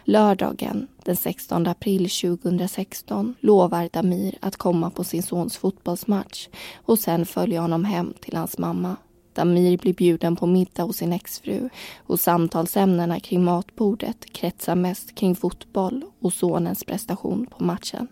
Lördagen 0.04 0.88
den 1.04 1.16
16 1.16 1.68
april 1.68 2.10
2016 2.10 3.36
lovar 3.40 3.90
Damir 3.94 4.38
att 4.40 4.56
komma 4.56 4.90
på 4.90 5.04
sin 5.04 5.24
sons 5.24 5.58
fotbollsmatch 5.58 6.48
och 6.76 7.00
sen 7.00 7.26
följa 7.26 7.62
honom 7.62 7.86
hem 7.86 8.14
till 8.22 8.38
hans 8.38 8.58
mamma. 8.58 8.96
Damir 9.34 9.78
blir 9.78 9.94
bjuden 9.94 10.36
på 10.36 10.46
middag 10.46 10.84
hos 10.84 10.98
sin 10.98 11.14
exfru 11.14 11.70
och 11.98 12.20
samtalsämnena 12.20 13.20
kring 13.20 13.44
matbordet 13.44 14.34
kretsar 14.34 14.76
mest 14.76 15.16
kring 15.16 15.36
fotboll 15.36 16.06
och 16.20 16.34
sonens 16.34 16.84
prestation 16.84 17.46
på 17.46 17.64
matchen. 17.64 18.08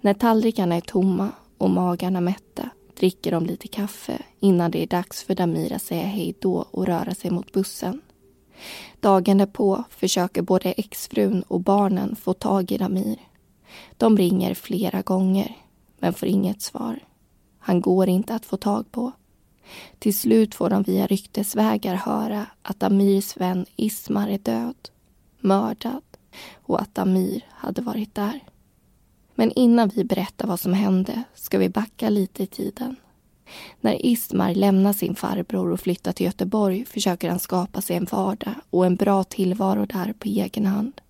När 0.00 0.14
tallrikarna 0.14 0.74
är 0.74 0.80
tomma 0.80 1.28
och 1.58 1.70
magarna 1.70 2.20
mätta 2.20 2.70
dricker 2.98 3.30
de 3.30 3.46
lite 3.46 3.68
kaffe 3.68 4.22
innan 4.40 4.70
det 4.70 4.82
är 4.82 4.86
dags 4.86 5.22
för 5.22 5.34
Damir 5.34 5.72
att 5.72 5.82
säga 5.82 6.06
hej 6.06 6.34
då 6.38 6.66
och 6.70 6.86
röra 6.86 7.14
sig 7.14 7.30
mot 7.30 7.52
bussen. 7.52 8.00
Dagen 9.00 9.38
därpå 9.38 9.84
försöker 9.90 10.42
både 10.42 10.72
exfrun 10.72 11.42
och 11.42 11.60
barnen 11.60 12.16
få 12.16 12.32
tag 12.32 12.72
i 12.72 12.78
Damir. 12.78 13.18
De 13.96 14.16
ringer 14.16 14.54
flera 14.54 15.02
gånger, 15.02 15.56
men 15.98 16.12
får 16.12 16.28
inget 16.28 16.62
svar. 16.62 16.98
Han 17.58 17.80
går 17.80 18.08
inte 18.08 18.34
att 18.34 18.46
få 18.46 18.56
tag 18.56 18.92
på. 18.92 19.12
Till 19.98 20.18
slut 20.18 20.54
får 20.54 20.70
de 20.70 20.82
via 20.82 21.06
ryktesvägar 21.06 21.94
höra 21.94 22.46
att 22.62 22.82
Amirs 22.82 23.36
vän 23.36 23.66
Ismar 23.76 24.28
är 24.28 24.38
död, 24.38 24.88
mördad 25.40 26.02
och 26.54 26.80
att 26.80 26.98
Amir 26.98 27.44
hade 27.50 27.82
varit 27.82 28.14
där. 28.14 28.40
Men 29.34 29.52
innan 29.52 29.88
vi 29.88 30.04
berättar 30.04 30.46
vad 30.46 30.60
som 30.60 30.72
hände 30.72 31.22
ska 31.34 31.58
vi 31.58 31.68
backa 31.68 32.08
lite 32.08 32.42
i 32.42 32.46
tiden. 32.46 32.96
När 33.80 34.06
Ismar 34.06 34.54
lämnar 34.54 34.92
sin 34.92 35.14
farbror 35.14 35.72
och 35.72 35.80
flyttar 35.80 36.12
till 36.12 36.26
Göteborg 36.26 36.84
försöker 36.84 37.30
han 37.30 37.38
skapa 37.38 37.80
sig 37.80 37.96
en 37.96 38.04
vardag 38.10 38.54
och 38.70 38.86
en 38.86 38.96
bra 38.96 39.24
tillvaro 39.24 39.86
där 39.86 40.12
på 40.18 40.28
egen 40.28 40.66
hand. 40.66 41.00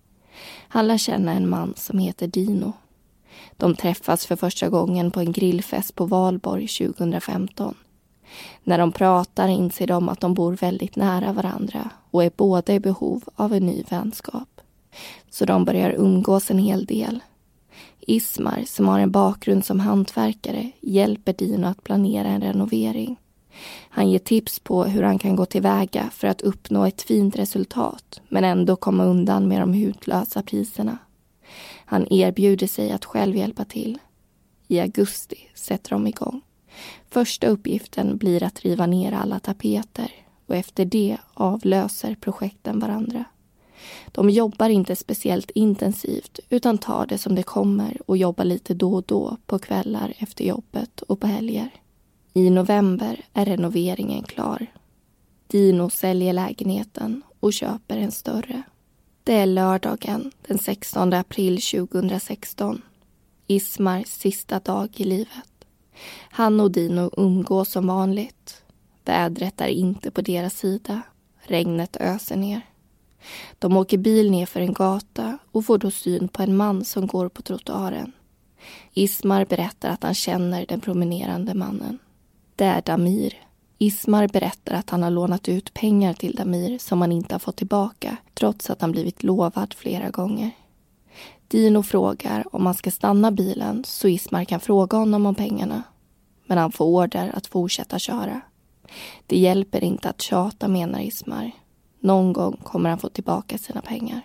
Han 0.67 0.87
lär 0.87 0.97
känna 0.97 1.33
en 1.33 1.49
man 1.49 1.73
som 1.77 1.99
heter 1.99 2.27
Dino. 2.27 2.73
De 3.57 3.75
träffas 3.75 4.25
för 4.25 4.35
första 4.35 4.69
gången 4.69 5.11
på 5.11 5.19
en 5.19 5.31
grillfest 5.31 5.95
på 5.95 6.05
Valborg 6.05 6.67
2015. 6.67 7.75
När 8.63 8.77
de 8.77 8.91
pratar 8.91 9.47
inser 9.47 9.87
de 9.87 10.09
att 10.09 10.19
de 10.19 10.33
bor 10.33 10.53
väldigt 10.55 10.95
nära 10.95 11.33
varandra 11.33 11.89
och 12.11 12.23
är 12.23 12.31
båda 12.35 12.73
i 12.73 12.79
behov 12.79 13.23
av 13.35 13.53
en 13.53 13.65
ny 13.65 13.83
vänskap. 13.89 14.61
Så 15.29 15.45
de 15.45 15.65
börjar 15.65 15.91
umgås 15.91 16.51
en 16.51 16.57
hel 16.57 16.85
del. 16.85 17.19
Ismar, 17.99 18.63
som 18.65 18.87
har 18.87 18.99
en 18.99 19.11
bakgrund 19.11 19.65
som 19.65 19.79
hantverkare, 19.79 20.71
hjälper 20.81 21.33
Dino 21.33 21.67
att 21.67 21.83
planera 21.83 22.27
en 22.27 22.41
renovering. 22.41 23.17
Han 23.89 24.09
ger 24.09 24.19
tips 24.19 24.59
på 24.59 24.83
hur 24.83 25.03
han 25.03 25.19
kan 25.19 25.35
gå 25.35 25.45
tillväga 25.45 26.09
för 26.13 26.27
att 26.27 26.41
uppnå 26.41 26.85
ett 26.85 27.01
fint 27.01 27.35
resultat 27.35 28.21
men 28.29 28.43
ändå 28.43 28.75
komma 28.75 29.05
undan 29.05 29.47
med 29.47 29.61
de 29.61 29.73
hutlösa 29.73 30.43
priserna. 30.43 30.97
Han 31.85 32.13
erbjuder 32.13 32.67
sig 32.67 32.91
att 32.91 33.05
själv 33.05 33.35
hjälpa 33.35 33.65
till. 33.65 33.97
I 34.67 34.79
augusti 34.79 35.37
sätter 35.55 35.89
de 35.89 36.07
igång. 36.07 36.41
Första 37.09 37.47
uppgiften 37.47 38.17
blir 38.17 38.43
att 38.43 38.59
riva 38.59 38.85
ner 38.85 39.11
alla 39.11 39.39
tapeter 39.39 40.11
och 40.45 40.55
efter 40.55 40.85
det 40.85 41.17
avlöser 41.33 42.15
projekten 42.15 42.79
varandra. 42.79 43.25
De 44.11 44.29
jobbar 44.29 44.69
inte 44.69 44.95
speciellt 44.95 45.51
intensivt 45.51 46.39
utan 46.49 46.77
tar 46.77 47.05
det 47.05 47.17
som 47.17 47.35
det 47.35 47.43
kommer 47.43 47.97
och 48.05 48.17
jobbar 48.17 48.45
lite 48.45 48.73
då 48.73 48.93
och 48.93 49.03
då 49.03 49.37
på 49.45 49.59
kvällar 49.59 50.13
efter 50.17 50.45
jobbet 50.45 51.01
och 51.01 51.19
på 51.19 51.27
helger. 51.27 51.69
I 52.33 52.49
november 52.49 53.25
är 53.33 53.45
renoveringen 53.45 54.23
klar. 54.23 54.67
Dino 55.47 55.89
säljer 55.89 56.33
lägenheten 56.33 57.21
och 57.39 57.53
köper 57.53 57.97
en 57.97 58.11
större. 58.11 58.63
Det 59.23 59.33
är 59.33 59.45
lördagen 59.45 60.31
den 60.47 60.57
16 60.57 61.13
april 61.13 61.61
2016. 61.61 62.81
Ismars 63.47 64.07
sista 64.07 64.59
dag 64.59 64.89
i 64.95 65.03
livet. 65.03 65.50
Han 66.31 66.59
och 66.59 66.71
Dino 66.71 67.11
umgås 67.17 67.69
som 67.71 67.87
vanligt. 67.87 68.63
Vädret 69.05 69.61
är 69.61 69.67
inte 69.67 70.11
på 70.11 70.21
deras 70.21 70.57
sida. 70.57 71.01
Regnet 71.39 71.97
öser 71.99 72.35
ner. 72.35 72.61
De 73.59 73.77
åker 73.77 73.97
bil 73.97 74.31
ner 74.31 74.45
för 74.45 74.61
en 74.61 74.73
gata 74.73 75.37
och 75.51 75.65
får 75.65 75.77
då 75.77 75.91
syn 75.91 76.27
på 76.27 76.43
en 76.43 76.57
man 76.57 76.85
som 76.85 77.07
går 77.07 77.29
på 77.29 77.41
trottoaren. 77.41 78.11
Ismar 78.93 79.45
berättar 79.45 79.89
att 79.89 80.03
han 80.03 80.13
känner 80.13 80.65
den 80.65 80.81
promenerande 80.81 81.53
mannen. 81.53 81.99
Det 82.55 82.65
är 82.65 82.81
Damir. 82.81 83.33
Ismar 83.77 84.27
berättar 84.27 84.75
att 84.75 84.89
han 84.89 85.03
har 85.03 85.09
lånat 85.09 85.49
ut 85.49 85.73
pengar 85.73 86.13
till 86.13 86.35
Damir 86.35 86.77
som 86.77 87.01
han 87.01 87.11
inte 87.11 87.33
har 87.33 87.39
fått 87.39 87.55
tillbaka 87.55 88.17
trots 88.33 88.69
att 88.69 88.81
han 88.81 88.91
blivit 88.91 89.23
lovad 89.23 89.73
flera 89.73 90.09
gånger. 90.09 90.51
Dino 91.47 91.83
frågar 91.83 92.55
om 92.55 92.65
han 92.65 92.75
ska 92.75 92.91
stanna 92.91 93.31
bilen 93.31 93.83
så 93.83 94.07
Ismar 94.07 94.43
kan 94.43 94.59
fråga 94.59 94.97
honom 94.97 95.25
om 95.25 95.35
pengarna. 95.35 95.83
Men 96.45 96.57
han 96.57 96.71
får 96.71 96.85
order 96.85 97.31
att 97.35 97.47
fortsätta 97.47 97.99
köra. 97.99 98.41
Det 99.27 99.37
hjälper 99.37 99.83
inte 99.83 100.09
att 100.09 100.21
tjata, 100.21 100.67
menar 100.67 100.99
Ismar. 100.99 101.51
Någon 101.99 102.33
gång 102.33 102.57
kommer 102.63 102.89
han 102.89 102.99
få 102.99 103.09
tillbaka 103.09 103.57
sina 103.57 103.81
pengar. 103.81 104.21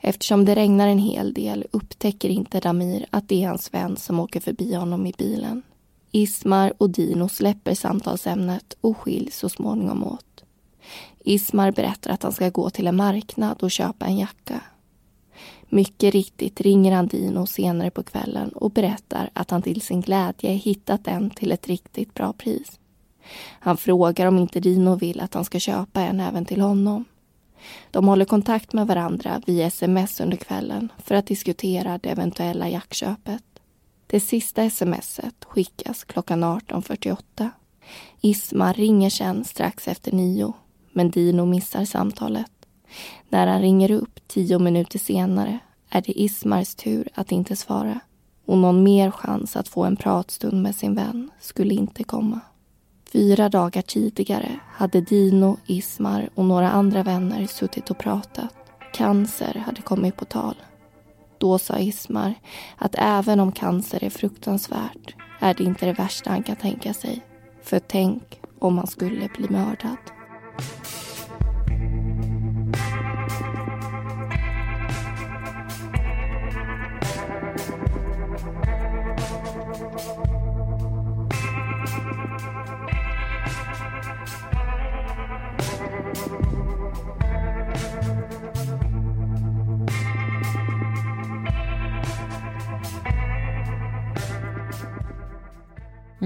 Eftersom 0.00 0.44
det 0.44 0.54
regnar 0.54 0.88
en 0.88 0.98
hel 0.98 1.34
del 1.34 1.66
upptäcker 1.70 2.28
inte 2.28 2.60
Damir 2.60 3.06
att 3.10 3.28
det 3.28 3.44
är 3.44 3.48
hans 3.48 3.74
vän 3.74 3.96
som 3.96 4.20
åker 4.20 4.40
förbi 4.40 4.74
honom 4.74 5.06
i 5.06 5.14
bilen. 5.18 5.62
Ismar 6.10 6.72
och 6.78 6.90
Dino 6.90 7.28
släpper 7.28 7.74
samtalsämnet 7.74 8.76
och 8.80 8.98
skiljs 8.98 9.38
så 9.38 9.48
småningom 9.48 10.04
åt. 10.04 10.44
Ismar 11.24 11.70
berättar 11.72 12.10
att 12.10 12.22
han 12.22 12.32
ska 12.32 12.48
gå 12.48 12.70
till 12.70 12.86
en 12.86 12.96
marknad 12.96 13.62
och 13.62 13.70
köpa 13.70 14.06
en 14.06 14.18
jacka. 14.18 14.60
Mycket 15.68 16.14
riktigt 16.14 16.60
ringer 16.60 16.92
han 16.92 17.06
Dino 17.06 17.46
senare 17.46 17.90
på 17.90 18.02
kvällen 18.02 18.48
och 18.48 18.70
berättar 18.70 19.30
att 19.32 19.50
han 19.50 19.62
till 19.62 19.80
sin 19.80 20.00
glädje 20.00 20.50
hittat 20.50 21.08
en 21.08 21.30
till 21.30 21.52
ett 21.52 21.68
riktigt 21.68 22.14
bra 22.14 22.32
pris. 22.32 22.80
Han 23.60 23.76
frågar 23.76 24.26
om 24.26 24.38
inte 24.38 24.60
Dino 24.60 24.94
vill 24.94 25.20
att 25.20 25.34
han 25.34 25.44
ska 25.44 25.58
köpa 25.58 26.00
en 26.00 26.20
även 26.20 26.44
till 26.44 26.60
honom. 26.60 27.04
De 27.90 28.08
håller 28.08 28.24
kontakt 28.24 28.72
med 28.72 28.86
varandra 28.86 29.42
via 29.46 29.66
sms 29.66 30.20
under 30.20 30.36
kvällen 30.36 30.92
för 30.98 31.14
att 31.14 31.26
diskutera 31.26 31.98
det 31.98 32.08
eventuella 32.08 32.68
jackköpet. 32.68 33.42
Det 34.06 34.20
sista 34.20 34.70
smset 34.70 35.44
skickas 35.44 36.04
klockan 36.04 36.44
18.48. 36.44 37.50
Isma 38.20 38.72
ringer 38.72 39.10
sen 39.10 39.44
strax 39.44 39.88
efter 39.88 40.12
nio, 40.12 40.52
men 40.92 41.10
Dino 41.10 41.44
missar 41.44 41.84
samtalet. 41.84 42.55
När 43.28 43.46
han 43.46 43.60
ringer 43.60 43.90
upp 43.90 44.20
tio 44.28 44.58
minuter 44.58 44.98
senare 44.98 45.58
är 45.90 46.02
det 46.02 46.20
Ismars 46.20 46.74
tur 46.74 47.08
att 47.14 47.32
inte 47.32 47.56
svara 47.56 48.00
och 48.46 48.58
någon 48.58 48.82
mer 48.82 49.10
chans 49.10 49.56
att 49.56 49.68
få 49.68 49.84
en 49.84 49.96
pratstund 49.96 50.62
med 50.62 50.76
sin 50.76 50.94
vän 50.94 51.30
skulle 51.40 51.74
inte 51.74 52.04
komma. 52.04 52.40
Fyra 53.12 53.48
dagar 53.48 53.82
tidigare 53.82 54.58
hade 54.72 55.00
Dino, 55.00 55.56
Ismar 55.66 56.28
och 56.34 56.44
några 56.44 56.70
andra 56.70 57.02
vänner 57.02 57.46
suttit 57.46 57.90
och 57.90 57.98
pratat. 57.98 58.54
Cancer 58.92 59.62
hade 59.66 59.82
kommit 59.82 60.16
på 60.16 60.24
tal. 60.24 60.54
Då 61.38 61.58
sa 61.58 61.78
Ismar 61.78 62.34
att 62.76 62.94
även 62.98 63.40
om 63.40 63.52
cancer 63.52 64.04
är 64.04 64.10
fruktansvärt 64.10 65.14
är 65.40 65.54
det 65.54 65.64
inte 65.64 65.86
det 65.86 65.92
värsta 65.92 66.30
han 66.30 66.42
kan 66.42 66.56
tänka 66.56 66.94
sig. 66.94 67.24
För 67.62 67.78
tänk 67.78 68.40
om 68.58 68.78
han 68.78 68.86
skulle 68.86 69.28
bli 69.28 69.48
mördad. 69.48 69.96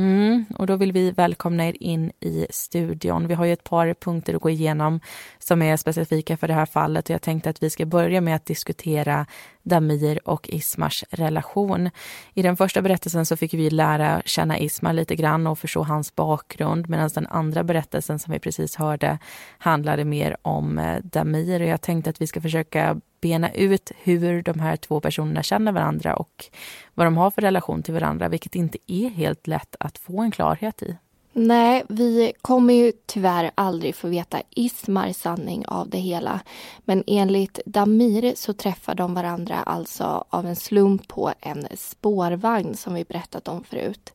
Mm, 0.01 0.45
och 0.59 0.67
då 0.67 0.77
vill 0.77 0.93
vi 0.93 1.11
välkomna 1.11 1.69
er 1.69 1.77
in 1.81 2.13
i 2.21 2.47
studion. 2.51 3.29
Vi 3.29 3.35
har 3.35 3.45
ju 3.45 3.53
ett 3.53 3.65
par 3.65 3.95
punkter 3.95 4.35
att 4.35 4.43
gå 4.43 4.51
igenom 4.51 5.01
som 5.39 5.63
är 5.63 5.77
specifika 5.77 6.37
för 6.37 6.49
det 6.49 6.55
här 6.55 6.67
fallet 6.67 7.05
och 7.05 7.15
jag 7.15 7.23
tänkte 7.23 7.51
att 7.51 7.63
vi 7.63 7.71
ska 7.71 7.87
börja 7.87 8.21
med 8.21 8.37
att 8.37 8.47
diskutera 8.47 9.27
Damir 9.63 10.29
och 10.29 10.49
Ismars 10.49 11.05
relation. 11.11 11.91
I 12.35 12.43
den 12.43 12.57
första 12.57 12.83
berättelsen 12.83 13.27
så 13.27 13.37
fick 13.37 13.55
vi 13.55 13.71
lära 13.71 14.23
känna 14.25 14.59
Ismar 14.59 14.93
lite 14.93 15.17
grann 15.17 15.47
och 15.47 15.59
förstå 15.59 15.83
hans 15.83 16.15
bakgrund 16.15 16.89
medan 16.89 17.11
den 17.15 17.27
andra 17.27 17.65
berättelsen 17.65 18.19
som 18.19 18.33
vi 18.33 18.39
precis 18.39 18.77
hörde 18.77 19.19
handlade 19.59 20.05
mer 20.05 20.37
om 20.43 20.79
eh, 20.79 20.99
Damir 21.03 21.61
och 21.61 21.69
jag 21.69 21.81
tänkte 21.81 22.11
att 22.11 22.21
vi 22.21 22.27
ska 22.27 22.41
försöka 22.41 23.01
bena 23.21 23.53
ut 23.53 23.93
hur 24.03 24.43
de 24.43 24.61
här 24.61 24.77
två 24.77 25.01
personerna 25.01 25.43
känner 25.43 25.73
varandra 25.73 26.17
och 26.17 26.45
vad 26.95 27.07
de 27.07 27.17
har 27.17 27.31
för 27.31 27.43
relation 27.43 27.83
till 27.83 27.95
varandra, 27.95 28.29
vilket 28.29 28.55
inte 28.55 28.79
är 28.87 29.09
helt 29.09 29.47
lätt 29.47 29.77
att 29.81 29.99
få 29.99 30.21
en 30.21 30.31
klarhet 30.31 30.83
i. 30.83 30.97
Nej, 31.33 31.85
vi 31.89 32.33
kommer 32.43 32.75
ju 32.75 32.93
tyvärr 33.07 33.51
aldrig 33.55 33.95
få 33.95 34.09
veta 34.09 34.43
Ismars 34.51 35.17
sanning 35.17 35.67
av 35.67 35.89
det 35.89 35.99
hela. 35.99 36.41
Men 36.85 37.05
enligt 37.07 37.61
Damir 37.67 38.33
så 38.37 38.53
träffar 38.53 38.95
de 38.95 39.15
varandra 39.15 39.57
alltså 39.57 40.25
av 40.29 40.47
en 40.47 40.57
slump 40.57 41.09
på 41.09 41.33
en 41.41 41.67
spårvagn 41.77 42.77
som 42.77 42.95
vi 42.95 43.05
berättat 43.05 43.49
om 43.49 43.65
förut. 43.65 44.13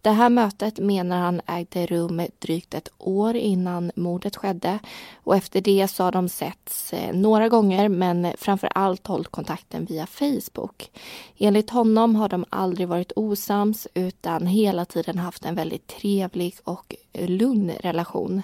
Det 0.00 0.10
här 0.10 0.28
mötet 0.28 0.78
menar 0.78 1.20
han 1.20 1.40
ägde 1.46 1.86
rum 1.86 2.22
drygt 2.38 2.74
ett 2.74 2.88
år 2.98 3.36
innan 3.36 3.92
mordet 3.96 4.36
skedde 4.36 4.78
och 5.14 5.36
efter 5.36 5.60
det 5.60 5.88
så 5.88 6.04
har 6.04 6.12
de 6.12 6.28
setts 6.28 6.92
eh, 6.92 7.14
några 7.14 7.48
gånger 7.48 7.88
men 7.88 8.32
framför 8.38 8.70
allt 8.74 9.06
hållit 9.06 9.28
kontakten 9.28 9.84
via 9.84 10.06
Facebook. 10.06 10.90
Enligt 11.38 11.70
honom 11.70 12.16
har 12.16 12.28
de 12.28 12.44
aldrig 12.50 12.88
varit 12.88 13.12
osams 13.16 13.88
utan 13.94 14.46
hela 14.46 14.84
tiden 14.84 15.18
haft 15.18 15.44
en 15.44 15.54
väldigt 15.54 15.86
trevlig 15.86 16.53
och 16.64 16.94
lugn 17.12 17.70
relation. 17.80 18.42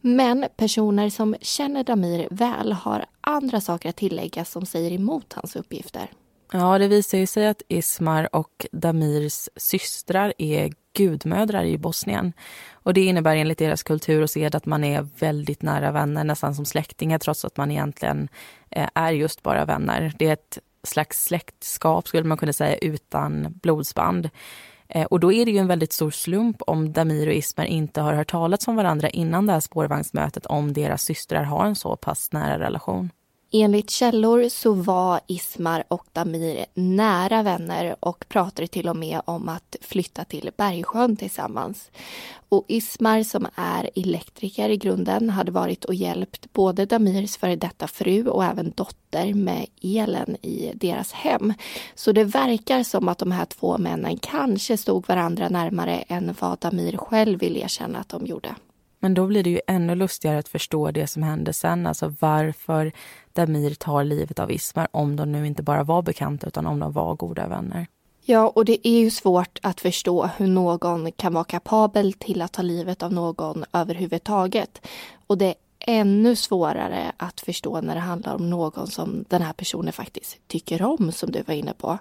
Men 0.00 0.46
personer 0.56 1.10
som 1.10 1.36
känner 1.40 1.84
Damir 1.84 2.28
väl 2.30 2.72
har 2.72 3.06
andra 3.20 3.60
saker 3.60 3.88
att 3.88 3.96
tillägga 3.96 4.44
som 4.44 4.66
säger 4.66 4.92
emot 4.92 5.32
hans 5.32 5.56
uppgifter. 5.56 6.10
Ja, 6.52 6.78
det 6.78 6.88
visar 6.88 7.18
ju 7.18 7.26
sig 7.26 7.46
att 7.46 7.62
Ismar 7.68 8.34
och 8.36 8.66
Damirs 8.72 9.48
systrar 9.56 10.32
är 10.38 10.72
gudmödrar 10.92 11.64
i 11.64 11.78
Bosnien. 11.78 12.32
Och 12.72 12.94
Det 12.94 13.04
innebär 13.04 13.36
enligt 13.36 13.58
deras 13.58 13.82
kultur 13.82 14.22
och 14.22 14.30
sed 14.30 14.54
att 14.54 14.66
man 14.66 14.84
är 14.84 15.08
väldigt 15.18 15.62
nära 15.62 15.92
vänner, 15.92 16.24
nästan 16.24 16.54
som 16.54 16.64
släktingar 16.64 17.18
trots 17.18 17.44
att 17.44 17.56
man 17.56 17.70
egentligen 17.70 18.28
eh, 18.70 18.88
är 18.94 19.12
just 19.12 19.42
bara 19.42 19.64
vänner. 19.64 20.12
Det 20.18 20.26
är 20.26 20.32
ett 20.32 20.58
slags 20.82 21.24
släktskap 21.24 22.08
skulle 22.08 22.28
man 22.28 22.38
kunna 22.38 22.52
säga 22.52 22.76
utan 22.76 23.46
blodsband. 23.62 24.30
Eh, 24.88 25.04
och 25.04 25.20
då 25.20 25.32
är 25.32 25.44
det 25.44 25.50
ju 25.50 25.58
en 25.58 25.66
väldigt 25.66 25.92
stor 25.92 26.10
slump 26.10 26.62
om 26.66 26.92
Damir 26.92 27.26
och 27.26 27.32
Ismer 27.32 27.64
inte 27.64 28.00
har 28.00 28.12
hört 28.12 28.30
talas 28.30 28.68
om 28.68 28.76
varandra 28.76 29.08
innan 29.08 29.46
det 29.46 29.52
här 29.52 29.60
spårvagnsmötet 29.60 30.46
om 30.46 30.72
deras 30.72 31.02
systrar 31.02 31.42
har 31.42 31.66
en 31.66 31.76
så 31.76 31.96
pass 31.96 32.32
nära 32.32 32.58
relation. 32.58 33.10
Enligt 33.54 33.90
källor 33.90 34.48
så 34.48 34.72
var 34.72 35.20
Ismar 35.26 35.84
och 35.88 36.06
Damir 36.12 36.64
nära 36.74 37.42
vänner 37.42 37.96
och 38.00 38.24
pratade 38.28 38.68
till 38.68 38.88
och 38.88 38.96
med 38.96 39.20
om 39.24 39.48
att 39.48 39.76
flytta 39.80 40.24
till 40.24 40.50
Bergsjön 40.56 41.16
tillsammans. 41.16 41.90
Och 42.48 42.64
Ismar 42.68 43.22
som 43.22 43.46
är 43.54 43.90
elektriker 43.94 44.68
i 44.68 44.76
grunden 44.76 45.30
hade 45.30 45.52
varit 45.52 45.84
och 45.84 45.94
hjälpt 45.94 46.52
både 46.52 46.86
Damirs 46.86 47.36
före 47.36 47.56
detta 47.56 47.86
fru 47.86 48.28
och 48.28 48.44
även 48.44 48.72
dotter 48.76 49.34
med 49.34 49.66
elen 49.82 50.36
i 50.42 50.72
deras 50.74 51.12
hem. 51.12 51.52
Så 51.94 52.12
det 52.12 52.24
verkar 52.24 52.82
som 52.82 53.08
att 53.08 53.18
de 53.18 53.32
här 53.32 53.44
två 53.44 53.78
männen 53.78 54.18
kanske 54.18 54.76
stod 54.76 55.08
varandra 55.08 55.48
närmare 55.48 55.96
än 55.96 56.34
vad 56.40 56.58
Damir 56.58 56.96
själv 56.96 57.38
vill 57.40 57.56
erkänna 57.56 57.98
att 57.98 58.08
de 58.08 58.26
gjorde. 58.26 58.54
Men 59.02 59.14
då 59.14 59.26
blir 59.26 59.42
det 59.44 59.50
ju 59.50 59.60
ännu 59.66 59.94
lustigare 59.94 60.38
att 60.38 60.48
förstå 60.48 60.90
det 60.90 61.06
som 61.06 61.22
hände 61.22 61.52
sen. 61.52 61.86
Alltså 61.86 62.14
varför 62.20 62.92
Damir 63.32 63.74
tar 63.74 64.04
livet 64.04 64.38
av 64.38 64.50
Ismar 64.50 64.88
om 64.90 65.16
de 65.16 65.32
nu 65.32 65.46
inte 65.46 65.62
bara 65.62 65.84
var 65.84 66.02
bekanta 66.02 66.46
utan 66.46 66.66
om 66.66 66.78
de 66.78 66.92
var 66.92 67.14
goda 67.14 67.48
vänner. 67.48 67.86
Ja, 68.24 68.52
och 68.54 68.64
det 68.64 68.88
är 68.88 69.00
ju 69.00 69.10
svårt 69.10 69.58
att 69.62 69.80
förstå 69.80 70.30
hur 70.36 70.46
någon 70.46 71.12
kan 71.12 71.34
vara 71.34 71.44
kapabel 71.44 72.12
till 72.12 72.42
att 72.42 72.52
ta 72.52 72.62
livet 72.62 73.02
av 73.02 73.12
någon 73.12 73.64
överhuvudtaget. 73.72 74.86
Och 75.26 75.38
det 75.38 75.54
ännu 75.86 76.36
svårare 76.36 77.12
att 77.16 77.40
förstå 77.40 77.80
när 77.80 77.94
det 77.94 78.00
handlar 78.00 78.34
om 78.34 78.50
någon 78.50 78.86
som 78.86 79.24
den 79.28 79.42
här 79.42 79.52
personen 79.52 79.92
faktiskt 79.92 80.48
tycker 80.48 80.82
om, 80.82 81.12
som 81.12 81.32
du 81.32 81.42
var 81.42 81.54
inne 81.54 81.72
på. 81.72 81.98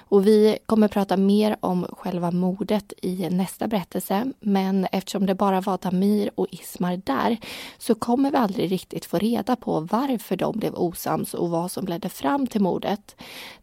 Och 0.00 0.26
vi 0.26 0.58
kommer 0.66 0.88
prata 0.88 1.16
mer 1.16 1.56
om 1.60 1.86
själva 1.90 2.30
mordet 2.30 2.92
i 3.02 3.30
nästa 3.30 3.66
berättelse. 3.66 4.32
Men 4.40 4.86
eftersom 4.92 5.26
det 5.26 5.34
bara 5.34 5.60
var 5.60 5.78
Damir 5.78 6.30
och 6.34 6.46
Ismar 6.50 6.96
där 7.04 7.36
så 7.78 7.94
kommer 7.94 8.30
vi 8.30 8.36
aldrig 8.36 8.72
riktigt 8.72 9.04
få 9.04 9.18
reda 9.18 9.56
på 9.56 9.80
varför 9.80 10.36
de 10.36 10.58
blev 10.58 10.74
osams 10.74 11.34
och 11.34 11.50
vad 11.50 11.70
som 11.70 11.86
ledde 11.86 12.08
fram 12.08 12.46
till 12.46 12.60
mordet. 12.60 13.16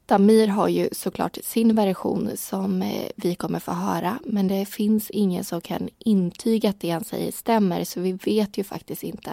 Damir 0.10 0.48
har 0.48 0.68
ju 0.68 0.90
såklart 0.92 1.38
sin 1.44 1.76
version 1.76 2.30
som 2.36 2.82
eh, 2.82 3.10
vi 3.16 3.36
kommer 3.36 3.60
få 3.60 3.72
höra 3.72 4.20
men 4.26 4.48
det 4.48 4.66
finns 4.66 5.10
ingen 5.10 5.44
som 5.44 5.62
kan 5.62 5.90
intyga 6.00 6.70
att 6.70 6.80
det 6.80 6.90
han 6.90 7.04
säger 7.04 7.32
stämmer 7.32 7.84
så 7.84 8.00
vi 8.00 8.12
vet 8.12 8.58
ju 8.58 8.64
faktiskt 8.64 9.04
inte. 9.04 9.32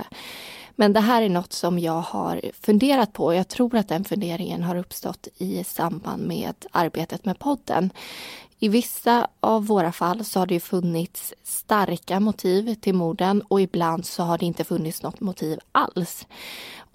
Men 0.76 0.92
det 0.92 1.00
här 1.00 1.22
är 1.22 1.28
något 1.28 1.52
som 1.52 1.78
jag 1.78 2.00
har 2.00 2.40
funderat 2.60 3.12
på 3.12 3.24
och 3.24 3.34
jag 3.34 3.48
tror 3.48 3.76
att 3.76 3.88
den 3.88 4.04
funderingen 4.04 4.62
har 4.62 4.76
uppstått 4.76 5.28
i 5.38 5.64
samband 5.64 6.26
med 6.26 6.54
arbetet 6.72 7.24
med 7.24 7.38
podden. 7.38 7.90
I 8.58 8.68
vissa 8.68 9.28
av 9.40 9.66
våra 9.66 9.92
fall 9.92 10.24
så 10.24 10.38
har 10.38 10.46
det 10.46 10.60
funnits 10.60 11.34
starka 11.42 12.20
motiv 12.20 12.74
till 12.74 12.94
morden 12.94 13.42
och 13.42 13.60
ibland 13.60 14.06
så 14.06 14.22
har 14.22 14.38
det 14.38 14.46
inte 14.46 14.64
funnits 14.64 15.02
något 15.02 15.20
motiv 15.20 15.58
alls. 15.72 16.26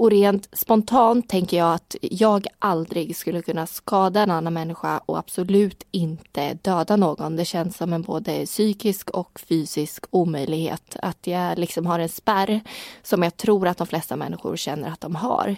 Och 0.01 0.11
rent 0.11 0.49
spontant 0.57 1.29
tänker 1.29 1.57
jag 1.57 1.73
att 1.73 1.95
jag 2.01 2.47
aldrig 2.59 3.15
skulle 3.15 3.41
kunna 3.41 3.67
skada 3.67 4.21
en 4.21 4.31
annan 4.31 4.53
människa 4.53 4.97
och 4.97 5.17
absolut 5.17 5.83
inte 5.91 6.53
döda 6.53 6.95
någon. 6.95 7.35
Det 7.35 7.45
känns 7.45 7.77
som 7.77 7.93
en 7.93 8.01
både 8.01 8.45
psykisk 8.45 9.09
och 9.09 9.39
fysisk 9.39 10.05
omöjlighet. 10.09 10.95
Att 11.01 11.27
jag 11.27 11.59
liksom 11.59 11.85
har 11.85 11.99
en 11.99 12.09
spärr 12.09 12.61
som 13.03 13.23
jag 13.23 13.37
tror 13.37 13.67
att 13.67 13.77
de 13.77 13.87
flesta 13.87 14.15
människor 14.15 14.55
känner 14.55 14.89
att 14.89 15.01
de 15.01 15.15
har. 15.15 15.55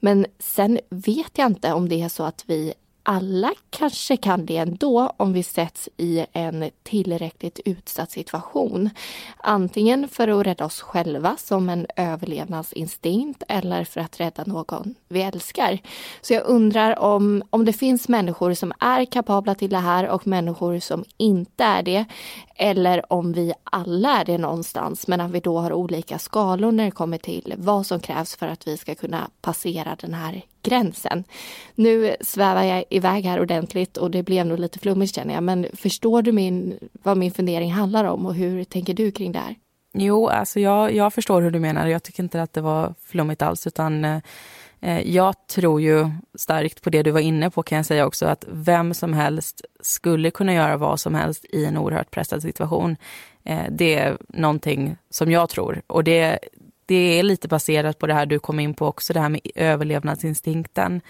Men 0.00 0.26
sen 0.38 0.78
vet 0.90 1.38
jag 1.38 1.46
inte 1.46 1.72
om 1.72 1.88
det 1.88 2.02
är 2.02 2.08
så 2.08 2.22
att 2.22 2.44
vi 2.46 2.74
alla 3.10 3.54
kanske 3.70 4.16
kan 4.16 4.46
det 4.46 4.56
ändå 4.56 5.12
om 5.16 5.32
vi 5.32 5.42
sätts 5.42 5.88
i 5.96 6.26
en 6.32 6.70
tillräckligt 6.82 7.60
utsatt 7.64 8.10
situation. 8.10 8.90
Antingen 9.36 10.08
för 10.08 10.28
att 10.28 10.46
rädda 10.46 10.64
oss 10.64 10.80
själva 10.80 11.36
som 11.36 11.68
en 11.68 11.86
överlevnadsinstinkt 11.96 13.42
eller 13.48 13.84
för 13.84 14.00
att 14.00 14.20
rädda 14.20 14.44
någon 14.46 14.94
vi 15.08 15.22
älskar. 15.22 15.78
Så 16.20 16.34
jag 16.34 16.46
undrar 16.46 16.98
om, 16.98 17.42
om 17.50 17.64
det 17.64 17.72
finns 17.72 18.08
människor 18.08 18.54
som 18.54 18.72
är 18.80 19.04
kapabla 19.04 19.54
till 19.54 19.70
det 19.70 19.78
här 19.78 20.08
och 20.08 20.26
människor 20.26 20.78
som 20.78 21.04
inte 21.16 21.64
är 21.64 21.82
det. 21.82 22.04
Eller 22.56 23.12
om 23.12 23.32
vi 23.32 23.52
alla 23.64 24.20
är 24.20 24.24
det 24.24 24.38
någonstans 24.38 25.08
men 25.08 25.20
att 25.20 25.30
vi 25.30 25.40
då 25.40 25.58
har 25.58 25.72
olika 25.72 26.18
skalor 26.18 26.72
när 26.72 26.84
det 26.84 26.90
kommer 26.90 27.18
till 27.18 27.54
vad 27.56 27.86
som 27.86 28.00
krävs 28.00 28.36
för 28.36 28.46
att 28.46 28.66
vi 28.66 28.76
ska 28.76 28.94
kunna 28.94 29.30
passera 29.40 29.96
den 30.00 30.14
här 30.14 30.42
gränsen. 30.62 31.24
Nu 31.74 32.16
svävar 32.20 32.62
jag 32.62 32.84
iväg 32.90 33.24
här 33.24 33.40
ordentligt 33.40 33.96
och 33.96 34.10
det 34.10 34.22
blev 34.22 34.46
nog 34.46 34.58
lite 34.58 34.78
flummigt 34.78 35.14
känner 35.14 35.34
jag. 35.34 35.42
Men 35.42 35.66
förstår 35.72 36.22
du 36.22 36.32
min, 36.32 36.78
vad 36.92 37.16
min 37.16 37.32
fundering 37.32 37.72
handlar 37.72 38.04
om 38.04 38.26
och 38.26 38.34
hur 38.34 38.64
tänker 38.64 38.94
du 38.94 39.10
kring 39.10 39.32
det 39.32 39.38
här? 39.38 39.54
Jo, 39.92 40.28
alltså 40.28 40.60
jag, 40.60 40.94
jag 40.94 41.14
förstår 41.14 41.42
hur 41.42 41.50
du 41.50 41.58
menar. 41.58 41.86
Jag 41.86 42.02
tycker 42.02 42.22
inte 42.22 42.42
att 42.42 42.52
det 42.52 42.60
var 42.60 42.94
flummigt 43.04 43.42
alls 43.42 43.66
utan 43.66 44.04
eh, 44.04 44.18
eh 44.80 45.00
jag 45.10 45.46
tror 45.46 45.80
ju 45.80 46.10
starkt 46.38 46.82
på 46.82 46.90
det 46.90 47.02
du 47.02 47.10
var 47.10 47.20
inne 47.20 47.50
på 47.50 47.62
kan 47.62 47.76
jag 47.76 47.86
säga 47.86 48.06
också 48.06 48.26
att 48.26 48.44
vem 48.48 48.94
som 48.94 49.12
helst 49.12 49.64
skulle 49.80 50.30
kunna 50.30 50.54
göra 50.54 50.76
vad 50.76 51.00
som 51.00 51.14
helst 51.14 51.44
i 51.44 51.64
en 51.64 51.76
oerhört 51.76 52.10
pressad 52.10 52.42
situation. 52.42 52.96
Eh, 53.44 53.64
det 53.70 53.94
är 53.94 54.18
någonting 54.28 54.96
som 55.10 55.30
jag 55.30 55.48
tror 55.48 55.82
och 55.86 56.04
det, 56.04 56.38
det 56.90 57.18
är 57.18 57.22
lite 57.22 57.48
baserat 57.48 57.98
på 57.98 58.06
det 58.06 58.14
här 58.14 58.26
du 58.26 58.38
kom 58.38 58.60
in 58.60 58.74
på 58.74 58.86
också, 58.86 59.12
det 59.12 59.20
här 59.20 59.28
med 59.28 59.40
överlevnadsinstinkten. 59.54 61.00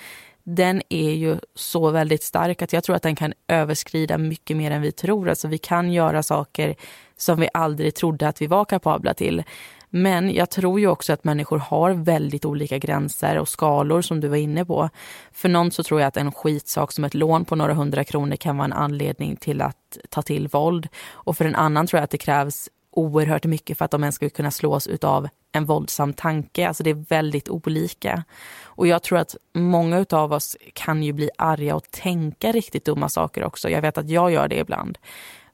Den 0.43 0.83
är 0.89 1.11
ju 1.11 1.39
så 1.55 1.91
väldigt 1.91 2.23
stark 2.23 2.63
att 2.63 2.73
jag 2.73 2.85
tror 2.85 2.97
att 2.97 3.03
den 3.03 3.17
kan 3.17 3.33
överskrida 3.49 4.19
mycket 4.19 4.57
mer 4.57 4.71
än 4.71 4.83
vi 4.83 4.93
tror. 4.93 5.29
Alltså 5.29 5.49
vi 5.49 5.59
kan 5.59 5.93
göra 5.93 6.23
saker 6.23 6.75
som 7.17 7.41
vi 7.41 7.49
aldrig 7.55 7.95
trodde 7.95 8.29
att 8.29 8.43
vi 8.43 8.47
var 8.47 8.65
kapabla 8.65 9.15
till. 9.15 9.43
Men 9.91 10.35
jag 10.35 10.51
tror 10.51 10.81
ju 10.81 10.87
också 10.87 11.13
att 11.13 11.25
människor 11.25 11.59
har 11.59 11.91
väldigt 11.91 12.45
olika 12.45 12.79
gränser 12.79 13.39
och 13.39 13.49
skalor 13.49 14.03
som 14.03 14.21
du 14.21 14.29
var 14.29 14.37
inne 14.37 14.65
på. 14.65 14.91
För 15.33 15.49
någon 15.49 15.71
så 15.71 15.83
tror 15.83 16.01
jag 16.01 16.09
att 16.09 16.17
en 16.17 16.33
skitsak 16.33 16.93
som 16.93 17.05
ett 17.05 17.15
lån 17.15 17.45
på 17.45 17.57
några 17.57 17.75
hundra 17.75 18.05
kronor 18.05 18.37
kan 18.37 18.57
vara 18.57 18.65
en 18.65 18.73
anledning 18.73 19.37
till 19.37 19.63
att 19.63 19.99
ta 20.09 20.23
till 20.23 20.49
våld. 20.49 20.89
Och 21.11 21.37
för 21.37 21.45
en 21.45 21.55
annan 21.55 21.87
tror 21.87 21.99
jag 21.99 22.05
att 22.05 22.11
det 22.11 22.19
krävs 22.19 22.69
oerhört 22.91 23.45
mycket 23.45 23.79
för 23.79 23.85
att 23.85 23.91
de 23.91 24.03
ens 24.03 24.15
ska 24.15 24.31
kunna 24.31 24.51
slås 24.51 24.89
av 25.03 25.29
en 25.53 25.65
våldsam 25.65 26.13
tanke. 26.13 26.69
Alltså 26.69 26.83
det 26.83 26.91
är 26.91 27.05
väldigt 27.09 27.49
olika. 27.49 28.25
Och 28.63 28.87
jag 28.87 29.03
tror 29.03 29.19
att 29.19 29.37
många 29.55 30.07
av 30.11 30.33
oss 30.33 30.57
kan 30.73 31.03
ju 31.03 31.13
bli 31.13 31.31
arga 31.39 31.77
och 31.77 31.91
tänka 31.91 32.53
riktigt 32.53 32.85
dumma 32.85 33.09
saker 33.09 33.45
också. 33.45 33.71
Jag 33.71 33.83
vet 33.83 33.99
att 33.99 34.11
jag 34.11 34.31
gör 34.31 34.49
det 34.49 34.59
ibland. 34.59 34.99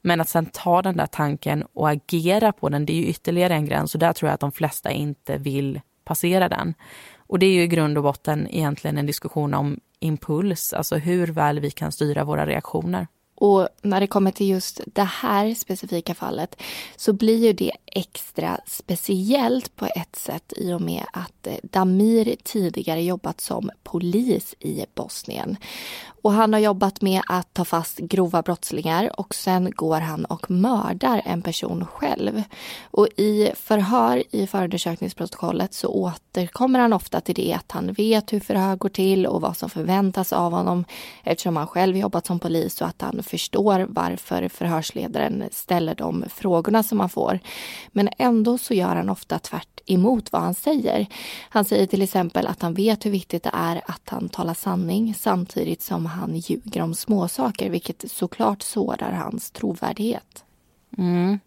Men 0.01 0.21
att 0.21 0.29
sen 0.29 0.45
ta 0.45 0.81
den 0.81 0.97
där 0.97 1.05
tanken 1.05 1.63
och 1.73 1.89
agera 1.89 2.51
på 2.51 2.69
den, 2.69 2.85
det 2.85 2.93
är 2.93 2.97
ju 2.97 3.05
ytterligare 3.05 3.53
en 3.53 3.65
gräns 3.65 3.93
och 3.93 3.99
där 3.99 4.13
tror 4.13 4.27
jag 4.27 4.33
att 4.33 4.39
de 4.39 4.51
flesta 4.51 4.91
inte 4.91 5.37
vill 5.37 5.81
passera 6.05 6.49
den. 6.49 6.73
Och 7.17 7.39
det 7.39 7.45
är 7.45 7.51
ju 7.51 7.61
i 7.61 7.67
grund 7.67 7.97
och 7.97 8.03
botten 8.03 8.47
egentligen 8.49 8.97
en 8.97 9.05
diskussion 9.05 9.53
om 9.53 9.79
impuls, 9.99 10.73
alltså 10.73 10.95
hur 10.95 11.27
väl 11.27 11.59
vi 11.59 11.71
kan 11.71 11.91
styra 11.91 12.23
våra 12.23 12.45
reaktioner. 12.45 13.07
Och 13.39 13.67
när 13.81 13.99
det 13.99 14.07
kommer 14.07 14.31
till 14.31 14.49
just 14.49 14.81
det 14.85 15.03
här 15.03 15.53
specifika 15.53 16.15
fallet 16.15 16.61
så 16.95 17.13
blir 17.13 17.45
ju 17.45 17.53
det 17.53 17.71
extra 17.85 18.59
speciellt 18.65 19.75
på 19.75 19.85
ett 19.85 20.15
sätt 20.15 20.53
i 20.57 20.73
och 20.73 20.81
med 20.81 21.05
att 21.13 21.47
eh, 21.47 21.53
Damir 21.63 22.35
tidigare 22.43 23.01
jobbat 23.01 23.41
som 23.41 23.71
polis 23.83 24.55
i 24.59 24.85
Bosnien. 24.95 25.57
Och 26.27 26.33
han 26.33 26.53
har 26.53 26.59
jobbat 26.59 27.01
med 27.01 27.21
att 27.27 27.53
ta 27.53 27.65
fast 27.65 27.97
grova 27.97 28.41
brottslingar 28.41 29.19
och 29.19 29.35
sen 29.35 29.71
går 29.71 29.99
han 29.99 30.25
och 30.25 30.51
mördar 30.51 31.21
en 31.25 31.41
person 31.41 31.85
själv. 31.85 32.43
Och 32.83 33.07
i 33.17 33.51
förhör 33.55 34.23
i 34.31 34.47
förundersökningsprotokollet 34.47 35.73
så 35.73 35.87
återkommer 35.87 36.79
han 36.79 36.93
ofta 36.93 37.21
till 37.21 37.35
det 37.35 37.53
att 37.53 37.71
han 37.71 37.93
vet 37.93 38.33
hur 38.33 38.39
förhör 38.39 38.75
går 38.75 38.89
till 38.89 39.25
och 39.25 39.41
vad 39.41 39.57
som 39.57 39.69
förväntas 39.69 40.33
av 40.33 40.51
honom 40.51 40.85
eftersom 41.23 41.57
han 41.57 41.67
själv 41.67 41.97
jobbat 41.97 42.25
som 42.25 42.39
polis 42.39 42.81
och 42.81 42.87
att 42.87 43.01
han 43.01 43.23
förstår 43.23 43.85
varför 43.89 44.47
förhörsledaren 44.47 45.43
ställer 45.51 45.95
de 45.95 46.25
frågorna 46.29 46.83
som 46.83 46.99
han 46.99 47.09
får. 47.09 47.39
Men 47.87 48.09
ändå 48.17 48.57
så 48.57 48.73
gör 48.73 48.95
han 48.95 49.09
ofta 49.09 49.39
tvärt 49.39 49.77
emot 49.87 50.31
vad 50.31 50.41
han 50.41 50.53
säger. 50.53 51.07
Han 51.49 51.65
säger 51.65 51.85
till 51.85 52.01
exempel 52.01 52.47
att 52.47 52.61
han 52.61 52.73
vet 52.73 53.05
hur 53.05 53.11
viktigt 53.11 53.43
det 53.43 53.51
är 53.53 53.81
att 53.85 54.09
han 54.09 54.29
talar 54.29 54.53
sanning 54.53 55.13
samtidigt 55.19 55.81
som 55.81 56.05
han 56.17 56.35
ljuger 56.35 56.81
om 56.81 56.93
småsaker 56.93 57.69
vilket 57.69 58.11
såklart 58.11 58.61
sårar 58.61 59.11
hans 59.11 59.51
trovärdighet. 59.51 60.45
Mm. 60.97 61.39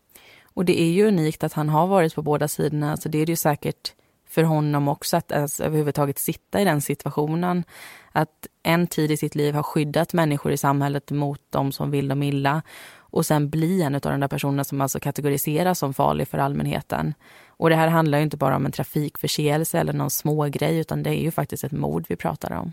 Och 0.44 0.64
det 0.64 0.80
är 0.80 0.90
ju 0.90 1.08
unikt 1.08 1.44
att 1.44 1.52
han 1.52 1.68
har 1.68 1.86
varit 1.86 2.14
på 2.14 2.22
båda 2.22 2.48
sidorna, 2.48 2.96
så 2.96 3.08
det 3.08 3.18
är 3.18 3.26
det 3.26 3.32
ju 3.32 3.36
säkert 3.36 3.94
för 4.28 4.42
honom 4.42 4.88
också 4.88 5.16
att 5.16 5.32
ens 5.32 5.60
överhuvudtaget 5.60 6.18
sitta 6.18 6.60
i 6.60 6.64
den 6.64 6.80
situationen. 6.80 7.64
Att 8.12 8.46
en 8.62 8.86
tid 8.86 9.10
i 9.10 9.16
sitt 9.16 9.34
liv 9.34 9.54
ha 9.54 9.62
skyddat 9.62 10.12
människor 10.12 10.52
i 10.52 10.56
samhället 10.56 11.10
mot 11.10 11.40
de 11.50 11.72
som 11.72 11.90
vill 11.90 12.08
dem 12.08 12.22
illa 12.22 12.62
och 12.96 13.26
sen 13.26 13.50
bli 13.50 13.82
en 13.82 13.94
av 13.94 14.00
de 14.00 14.20
där 14.20 14.28
personerna 14.28 14.64
som 14.64 14.80
alltså 14.80 15.00
kategoriseras 15.00 15.78
som 15.78 15.94
farlig 15.94 16.28
för 16.28 16.38
allmänheten. 16.38 17.14
Och 17.46 17.70
det 17.70 17.76
här 17.76 17.88
handlar 17.88 18.18
ju 18.18 18.24
inte 18.24 18.36
bara 18.36 18.56
om 18.56 18.66
en 18.66 18.72
trafikförseelse 18.72 19.78
eller 19.78 19.92
någon 19.92 20.10
smågrej 20.10 20.78
utan 20.78 21.02
det 21.02 21.10
är 21.10 21.22
ju 21.22 21.30
faktiskt 21.30 21.64
ett 21.64 21.72
mord 21.72 22.04
vi 22.08 22.16
pratar 22.16 22.52
om. 22.52 22.72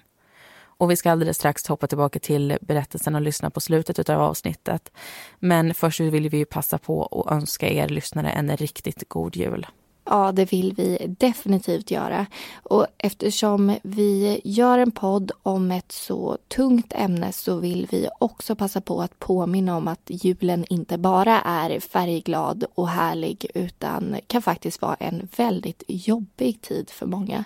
Och 0.78 0.92
vi 0.92 0.96
ska 0.96 1.12
alldeles 1.12 1.38
strax 1.38 1.68
hoppa 1.68 1.88
tillbaka 1.88 2.20
till 2.20 2.58
berättelsen 2.62 3.16
och 3.16 3.22
lyssna 3.22 3.50
på 3.50 3.60
slutet 3.60 4.10
av 4.10 4.22
avsnittet. 4.22 4.92
Men 5.40 5.74
först 5.74 6.00
vill 6.00 6.30
vi 6.30 6.38
ju 6.38 6.46
passa 6.46 6.78
på 6.78 7.06
att 7.06 7.34
önska 7.34 7.70
er 7.70 7.88
lyssnare 7.88 8.30
en 8.30 8.58
riktigt 8.58 9.10
god 9.10 9.36
jul. 9.36 9.68
Ja, 10.10 10.32
det 10.32 10.52
vill 10.52 10.74
vi 10.74 11.16
definitivt 11.20 11.92
göra. 11.92 12.26
Och 12.64 12.88
eftersom 12.98 13.76
vi 13.84 14.42
gör 14.44 14.80
en 14.80 14.92
podd 14.92 15.32
om 15.44 15.72
ett 15.72 15.92
så 15.92 16.38
tungt 16.48 16.94
ämne 16.96 17.32
så 17.32 17.56
vill 17.56 17.88
vi 17.92 18.08
också 18.20 18.56
passa 18.56 18.82
på 18.82 19.02
att 19.02 19.20
påminna 19.20 19.78
om 19.78 19.88
att 19.88 20.02
julen 20.08 20.66
inte 20.70 20.98
bara 20.98 21.42
är 21.42 21.80
färgglad 21.80 22.66
och 22.76 22.90
härlig 22.90 23.46
utan 23.54 24.16
kan 24.28 24.42
faktiskt 24.42 24.82
vara 24.82 24.96
en 24.96 25.28
väldigt 25.38 25.84
jobbig 25.88 26.62
tid 26.62 26.90
för 26.90 27.06
många. 27.06 27.44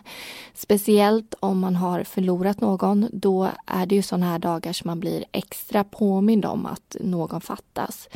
Speciellt 0.54 1.36
om 1.40 1.60
man 1.60 1.76
har 1.76 2.04
förlorat 2.04 2.62
någon. 2.62 3.08
Då 3.12 3.50
är 3.66 3.86
det 3.86 3.96
ju 3.96 4.02
sådana 4.02 4.26
här 4.26 4.40
dagar 4.40 4.74
som 4.74 4.88
man 4.88 5.00
blir 5.00 5.26
extra 5.32 5.84
påmind 5.84 6.46
om 6.46 6.66
att 6.66 6.96
någon 7.00 7.42
fattas. 7.42 8.10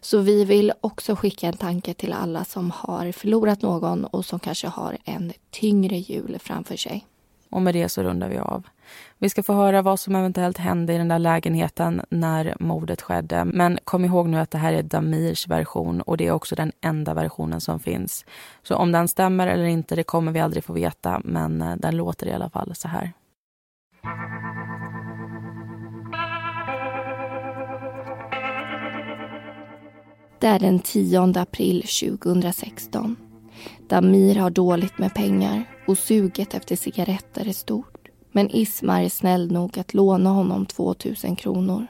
Så 0.00 0.18
vi 0.18 0.44
vill 0.44 0.72
också 0.80 1.16
skicka 1.16 1.46
en 1.46 1.56
tanke 1.56 1.94
till 1.94 2.12
alla 2.12 2.44
som 2.44 2.70
har 2.70 3.12
förlorat 3.12 3.62
någon 3.62 3.91
morgon 3.92 4.04
och 4.04 4.24
som 4.24 4.38
kanske 4.38 4.68
har 4.68 4.96
en 5.04 5.32
tyngre 5.50 5.96
jul 5.96 6.38
framför 6.40 6.76
sig. 6.76 7.06
Och 7.50 7.62
med 7.62 7.74
det 7.74 7.88
så 7.88 8.02
rundar 8.02 8.28
vi 8.28 8.38
av. 8.38 8.62
Vi 9.18 9.28
ska 9.28 9.42
få 9.42 9.52
höra 9.52 9.82
vad 9.82 10.00
som 10.00 10.16
eventuellt 10.16 10.58
hände 10.58 10.94
i 10.94 10.98
den 10.98 11.08
där 11.08 11.18
lägenheten 11.18 12.02
när 12.10 12.56
mordet 12.60 13.02
skedde. 13.02 13.44
Men 13.44 13.78
kom 13.84 14.04
ihåg 14.04 14.28
nu 14.28 14.38
att 14.38 14.50
det 14.50 14.58
här 14.58 14.72
är 14.72 14.82
Damirs 14.82 15.48
version 15.48 16.00
och 16.00 16.16
det 16.16 16.26
är 16.26 16.32
också 16.32 16.54
den 16.54 16.72
enda 16.80 17.14
versionen 17.14 17.60
som 17.60 17.80
finns. 17.80 18.24
Så 18.62 18.76
om 18.76 18.92
den 18.92 19.08
stämmer 19.08 19.46
eller 19.46 19.64
inte, 19.64 19.96
det 19.96 20.04
kommer 20.04 20.32
vi 20.32 20.40
aldrig 20.40 20.64
få 20.64 20.72
veta. 20.72 21.20
Men 21.24 21.62
eh, 21.62 21.76
den 21.76 21.96
låter 21.96 22.26
i 22.26 22.32
alla 22.32 22.50
fall 22.50 22.74
så 22.74 22.88
här. 22.88 23.12
Det 30.40 30.46
är 30.48 30.58
den 30.58 30.78
10 30.78 31.32
april 31.36 31.82
2016. 31.82 33.31
Damir 33.92 34.34
har 34.34 34.50
dåligt 34.50 34.98
med 34.98 35.14
pengar 35.14 35.64
och 35.86 35.98
suget 35.98 36.54
efter 36.54 36.76
cigaretter 36.76 37.48
är 37.48 37.52
stort. 37.52 38.08
Men 38.30 38.50
Ismar 38.50 39.02
är 39.02 39.08
snäll 39.08 39.52
nog 39.52 39.78
att 39.78 39.94
låna 39.94 40.30
honom 40.30 40.66
2000 40.66 41.36
kronor. 41.36 41.86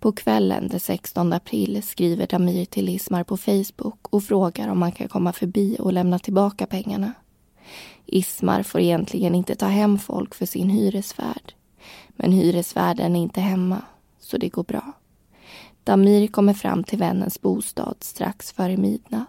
På 0.00 0.12
kvällen 0.12 0.68
den 0.68 0.80
16 0.80 1.32
april 1.32 1.82
skriver 1.82 2.26
Damir 2.26 2.64
till 2.64 2.88
Ismar 2.88 3.24
på 3.24 3.36
Facebook 3.36 4.08
och 4.10 4.24
frågar 4.24 4.68
om 4.68 4.82
han 4.82 4.92
kan 4.92 5.08
komma 5.08 5.32
förbi 5.32 5.76
och 5.80 5.92
lämna 5.92 6.18
tillbaka 6.18 6.66
pengarna. 6.66 7.12
Ismar 8.06 8.62
får 8.62 8.80
egentligen 8.80 9.34
inte 9.34 9.54
ta 9.54 9.66
hem 9.66 9.98
folk 9.98 10.34
för 10.34 10.46
sin 10.46 10.70
hyresvärd. 10.70 11.52
Men 12.08 12.32
hyresvärden 12.32 13.16
är 13.16 13.20
inte 13.20 13.40
hemma, 13.40 13.82
så 14.20 14.38
det 14.38 14.48
går 14.48 14.64
bra. 14.64 14.92
Damir 15.84 16.26
kommer 16.26 16.54
fram 16.54 16.84
till 16.84 16.98
vännens 16.98 17.40
bostad 17.40 17.96
strax 18.00 18.52
före 18.52 18.76
midnatt. 18.76 19.28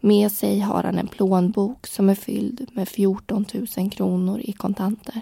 Med 0.00 0.32
sig 0.32 0.60
har 0.60 0.82
han 0.82 0.98
en 0.98 1.08
plånbok 1.08 1.86
som 1.86 2.08
är 2.08 2.14
fylld 2.14 2.70
med 2.72 2.88
14 2.88 3.46
000 3.76 3.90
kronor 3.90 4.40
i 4.40 4.52
kontanter. 4.52 5.20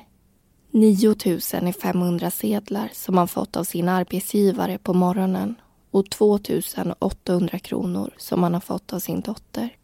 9 0.71 1.09
000 1.09 1.17
är 1.27 1.73
500 1.73 2.31
sedlar 2.31 2.91
som 2.93 3.19
han 3.19 3.29
fått 3.29 3.57
av 3.57 3.65
sin 3.65 3.89
arbetsgivare 3.89 4.79
på 4.79 4.95
morgonen 4.95 5.55
och 5.91 6.11
2 6.11 6.39
800 6.99 7.59
kronor 7.59 8.11
som 8.19 8.43
han 8.43 8.55
har 8.55 8.61
fått 8.61 8.93
av 8.93 8.99
sin 8.99 9.21
dotter. 9.21 9.77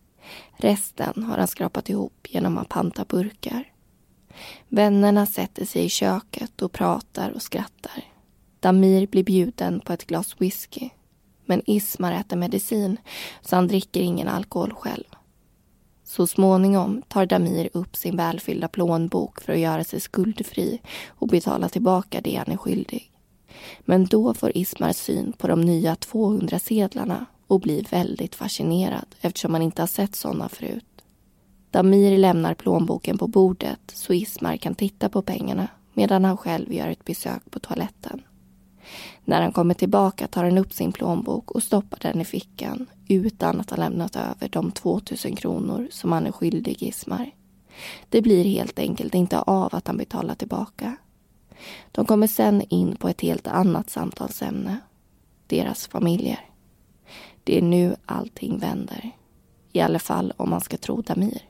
Resten 0.57 1.23
har 1.23 1.39
han 1.39 1.49
skrapat 1.49 1.89
ihop 1.89 2.27
genom 2.31 2.59
att 2.59 2.69
panta 2.69 3.05
burkar. 3.05 3.73
Vännerna 4.69 5.27
sätter 5.27 5.65
sig 5.65 5.85
i 5.85 5.89
köket 5.89 6.63
och 6.63 6.73
pratar 6.73 7.31
och 7.31 7.43
skrattar. 7.43 8.05
Damir 8.61 9.07
blir 9.07 9.25
bjuden 9.25 9.81
på 9.81 9.93
ett 9.93 10.07
glas 10.07 10.35
whisky 10.39 10.91
men 11.49 11.63
Ismar 11.67 12.13
äter 12.13 12.37
medicin 12.37 12.97
så 13.41 13.57
han 13.57 13.69
dricker 13.69 14.01
ingen 14.01 14.29
alkohol 14.29 14.73
själv. 14.75 15.05
Så 16.05 16.27
småningom 16.27 17.03
tar 17.09 17.27
Damir 17.27 17.69
upp 17.73 17.97
sin 17.97 18.17
välfyllda 18.17 18.69
plånbok 18.69 19.41
för 19.41 19.53
att 19.53 19.59
göra 19.59 19.85
sig 19.85 20.01
skuldfri 20.01 20.81
och 21.09 21.29
betala 21.29 21.69
tillbaka 21.69 22.21
det 22.21 22.35
han 22.35 22.53
är 22.53 22.57
skyldig. 22.57 23.13
Men 23.81 24.05
då 24.05 24.35
får 24.35 24.57
Ismar 24.57 24.93
syn 24.93 25.33
på 25.33 25.49
de 25.49 25.61
nya 25.61 25.95
200-sedlarna 25.95 27.27
och 27.47 27.61
blir 27.61 27.87
väldigt 27.91 28.35
fascinerad 28.35 29.15
eftersom 29.21 29.55
han 29.55 29.63
inte 29.63 29.83
har 29.83 29.87
sett 29.87 30.17
sådana 30.17 30.49
förut. 30.49 30.85
Damir 31.71 32.19
lämnar 32.19 32.55
plånboken 32.55 33.19
på 33.19 33.27
bordet 33.27 33.81
så 33.95 34.13
Ismar 34.13 34.57
kan 34.57 34.75
titta 34.75 35.09
på 35.09 35.23
pengarna 35.23 35.69
medan 35.93 36.25
han 36.25 36.37
själv 36.37 36.73
gör 36.73 36.89
ett 36.89 37.05
besök 37.05 37.51
på 37.51 37.59
toaletten. 37.59 38.23
När 39.29 39.43
han 39.43 39.53
kommer 39.53 39.75
tillbaka 39.75 40.27
tar 40.27 40.45
han 40.45 40.59
upp 40.59 40.73
sin 40.73 40.93
plånbok 40.93 41.51
och 41.51 41.63
stoppar 41.63 41.99
den 42.03 42.21
i 42.21 42.25
fickan 42.25 42.87
utan 43.09 43.61
att 43.61 43.71
ha 43.71 43.77
lämnat 43.77 44.17
över 44.17 44.49
de 44.49 44.71
2000 44.71 45.37
kronor 45.37 45.89
som 45.91 46.13
han 46.13 46.27
är 46.27 46.33
skyldig 46.33 46.83
Ismar. 46.83 47.31
Det 48.09 48.23
blir 48.23 48.45
helt 48.45 48.79
enkelt 48.79 49.15
inte 49.15 49.41
av 49.41 49.75
att 49.75 49.87
han 49.87 49.97
betalar 49.97 50.35
tillbaka. 50.35 50.97
De 51.93 52.07
kommer 52.07 52.27
sen 52.27 52.63
in 52.69 52.97
på 52.97 53.09
ett 53.09 53.21
helt 53.21 53.47
annat 53.47 53.91
samtalsämne. 53.91 54.77
Deras 55.47 55.87
familjer. 55.87 56.41
Det 57.45 57.59
är 57.59 57.63
nu 57.63 57.97
allting 58.07 58.59
vänder. 58.59 59.11
I 59.73 59.81
alla 59.81 59.99
fall 59.99 60.33
om 60.37 60.51
man 60.51 60.61
ska 60.61 60.77
tro 60.77 61.03
Damir. 61.03 61.43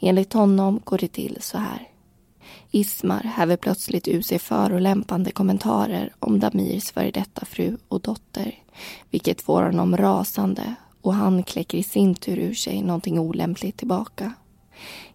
Enligt 0.00 0.32
honom 0.32 0.80
går 0.84 0.98
det 0.98 1.08
till 1.08 1.38
så 1.40 1.58
här. 1.58 1.91
Ismar 2.74 3.22
häver 3.22 3.56
plötsligt 3.56 4.08
ur 4.08 4.22
sig 4.22 4.38
förolämpande 4.38 5.32
kommentarer 5.32 6.12
om 6.18 6.40
Damirs 6.40 6.92
före 6.92 7.10
detta 7.10 7.44
fru 7.44 7.76
och 7.88 8.00
dotter 8.00 8.54
vilket 9.10 9.40
får 9.40 9.62
honom 9.62 9.96
rasande 9.96 10.74
och 11.00 11.14
han 11.14 11.42
kläcker 11.42 11.78
i 11.78 11.82
sin 11.82 12.14
tur 12.14 12.38
ur 12.38 12.54
sig 12.54 12.82
någonting 12.82 13.18
olämpligt 13.18 13.76
tillbaka. 13.76 14.32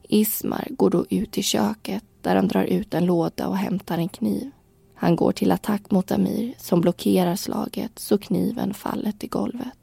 Ismar 0.04 0.68
går 0.70 0.90
då 0.90 1.06
ut 1.10 1.38
i 1.38 1.44
köket 1.44 2.04
där 2.22 2.36
han 2.36 2.48
drar 2.48 2.64
ut 2.64 2.94
en 2.94 3.06
låda 3.06 3.48
och 3.48 3.58
hämtar 3.58 3.98
en 3.98 4.10
kniv. 4.10 4.52
Han 4.96 5.16
går 5.16 5.32
till 5.32 5.52
attack 5.52 5.92
mot 5.92 6.08
Damir 6.08 6.54
som 6.58 6.82
blockerar 6.82 7.36
slaget 7.36 8.00
så 8.00 8.18
kniven 8.18 8.74
faller 8.74 9.12
till 9.12 9.30
golvet. 9.30 9.78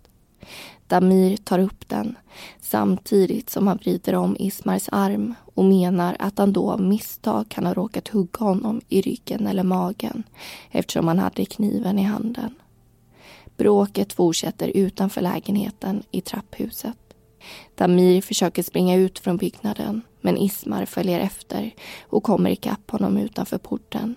Damir 0.87 1.37
tar 1.37 1.59
upp 1.59 1.88
den 1.88 2.16
samtidigt 2.61 3.51
som 3.51 3.66
han 3.66 3.77
vrider 3.77 4.14
om 4.14 4.37
Ismars 4.38 4.88
arm 4.92 5.35
och 5.55 5.64
menar 5.64 6.16
att 6.18 6.38
han 6.38 6.53
då 6.53 6.70
av 6.70 6.81
misstag 6.81 7.49
kan 7.49 7.66
ha 7.66 7.75
råkat 7.75 8.09
hugga 8.09 8.38
honom 8.38 8.81
i 8.88 9.01
ryggen 9.01 9.47
eller 9.47 9.62
magen 9.62 10.23
eftersom 10.70 11.09
han 11.09 11.18
hade 11.18 11.44
kniven 11.44 11.99
i 11.99 12.03
handen. 12.03 12.55
Bråket 13.57 14.12
fortsätter 14.12 14.68
utanför 14.68 15.20
lägenheten 15.20 16.03
i 16.11 16.20
trapphuset. 16.20 16.97
Damir 17.75 18.23
försöker 18.23 18.62
springa 18.62 18.97
ut 18.97 19.18
från 19.18 19.37
byggnaden 19.37 20.03
men 20.20 20.37
Ismar 20.37 20.85
följer 20.85 21.20
efter 21.20 21.75
och 22.09 22.23
kommer 22.23 22.51
ikapp 22.51 22.90
honom 22.90 23.16
utanför 23.16 23.59
porten. 23.59 24.14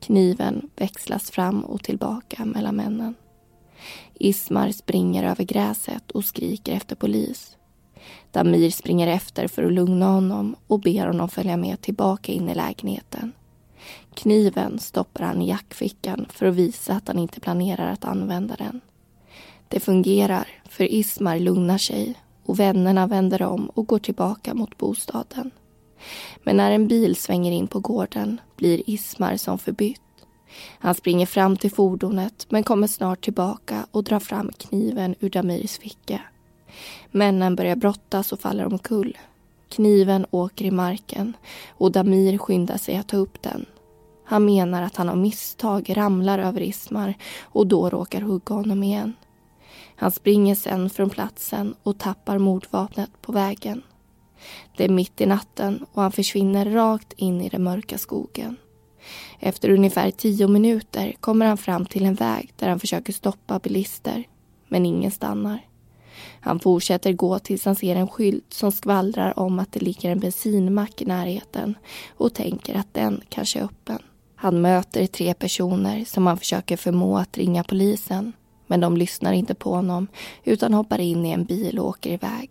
Kniven 0.00 0.70
växlas 0.76 1.30
fram 1.30 1.64
och 1.64 1.82
tillbaka 1.82 2.44
mellan 2.44 2.76
männen. 2.76 3.14
Ismar 4.22 4.70
springer 4.70 5.24
över 5.24 5.44
gräset 5.44 6.10
och 6.10 6.24
skriker 6.24 6.72
efter 6.72 6.96
polis. 6.96 7.56
Damir 8.32 8.70
springer 8.70 9.06
efter 9.06 9.48
för 9.48 9.62
att 9.62 9.72
lugna 9.72 10.06
honom 10.06 10.56
och 10.66 10.80
ber 10.80 11.06
honom 11.06 11.28
följa 11.28 11.56
med 11.56 11.80
tillbaka 11.80 12.32
in 12.32 12.48
i 12.48 12.54
lägenheten. 12.54 13.32
Kniven 14.14 14.78
stoppar 14.78 15.24
han 15.24 15.42
i 15.42 15.48
jackfickan 15.48 16.26
för 16.30 16.46
att 16.46 16.54
visa 16.54 16.94
att 16.94 17.08
han 17.08 17.18
inte 17.18 17.40
planerar 17.40 17.92
att 17.92 18.04
använda 18.04 18.56
den. 18.56 18.80
Det 19.68 19.80
fungerar, 19.80 20.48
för 20.68 20.92
Ismar 20.92 21.38
lugnar 21.38 21.78
sig 21.78 22.14
och 22.44 22.60
vännerna 22.60 23.06
vänder 23.06 23.42
om 23.42 23.70
och 23.74 23.86
går 23.86 23.98
tillbaka 23.98 24.54
mot 24.54 24.78
bostaden. 24.78 25.50
Men 26.42 26.56
när 26.56 26.70
en 26.70 26.88
bil 26.88 27.16
svänger 27.16 27.52
in 27.52 27.66
på 27.66 27.80
gården 27.80 28.40
blir 28.56 28.90
Ismar 28.90 29.36
som 29.36 29.58
förbytt. 29.58 30.00
Han 30.78 30.94
springer 30.94 31.26
fram 31.26 31.56
till 31.56 31.70
fordonet 31.70 32.46
men 32.48 32.62
kommer 32.62 32.86
snart 32.86 33.24
tillbaka 33.24 33.86
och 33.90 34.04
drar 34.04 34.20
fram 34.20 34.50
kniven 34.58 35.14
ur 35.20 35.30
Damirs 35.30 35.78
ficka. 35.78 36.20
Männen 37.10 37.56
börjar 37.56 37.76
brottas 37.76 38.32
och 38.32 38.40
faller 38.40 38.66
omkull. 38.66 39.18
Kniven 39.68 40.26
åker 40.30 40.64
i 40.64 40.70
marken 40.70 41.36
och 41.68 41.92
Damir 41.92 42.38
skyndar 42.38 42.76
sig 42.76 42.96
att 42.96 43.08
ta 43.08 43.16
upp 43.16 43.42
den. 43.42 43.66
Han 44.24 44.44
menar 44.44 44.82
att 44.82 44.96
han 44.96 45.08
av 45.08 45.18
misstag 45.18 45.96
ramlar 45.96 46.38
över 46.38 46.60
Ismar 46.60 47.14
och 47.42 47.66
då 47.66 47.90
råkar 47.90 48.20
hugga 48.20 48.54
honom 48.54 48.82
igen. 48.82 49.12
Han 49.96 50.10
springer 50.10 50.54
sen 50.54 50.90
från 50.90 51.10
platsen 51.10 51.74
och 51.82 51.98
tappar 51.98 52.38
mordvapnet 52.38 53.10
på 53.22 53.32
vägen. 53.32 53.82
Det 54.76 54.84
är 54.84 54.88
mitt 54.88 55.20
i 55.20 55.26
natten 55.26 55.86
och 55.92 56.02
han 56.02 56.12
försvinner 56.12 56.70
rakt 56.70 57.12
in 57.12 57.40
i 57.40 57.48
den 57.48 57.62
mörka 57.62 57.98
skogen. 57.98 58.56
Efter 59.38 59.70
ungefär 59.70 60.10
tio 60.10 60.48
minuter 60.48 61.14
kommer 61.20 61.46
han 61.46 61.56
fram 61.56 61.86
till 61.86 62.04
en 62.04 62.14
väg 62.14 62.52
där 62.56 62.68
han 62.68 62.80
försöker 62.80 63.12
stoppa 63.12 63.58
bilister, 63.58 64.24
men 64.68 64.86
ingen 64.86 65.10
stannar. 65.10 65.66
Han 66.40 66.60
fortsätter 66.60 67.12
gå 67.12 67.38
tills 67.38 67.64
han 67.64 67.76
ser 67.76 67.96
en 67.96 68.08
skylt 68.08 68.54
som 68.54 68.72
skvallrar 68.72 69.38
om 69.38 69.58
att 69.58 69.72
det 69.72 69.80
ligger 69.80 70.10
en 70.10 70.20
bensinmack 70.20 71.02
i 71.02 71.04
närheten 71.04 71.74
och 72.16 72.34
tänker 72.34 72.74
att 72.74 72.94
den 72.94 73.20
kanske 73.28 73.58
är 73.58 73.64
öppen. 73.64 73.98
Han 74.36 74.60
möter 74.60 75.06
tre 75.06 75.34
personer 75.34 76.04
som 76.04 76.26
han 76.26 76.38
försöker 76.38 76.76
förmå 76.76 77.18
att 77.18 77.38
ringa 77.38 77.64
polisen 77.64 78.32
men 78.66 78.80
de 78.80 78.96
lyssnar 78.96 79.32
inte 79.32 79.54
på 79.54 79.74
honom 79.74 80.06
utan 80.44 80.74
hoppar 80.74 81.00
in 81.00 81.26
i 81.26 81.30
en 81.30 81.44
bil 81.44 81.78
och 81.78 81.88
åker 81.88 82.10
iväg. 82.10 82.50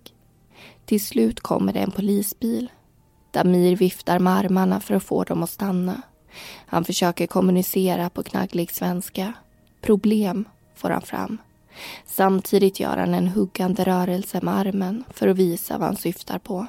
Till 0.86 1.06
slut 1.06 1.40
kommer 1.40 1.74
det 1.74 1.80
en 1.80 1.92
polisbil. 1.92 2.72
Damir 3.32 3.76
viftar 3.76 4.20
med 4.20 4.34
armarna 4.34 4.80
för 4.80 4.96
att 4.96 5.04
få 5.04 5.24
dem 5.24 5.44
att 5.44 5.50
stanna. 5.50 6.02
Han 6.66 6.86
försöker 6.86 7.28
kommunicera 7.28 8.10
på 8.10 8.24
knagglig 8.24 8.72
svenska. 8.72 9.34
Problem, 9.82 10.46
får 10.76 10.90
han 10.90 11.02
fram. 11.02 11.38
Samtidigt 12.06 12.80
gör 12.80 12.98
han 12.98 13.14
en 13.14 13.28
huggande 13.28 13.84
rörelse 13.84 14.40
med 14.42 14.58
armen 14.58 15.04
för 15.14 15.28
att 15.28 15.38
visa 15.38 15.78
vad 15.78 15.88
han 15.88 15.96
syftar 15.96 16.40
på. 16.40 16.68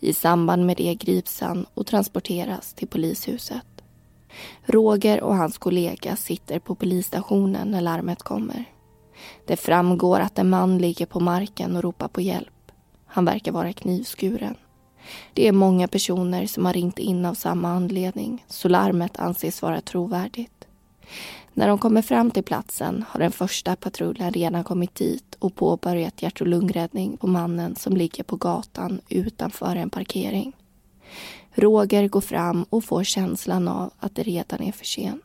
I 0.00 0.12
samband 0.12 0.66
med 0.66 0.76
det 0.76 0.94
grips 0.94 1.40
han 1.40 1.66
och 1.74 1.86
transporteras 1.86 2.74
till 2.74 2.88
polishuset. 2.88 3.66
Roger 4.66 5.22
och 5.22 5.36
hans 5.36 5.58
kollega 5.58 6.16
sitter 6.16 6.58
på 6.58 6.74
polisstationen 6.74 7.70
när 7.70 7.80
larmet 7.80 8.22
kommer. 8.22 8.64
Det 9.46 9.56
framgår 9.56 10.20
att 10.20 10.38
en 10.38 10.48
man 10.48 10.78
ligger 10.78 11.06
på 11.06 11.20
marken 11.20 11.76
och 11.76 11.82
ropar 11.82 12.08
på 12.08 12.20
hjälp. 12.20 12.72
Han 13.06 13.24
verkar 13.24 13.52
vara 13.52 13.72
knivskuren. 13.72 14.54
Det 15.32 15.48
är 15.48 15.52
många 15.52 15.88
personer 15.88 16.46
som 16.46 16.66
har 16.66 16.72
ringt 16.72 16.98
in 16.98 17.24
av 17.24 17.34
samma 17.34 17.68
anledning 17.68 18.44
så 18.48 18.68
larmet 18.68 19.18
anses 19.18 19.62
vara 19.62 19.80
trovärdigt. 19.80 20.66
När 21.52 21.68
de 21.68 21.78
kommer 21.78 22.02
fram 22.02 22.30
till 22.30 22.42
platsen 22.42 23.04
har 23.08 23.20
den 23.20 23.32
första 23.32 23.76
patrullen 23.76 24.32
redan 24.32 24.64
kommit 24.64 24.94
dit 24.94 25.36
och 25.38 25.54
påbörjat 25.54 26.22
hjärt 26.22 26.40
och 26.40 26.46
lungräddning 26.46 27.16
på 27.16 27.26
mannen 27.26 27.76
som 27.76 27.96
ligger 27.96 28.24
på 28.24 28.36
gatan 28.36 29.00
utanför 29.08 29.76
en 29.76 29.90
parkering. 29.90 30.52
Roger 31.54 32.08
går 32.08 32.20
fram 32.20 32.64
och 32.70 32.84
får 32.84 33.04
känslan 33.04 33.68
av 33.68 33.90
att 33.98 34.14
det 34.14 34.22
redan 34.22 34.62
är 34.62 34.72
för 34.72 34.84
sent. 34.84 35.22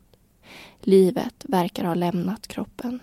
Livet 0.82 1.46
verkar 1.48 1.84
ha 1.84 1.94
lämnat 1.94 2.48
kroppen. 2.48 3.00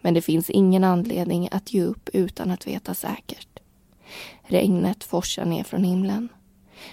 Men 0.00 0.14
det 0.14 0.22
finns 0.22 0.50
ingen 0.50 0.84
anledning 0.84 1.48
att 1.52 1.72
ge 1.72 1.82
upp 1.82 2.08
utan 2.12 2.50
att 2.50 2.66
veta 2.66 2.94
säkert. 2.94 3.49
Regnet 4.50 5.04
forsar 5.04 5.44
ner 5.44 5.64
från 5.64 5.84
himlen. 5.84 6.28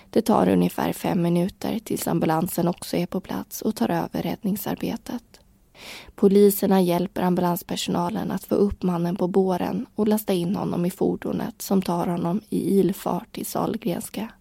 Det 0.09 0.21
tar 0.21 0.49
ungefär 0.49 0.93
fem 0.93 1.21
minuter 1.21 1.79
tills 1.79 2.07
ambulansen 2.07 2.67
också 2.67 2.97
är 2.97 3.05
på 3.05 3.21
plats 3.21 3.61
och 3.61 3.75
tar 3.75 3.89
över 3.91 4.21
räddningsarbetet. 4.21 5.23
Poliserna 6.15 6.81
hjälper 6.81 7.21
ambulanspersonalen 7.21 8.31
att 8.31 8.43
få 8.43 8.55
upp 8.55 8.83
mannen 8.83 9.15
på 9.15 9.27
båren 9.27 9.85
och 9.95 10.07
lasta 10.07 10.33
in 10.33 10.55
honom 10.55 10.85
i 10.85 10.91
fordonet 10.91 11.61
som 11.61 11.81
tar 11.81 12.07
honom 12.07 12.41
i 12.49 12.79
ilfart 12.79 13.31
till 13.31 13.45
Sahlgrenska. 13.45 14.31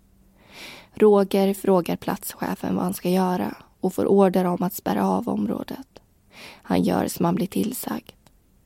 Roger 0.94 1.54
frågar 1.54 1.96
platschefen 1.96 2.74
vad 2.74 2.84
han 2.84 2.94
ska 2.94 3.08
göra 3.08 3.54
och 3.80 3.94
får 3.94 4.06
order 4.06 4.44
om 4.44 4.62
att 4.62 4.74
spärra 4.74 5.08
av 5.08 5.28
området. 5.28 6.00
Han 6.62 6.82
gör 6.82 7.08
som 7.08 7.24
han 7.24 7.34
blir 7.34 7.46
tillsagd. 7.46 8.10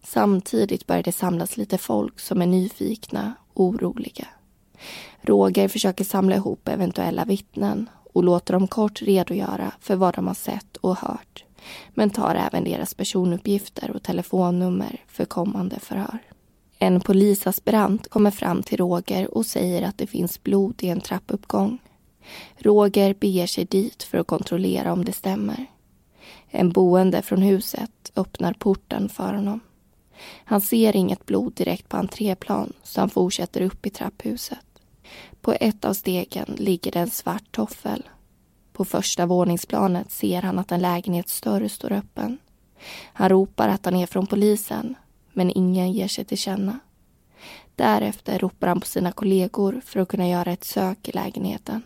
Samtidigt 0.03 0.87
börjar 0.87 1.03
det 1.03 1.13
samlas 1.13 1.57
lite 1.57 1.79
folk 1.79 2.21
som 2.21 2.43
är 2.43 2.47
nyfikna 2.47 3.35
och 3.53 3.65
oroliga. 3.65 4.27
Roger 5.21 5.69
försöker 5.69 6.05
samla 6.05 6.37
ihop 6.37 6.69
eventuella 6.69 7.25
vittnen 7.25 7.89
och 8.13 8.25
låter 8.25 8.53
dem 8.53 8.69
kort 8.69 9.03
redogöra 9.03 9.73
för 9.81 9.97
vad 9.97 10.15
de 10.15 10.27
har 10.27 10.35
sett 10.35 10.77
och 10.77 10.97
hört 10.97 11.45
men 11.95 12.11
tar 12.11 12.35
även 12.35 12.65
deras 12.65 12.95
personuppgifter 12.95 13.91
och 13.91 14.03
telefonnummer 14.03 15.05
för 15.09 15.25
kommande 15.25 15.81
förhör. 15.81 16.19
En 16.79 17.01
polisaspirant 17.01 18.09
kommer 18.09 18.31
fram 18.31 18.63
till 18.63 18.79
Roger 18.79 19.35
och 19.35 19.47
säger 19.47 19.83
att 19.83 19.99
det 19.99 20.07
finns 20.07 20.43
blod 20.43 20.75
i 20.83 20.89
en 20.89 21.01
trappuppgång. 21.01 21.79
Roger 22.59 23.15
beger 23.15 23.47
sig 23.47 23.65
dit 23.65 24.03
för 24.03 24.19
att 24.19 24.27
kontrollera 24.27 24.93
om 24.93 25.05
det 25.05 25.13
stämmer. 25.13 25.67
En 26.49 26.73
boende 26.73 27.23
från 27.23 27.43
huset 27.43 28.13
öppnar 28.17 28.53
porten 28.53 29.09
för 29.09 29.35
honom. 29.35 29.61
Han 30.45 30.61
ser 30.61 30.97
inget 30.97 31.27
blod 31.27 31.53
direkt 31.55 31.89
på 31.89 31.97
entréplan 31.97 32.73
så 32.83 33.01
han 33.01 33.11
fortsätter 33.11 33.61
upp 33.61 33.87
i 33.87 33.91
trapphuset. 33.91 34.70
På 35.41 35.53
ett 35.61 35.85
av 35.85 35.95
stegen 35.95 36.55
ligger 36.59 36.93
det 36.93 36.99
en 37.01 37.11
svart 37.11 37.53
toffel. 37.53 38.09
På 38.73 38.85
första 38.85 39.27
våningsplanet 39.27 40.11
ser 40.11 40.43
han 40.43 40.59
att 40.59 40.73
en 40.73 40.81
lägenhetsdörr 40.81 41.69
står 41.69 41.93
öppen. 41.93 42.39
Han 43.13 43.29
ropar 43.29 43.69
att 43.69 43.85
han 43.85 43.97
är 43.97 44.07
från 44.07 44.27
polisen, 44.27 44.95
men 45.33 45.51
ingen 45.51 45.93
ger 45.93 46.09
sig 46.09 46.25
till 46.25 46.39
känna. 46.39 46.79
Därefter 47.77 48.39
ropar 48.39 48.67
han 48.69 48.81
på 48.81 48.87
sina 48.87 49.13
kollegor 49.13 49.81
för 49.85 50.01
att 50.01 50.09
kunna 50.09 50.29
göra 50.29 50.53
ett 50.53 50.65
sök 50.65 51.09
i 51.09 51.13
lägenheten. 51.13 51.83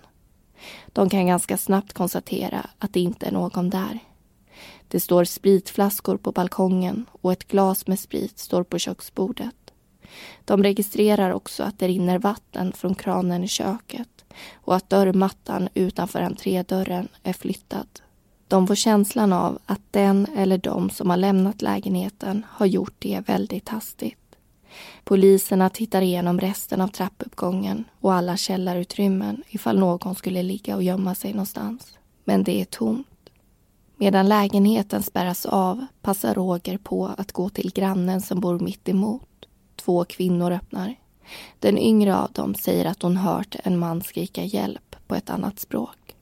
De 0.86 1.10
kan 1.10 1.26
ganska 1.26 1.56
snabbt 1.56 1.92
konstatera 1.92 2.66
att 2.78 2.92
det 2.92 3.00
inte 3.00 3.26
är 3.26 3.32
någon 3.32 3.70
där. 3.70 3.98
Det 4.88 5.00
står 5.00 5.24
spritflaskor 5.24 6.16
på 6.16 6.32
balkongen 6.32 7.06
och 7.22 7.32
ett 7.32 7.48
glas 7.48 7.86
med 7.86 8.00
sprit 8.00 8.38
står 8.38 8.62
på 8.62 8.78
köksbordet. 8.78 9.63
De 10.44 10.62
registrerar 10.62 11.30
också 11.30 11.62
att 11.62 11.78
det 11.78 11.88
rinner 11.88 12.18
vatten 12.18 12.72
från 12.72 12.94
kranen 12.94 13.44
i 13.44 13.48
köket 13.48 14.24
och 14.54 14.76
att 14.76 14.90
dörrmattan 14.90 15.68
utanför 15.74 16.20
entrédörren 16.20 17.08
är 17.22 17.32
flyttad. 17.32 17.86
De 18.48 18.66
får 18.66 18.74
känslan 18.74 19.32
av 19.32 19.58
att 19.66 19.80
den 19.90 20.26
eller 20.36 20.58
de 20.58 20.90
som 20.90 21.10
har 21.10 21.16
lämnat 21.16 21.62
lägenheten 21.62 22.46
har 22.50 22.66
gjort 22.66 22.94
det 22.98 23.20
väldigt 23.26 23.68
hastigt. 23.68 24.18
Poliserna 25.04 25.70
tittar 25.70 26.02
igenom 26.02 26.40
resten 26.40 26.80
av 26.80 26.88
trappuppgången 26.88 27.84
och 28.00 28.14
alla 28.14 28.36
källarutrymmen 28.36 29.42
ifall 29.48 29.78
någon 29.78 30.14
skulle 30.14 30.42
ligga 30.42 30.76
och 30.76 30.82
gömma 30.82 31.14
sig 31.14 31.32
någonstans. 31.32 31.98
Men 32.24 32.44
det 32.44 32.60
är 32.60 32.64
tomt. 32.64 33.06
Medan 33.96 34.28
lägenheten 34.28 35.02
spärras 35.02 35.46
av 35.46 35.86
passar 36.02 36.34
Roger 36.34 36.78
på 36.78 37.10
att 37.18 37.32
gå 37.32 37.48
till 37.48 37.72
grannen 37.74 38.20
som 38.20 38.40
bor 38.40 38.58
mitt 38.58 38.88
emot. 38.88 39.22
Två 39.84 40.04
kvinnor 40.04 40.52
öppnar. 40.52 40.94
Den 41.58 41.78
yngre 41.78 42.16
av 42.16 42.32
dem 42.32 42.54
säger 42.54 42.84
att 42.84 43.02
hon 43.02 43.16
hört 43.16 43.56
en 43.64 43.78
man 43.78 44.02
skrika 44.02 44.44
hjälp 44.44 44.96
på 45.06 45.14
ett 45.14 45.30
annat 45.30 45.60
språk. 45.60 46.14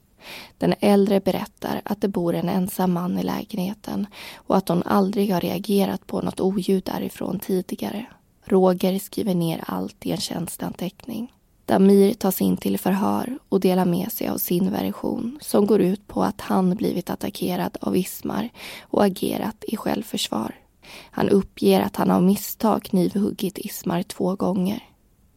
Den 0.57 0.73
äldre 0.79 1.19
berättar 1.19 1.81
att 1.85 2.01
det 2.01 2.07
bor 2.07 2.35
en 2.35 2.49
ensam 2.49 2.93
man 2.93 3.19
i 3.19 3.23
lägenheten 3.23 4.07
och 4.35 4.57
att 4.57 4.69
hon 4.69 4.83
aldrig 4.83 5.33
har 5.33 5.41
reagerat 5.41 6.07
på 6.07 6.21
något 6.21 6.39
oljud 6.39 6.83
därifrån 6.83 7.39
tidigare. 7.39 8.05
Roger 8.45 8.99
skriver 8.99 9.35
ner 9.35 9.63
allt 9.67 10.05
i 10.05 10.11
en 10.11 10.17
tjänsteanteckning. 10.17 11.33
Damir 11.65 12.13
tas 12.13 12.41
in 12.41 12.57
till 12.57 12.79
förhör 12.79 13.37
och 13.49 13.59
delar 13.59 13.85
med 13.85 14.11
sig 14.11 14.27
av 14.27 14.37
sin 14.37 14.71
version 14.71 15.39
som 15.41 15.65
går 15.65 15.81
ut 15.81 16.07
på 16.07 16.23
att 16.23 16.41
han 16.41 16.75
blivit 16.75 17.09
attackerad 17.09 17.77
av 17.81 17.97
Ismar 17.97 18.49
och 18.81 19.03
agerat 19.05 19.63
i 19.67 19.77
självförsvar. 19.77 20.62
Han 21.11 21.29
uppger 21.29 21.81
att 21.81 21.95
han 21.95 22.11
av 22.11 22.23
misstag 22.23 22.83
knivhuggit 22.83 23.57
Ismar 23.57 24.03
två 24.03 24.35
gånger. 24.35 24.83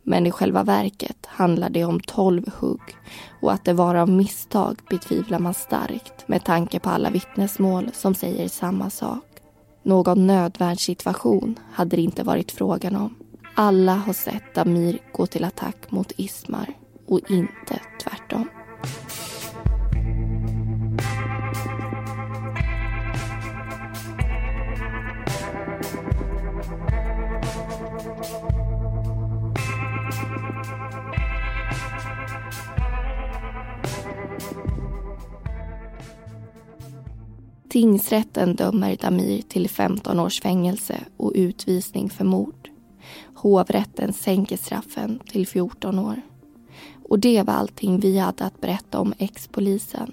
Men 0.02 0.26
i 0.26 0.30
själva 0.30 0.62
verket 0.62 1.26
handlar 1.26 1.70
det 1.70 1.84
om 1.84 2.00
tolv 2.00 2.50
hugg 2.58 2.96
och 3.40 3.52
att 3.52 3.64
det 3.64 3.72
var 3.72 3.94
av 3.94 4.08
misstag 4.10 4.78
betvivlar 4.90 5.38
man 5.38 5.54
starkt 5.54 6.28
med 6.28 6.44
tanke 6.44 6.80
på 6.80 6.90
alla 6.90 7.10
vittnesmål 7.10 7.90
som 7.92 8.14
säger 8.14 8.48
samma 8.48 8.90
sak. 8.90 9.24
Någon 9.82 10.26
nödvärnssituation 10.26 11.58
hade 11.72 11.96
det 11.96 12.02
inte 12.02 12.22
varit 12.22 12.52
frågan 12.52 12.96
om. 12.96 13.14
Alla 13.54 13.94
har 13.94 14.12
sett 14.12 14.54
Damir 14.54 14.98
gå 15.12 15.26
till 15.26 15.44
attack 15.44 15.90
mot 15.90 16.12
Ismar 16.16 16.74
och 17.06 17.30
inte 17.30 17.80
tvärtom. 18.02 18.48
Tingsrätten 37.76 38.56
dömer 38.56 38.96
Damir 38.96 39.42
till 39.42 39.70
15 39.70 40.20
års 40.20 40.40
fängelse 40.40 41.00
och 41.16 41.32
utvisning 41.34 42.10
för 42.10 42.24
mord. 42.24 42.70
Hovrätten 43.34 44.12
sänker 44.12 44.56
straffen 44.56 45.18
till 45.18 45.46
14 45.46 45.98
år. 45.98 46.22
Och 47.08 47.18
det 47.18 47.42
var 47.42 47.54
allting 47.54 48.00
vi 48.00 48.18
hade 48.18 48.44
att 48.44 48.60
berätta 48.60 49.00
om 49.00 49.14
ex-polisen. 49.18 50.12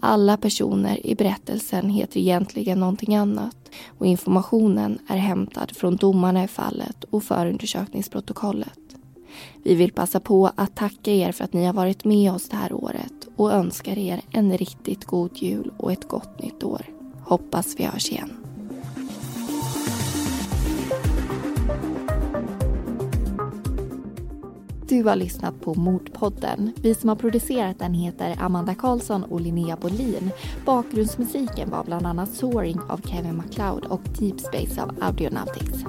Alla 0.00 0.36
personer 0.36 1.06
i 1.06 1.14
berättelsen 1.14 1.90
heter 1.90 2.20
egentligen 2.20 2.80
någonting 2.80 3.16
annat 3.16 3.70
och 3.98 4.06
informationen 4.06 4.98
är 5.08 5.16
hämtad 5.16 5.76
från 5.76 5.96
domarna 5.96 6.44
i 6.44 6.48
fallet 6.48 7.04
och 7.04 7.24
förundersökningsprotokollet. 7.24 8.96
Vi 9.64 9.74
vill 9.74 9.92
passa 9.92 10.20
på 10.20 10.50
att 10.54 10.76
tacka 10.76 11.10
er 11.12 11.32
för 11.32 11.44
att 11.44 11.52
ni 11.52 11.64
har 11.64 11.72
varit 11.72 12.04
med 12.04 12.32
oss 12.32 12.48
det 12.48 12.56
här 12.56 12.72
året 12.72 13.25
och 13.36 13.52
önskar 13.52 13.98
er 13.98 14.20
en 14.30 14.58
riktigt 14.58 15.04
god 15.04 15.30
jul 15.34 15.70
och 15.76 15.92
ett 15.92 16.08
gott 16.08 16.42
nytt 16.42 16.64
år. 16.64 16.82
Hoppas 17.20 17.74
vi 17.78 17.84
hörs 17.84 18.10
igen. 18.10 18.32
Du 24.88 25.02
har 25.02 25.16
lyssnat 25.16 25.60
på 25.60 25.74
Mordpodden. 25.74 26.72
Vi 26.82 26.94
som 26.94 27.08
har 27.08 27.16
producerat 27.16 27.78
den 27.78 27.94
heter 27.94 28.36
Amanda 28.40 28.74
Karlsson 28.74 29.24
och 29.24 29.40
Linnea 29.40 29.76
Bolin. 29.76 30.30
Bakgrundsmusiken 30.64 31.70
var 31.70 31.84
bland 31.84 32.06
annat 32.06 32.34
Soaring 32.34 32.80
av 32.88 33.00
Kevin 33.04 33.36
MacLeod 33.36 33.84
och 33.84 34.00
Deep 34.18 34.40
Space 34.40 34.82
av 34.82 34.96
Audionautics. 35.00 35.84